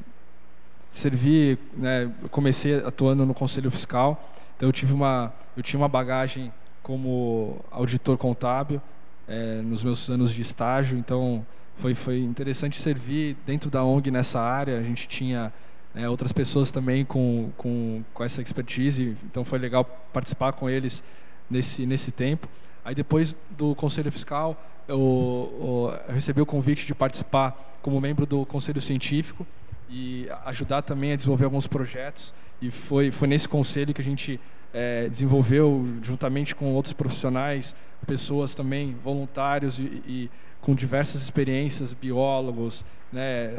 [0.91, 1.57] servir.
[1.77, 6.53] Né, eu comecei atuando no Conselho Fiscal, então eu tive uma, eu tinha uma bagagem
[6.83, 8.83] como auditor contábil
[9.29, 10.99] é, nos meus anos de estágio.
[10.99, 14.81] Então foi foi interessante servir dentro da ONG nessa área.
[14.81, 15.53] A gente tinha
[15.95, 21.05] é, outras pessoas também com, com, com essa expertise, então foi legal participar com eles
[21.49, 22.49] nesse, nesse tempo.
[22.85, 28.45] Aí depois do Conselho Fiscal, eu, eu, recebi o convite de participar como membro do
[28.45, 29.47] Conselho Científico
[29.89, 32.35] e ajudar também a desenvolver alguns projetos.
[32.61, 34.39] E foi, foi nesse conselho que a gente
[34.73, 37.75] é, desenvolveu juntamente com outros profissionais,
[38.07, 40.31] pessoas também voluntários e, e
[40.61, 43.53] com diversas experiências, biólogos, né,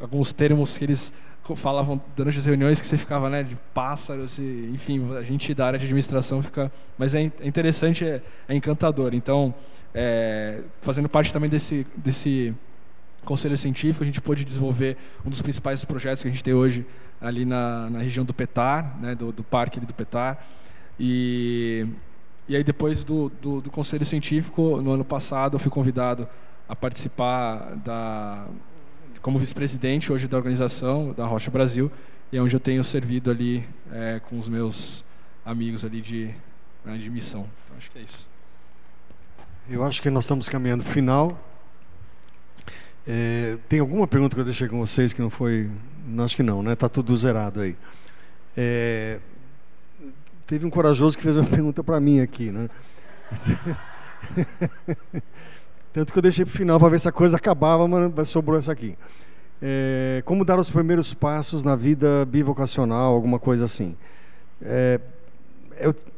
[0.00, 1.12] alguns termos que eles
[1.54, 5.66] falavam durante as reuniões que você ficava né, de pássaros, e, enfim, a gente da
[5.66, 6.72] área de administração fica.
[6.96, 9.14] Mas é, é interessante, é, é, encantador.
[9.14, 9.54] Então,
[9.94, 12.54] é, fazendo parte também desse, desse
[13.24, 16.86] conselho científico, a gente pôde desenvolver um dos principais projetos que a gente tem hoje
[17.20, 20.44] ali na, na região do Petar, né, do, do parque do Petar.
[20.98, 21.86] E
[22.46, 26.28] e aí depois do, do, do, conselho científico, no ano passado, eu fui convidado
[26.68, 28.44] a participar da
[29.24, 31.90] como vice-presidente hoje da organização da Rocha Brasil
[32.30, 35.02] e é onde eu tenho servido ali é, com os meus
[35.42, 36.30] amigos ali de,
[36.84, 37.48] né, de missão.
[37.64, 38.28] Então, acho que é isso.
[39.66, 41.40] Eu acho que nós estamos caminhando final.
[43.08, 45.70] É, tem alguma pergunta que eu deixei com vocês que não foi?
[46.06, 46.76] Não, acho que não, né?
[46.76, 47.78] Tá tudo zerado aí.
[48.54, 49.20] É,
[50.46, 52.68] teve um corajoso que fez uma pergunta para mim aqui, né?
[55.94, 58.58] Tanto que eu deixei para o final para ver se a coisa acabava, mas sobrou
[58.58, 58.96] essa aqui.
[59.62, 63.96] É, como dar os primeiros passos na vida bivocacional, alguma coisa assim?
[64.60, 65.00] É,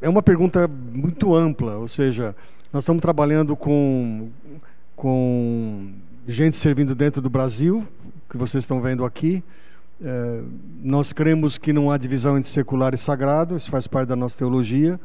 [0.01, 2.35] é, uma pergunta muito ampla, ou seja,
[2.73, 4.31] nós estamos trabalhando com,
[4.97, 5.93] com
[6.27, 7.87] gente servindo dentro do Brasil,
[8.31, 9.45] que vocês estão vendo aqui,
[10.03, 10.41] é,
[10.83, 14.39] nós cremos que não há divisão entre secular e sagrado, isso faz parte da nossa
[14.39, 14.99] teologia.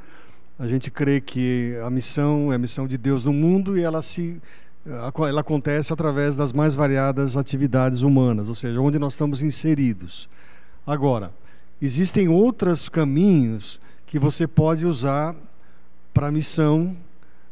[0.58, 4.02] A gente crê que a missão é a missão de Deus no mundo e ela
[4.02, 4.40] se
[4.86, 10.28] ela acontece através das mais variadas atividades humanas, ou seja, onde nós estamos inseridos.
[10.86, 11.32] Agora,
[11.82, 15.36] existem outros caminhos que você pode usar
[16.14, 16.98] para a missão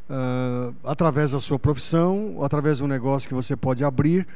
[0.09, 4.27] uh, através da sua profissão, através de um negócio que você pode abrir,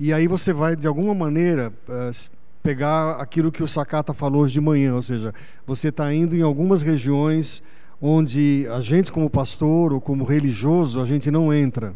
[0.00, 4.54] e aí você vai de alguma maneira uh, pegar aquilo que o Sakata falou hoje
[4.54, 5.32] de manhã, ou seja,
[5.64, 7.62] você está indo em algumas regiões
[8.00, 11.94] onde a gente como pastor ou como religioso a gente não entra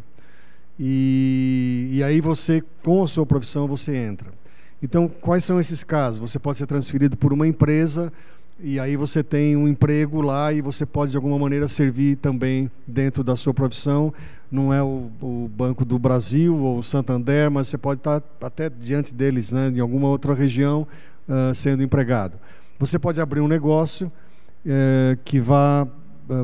[0.79, 4.31] e, e aí você com a sua profissão você entra.
[4.83, 6.19] Então quais são esses casos?
[6.21, 8.13] Você pode ser transferido por uma empresa
[8.59, 12.71] e aí você tem um emprego lá e você pode de alguma maneira servir também
[12.87, 14.13] dentro da sua profissão.
[14.51, 18.71] Não é o, o Banco do Brasil ou o Santander, mas você pode estar até
[18.71, 20.87] diante deles, né, em alguma outra região,
[21.29, 22.39] uh, sendo empregado.
[22.79, 25.87] Você pode abrir um negócio uh, que vá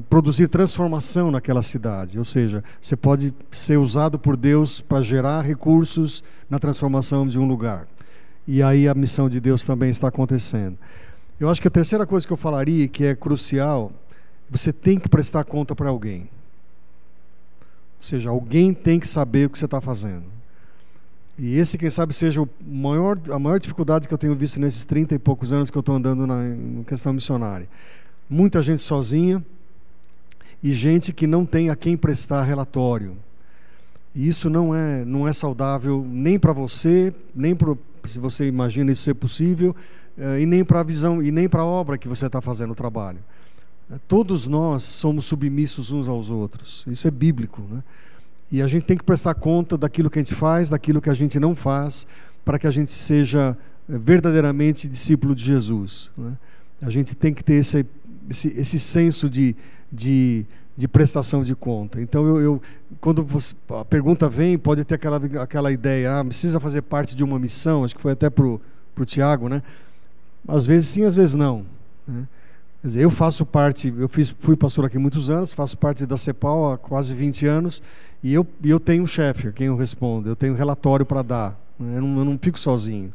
[0.08, 6.22] produzir transformação naquela cidade, ou seja, você pode ser usado por Deus para gerar recursos
[6.48, 7.86] na transformação de um lugar.
[8.46, 10.78] E aí a missão de Deus também está acontecendo.
[11.38, 13.92] Eu acho que a terceira coisa que eu falaria, que é crucial,
[14.48, 16.22] você tem que prestar conta para alguém.
[17.98, 20.24] Ou seja, alguém tem que saber o que você está fazendo.
[21.38, 25.14] E esse, quem sabe, seja maior, a maior dificuldade que eu tenho visto nesses 30
[25.14, 27.68] e poucos anos que eu estou andando na questão missionária.
[28.28, 29.44] Muita gente sozinha
[30.62, 33.16] e gente que não tem a quem prestar relatório.
[34.14, 37.74] E isso não é, não é saudável nem para você, nem para
[38.04, 39.74] se você imagina isso ser possível,
[40.18, 42.72] eh, e nem para a visão e nem para a obra que você está fazendo
[42.72, 43.18] o trabalho.
[43.90, 46.84] Eh, todos nós somos submissos uns aos outros.
[46.86, 47.82] Isso é bíblico, né?
[48.50, 51.14] E a gente tem que prestar conta daquilo que a gente faz, daquilo que a
[51.14, 52.06] gente não faz,
[52.44, 53.56] para que a gente seja
[53.88, 56.10] eh, verdadeiramente discípulo de Jesus.
[56.16, 56.32] Né?
[56.82, 57.86] A gente tem que ter esse,
[58.28, 59.56] esse, esse senso de,
[59.92, 60.46] de,
[60.76, 62.00] de prestação de conta.
[62.00, 62.62] Então, eu, eu
[63.00, 67.22] quando você, a pergunta vem, pode ter aquela, aquela ideia, ah, precisa fazer parte de
[67.22, 68.60] uma missão, acho que foi até para o
[69.04, 69.62] Tiago, né?
[70.48, 71.64] Às vezes sim, às vezes não.
[72.06, 72.26] Né?
[72.80, 76.16] Quer dizer, eu faço parte, eu fiz, fui pastor aqui muitos anos, faço parte da
[76.16, 77.82] CEPAL há quase 20 anos,
[78.22, 81.22] e eu, eu tenho um chefe a quem eu respondo, eu tenho um relatório para
[81.22, 81.98] dar, né?
[81.98, 83.12] eu, não, eu não fico sozinho.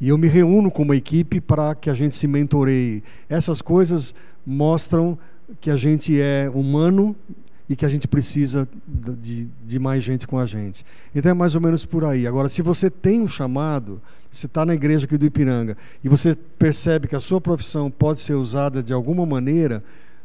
[0.00, 3.02] E eu me reúno com uma equipe para que a gente se mentoreie.
[3.30, 4.14] Essas coisas
[4.44, 5.18] mostram
[5.60, 7.14] que a gente é humano
[7.68, 10.84] e que a gente precisa de, de mais gente com a gente.
[11.14, 12.26] Então é mais ou menos por aí.
[12.26, 14.00] Agora, se você tem um chamado,
[14.30, 18.20] você está na igreja aqui do Ipiranga e você percebe que a sua profissão pode
[18.20, 19.82] ser usada de alguma maneira,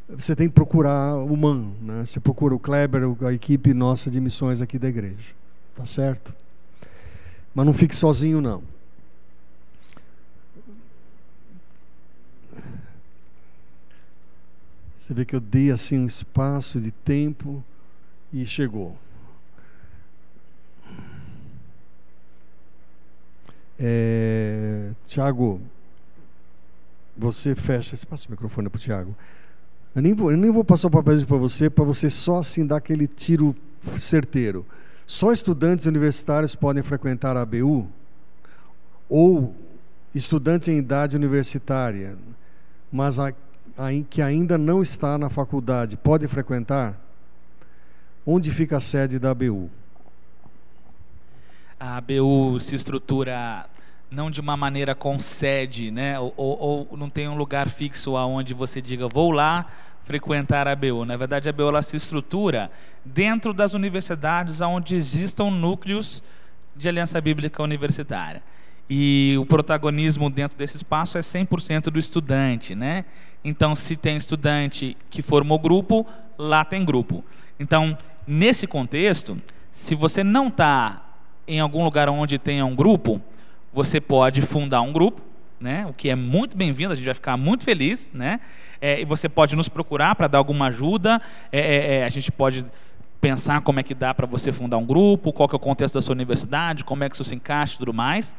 [0.08, 2.04] você tem que procurar o MAN, né?
[2.06, 5.34] você procura o Kleber, a equipe nossa de missões aqui da igreja.
[5.76, 6.34] Tá certo?
[7.56, 8.62] Mas não fique sozinho, não.
[15.02, 17.64] Você vê que eu dei assim um espaço de tempo
[18.32, 18.96] e chegou.
[23.80, 25.60] É, Tiago,
[27.18, 27.96] você fecha.
[27.96, 29.16] Você passa o microfone para o Tiago.
[29.96, 32.64] Eu nem, vou, eu nem vou passar o papel para você, para você só assim
[32.64, 33.56] dar aquele tiro
[33.98, 34.64] certeiro.
[35.08, 37.90] Só estudantes universitários podem frequentar a ABU?
[39.10, 39.56] Ou
[40.14, 42.16] estudantes em idade universitária?
[42.92, 43.34] Mas a,
[44.10, 47.00] que ainda não está na faculdade pode frequentar?
[48.26, 49.70] Onde fica a sede da ABU?
[51.80, 53.66] A ABU se estrutura
[54.12, 56.20] não de uma maneira com sede, né?
[56.20, 59.66] Ou, ou, ou, não tem um lugar fixo aonde você diga vou lá
[60.06, 61.06] frequentar a ABU.
[61.06, 62.70] Na verdade, a ABU ela se estrutura
[63.04, 66.22] dentro das universidades onde existam núcleos
[66.76, 68.44] de aliança bíblica universitária.
[68.90, 73.06] E o protagonismo dentro desse espaço é 100% do estudante, né?
[73.44, 76.06] Então, se tem estudante que formou grupo,
[76.38, 77.24] lá tem grupo.
[77.60, 77.98] Então,
[78.28, 79.42] nesse contexto,
[79.72, 81.02] se você não está
[81.48, 83.22] em algum lugar onde tenha um grupo,
[83.74, 85.22] você pode fundar um grupo,
[85.60, 85.86] né?
[85.88, 88.40] O que é muito bem-vindo, a gente vai ficar muito feliz, né?
[88.80, 91.22] É, e você pode nos procurar para dar alguma ajuda.
[91.52, 92.66] É, é, é, a gente pode
[93.22, 95.94] pensar como é que dá para você fundar um grupo, qual que é o contexto
[95.94, 98.36] da sua universidade, como é que isso se encaixa e tudo mais.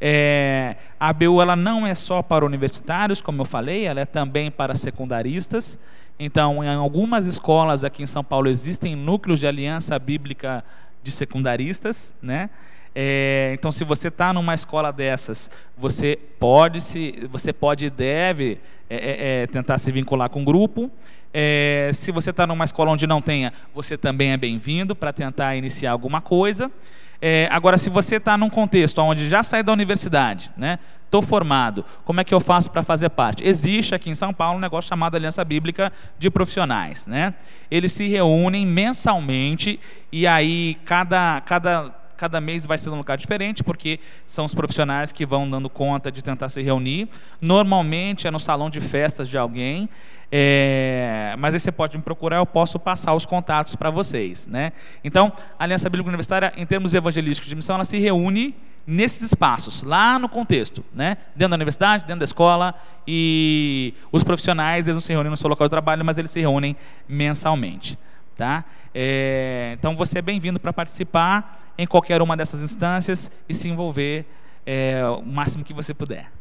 [0.00, 4.50] É, a ABU ela não é só para universitários, como eu falei, ela é também
[4.50, 5.78] para secundaristas.
[6.18, 10.64] Então, em algumas escolas aqui em São Paulo existem núcleos de aliança bíblica
[11.02, 12.50] de secundaristas, né?
[12.98, 18.58] É, então, se você está numa escola dessas, você pode se, você pode e deve
[18.88, 20.90] é, é, é tentar se vincular com o grupo.
[21.34, 25.54] É, se você está numa escola onde não tenha, você também é bem-vindo para tentar
[25.54, 26.72] iniciar alguma coisa.
[27.20, 30.78] É, agora, se você está num contexto onde já sai da universidade, né?
[31.04, 33.46] Estou formado, como é que eu faço para fazer parte?
[33.46, 37.32] Existe aqui em São Paulo um negócio chamado Aliança Bíblica de Profissionais, né?
[37.70, 39.78] Eles se reúnem mensalmente
[40.10, 45.12] e aí cada, cada cada mês vai ser um lugar diferente, porque são os profissionais
[45.12, 47.08] que vão dando conta de tentar se reunir.
[47.40, 49.88] Normalmente é no salão de festas de alguém,
[50.30, 54.46] é, mas aí você pode me procurar, eu posso passar os contatos para vocês.
[54.46, 54.72] Né?
[55.04, 58.54] Então, a Aliança Bíblica Universitária, em termos evangelísticos de missão, ela se reúne
[58.86, 61.16] nesses espaços, lá no contexto, né?
[61.34, 62.74] dentro da universidade, dentro da escola,
[63.06, 66.40] e os profissionais, eles não se reúnem no seu local de trabalho, mas eles se
[66.40, 66.76] reúnem
[67.08, 67.98] mensalmente.
[68.36, 68.64] Tá?
[68.94, 74.24] É, então, você é bem-vindo para participar em qualquer uma dessas instâncias e se envolver
[74.64, 76.35] é, o máximo que você puder.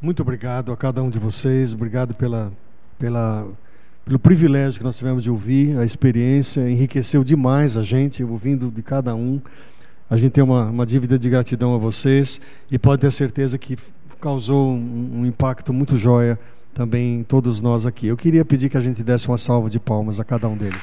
[0.00, 2.52] Muito obrigado a cada um de vocês, obrigado pela,
[3.00, 3.48] pela,
[4.04, 8.80] pelo privilégio que nós tivemos de ouvir, a experiência enriqueceu demais a gente, ouvindo de
[8.80, 9.40] cada um.
[10.08, 13.76] A gente tem uma, uma dívida de gratidão a vocês e pode ter certeza que
[14.20, 16.38] causou um, um impacto muito joia
[16.72, 18.06] também em todos nós aqui.
[18.06, 20.80] Eu queria pedir que a gente desse uma salva de palmas a cada um deles.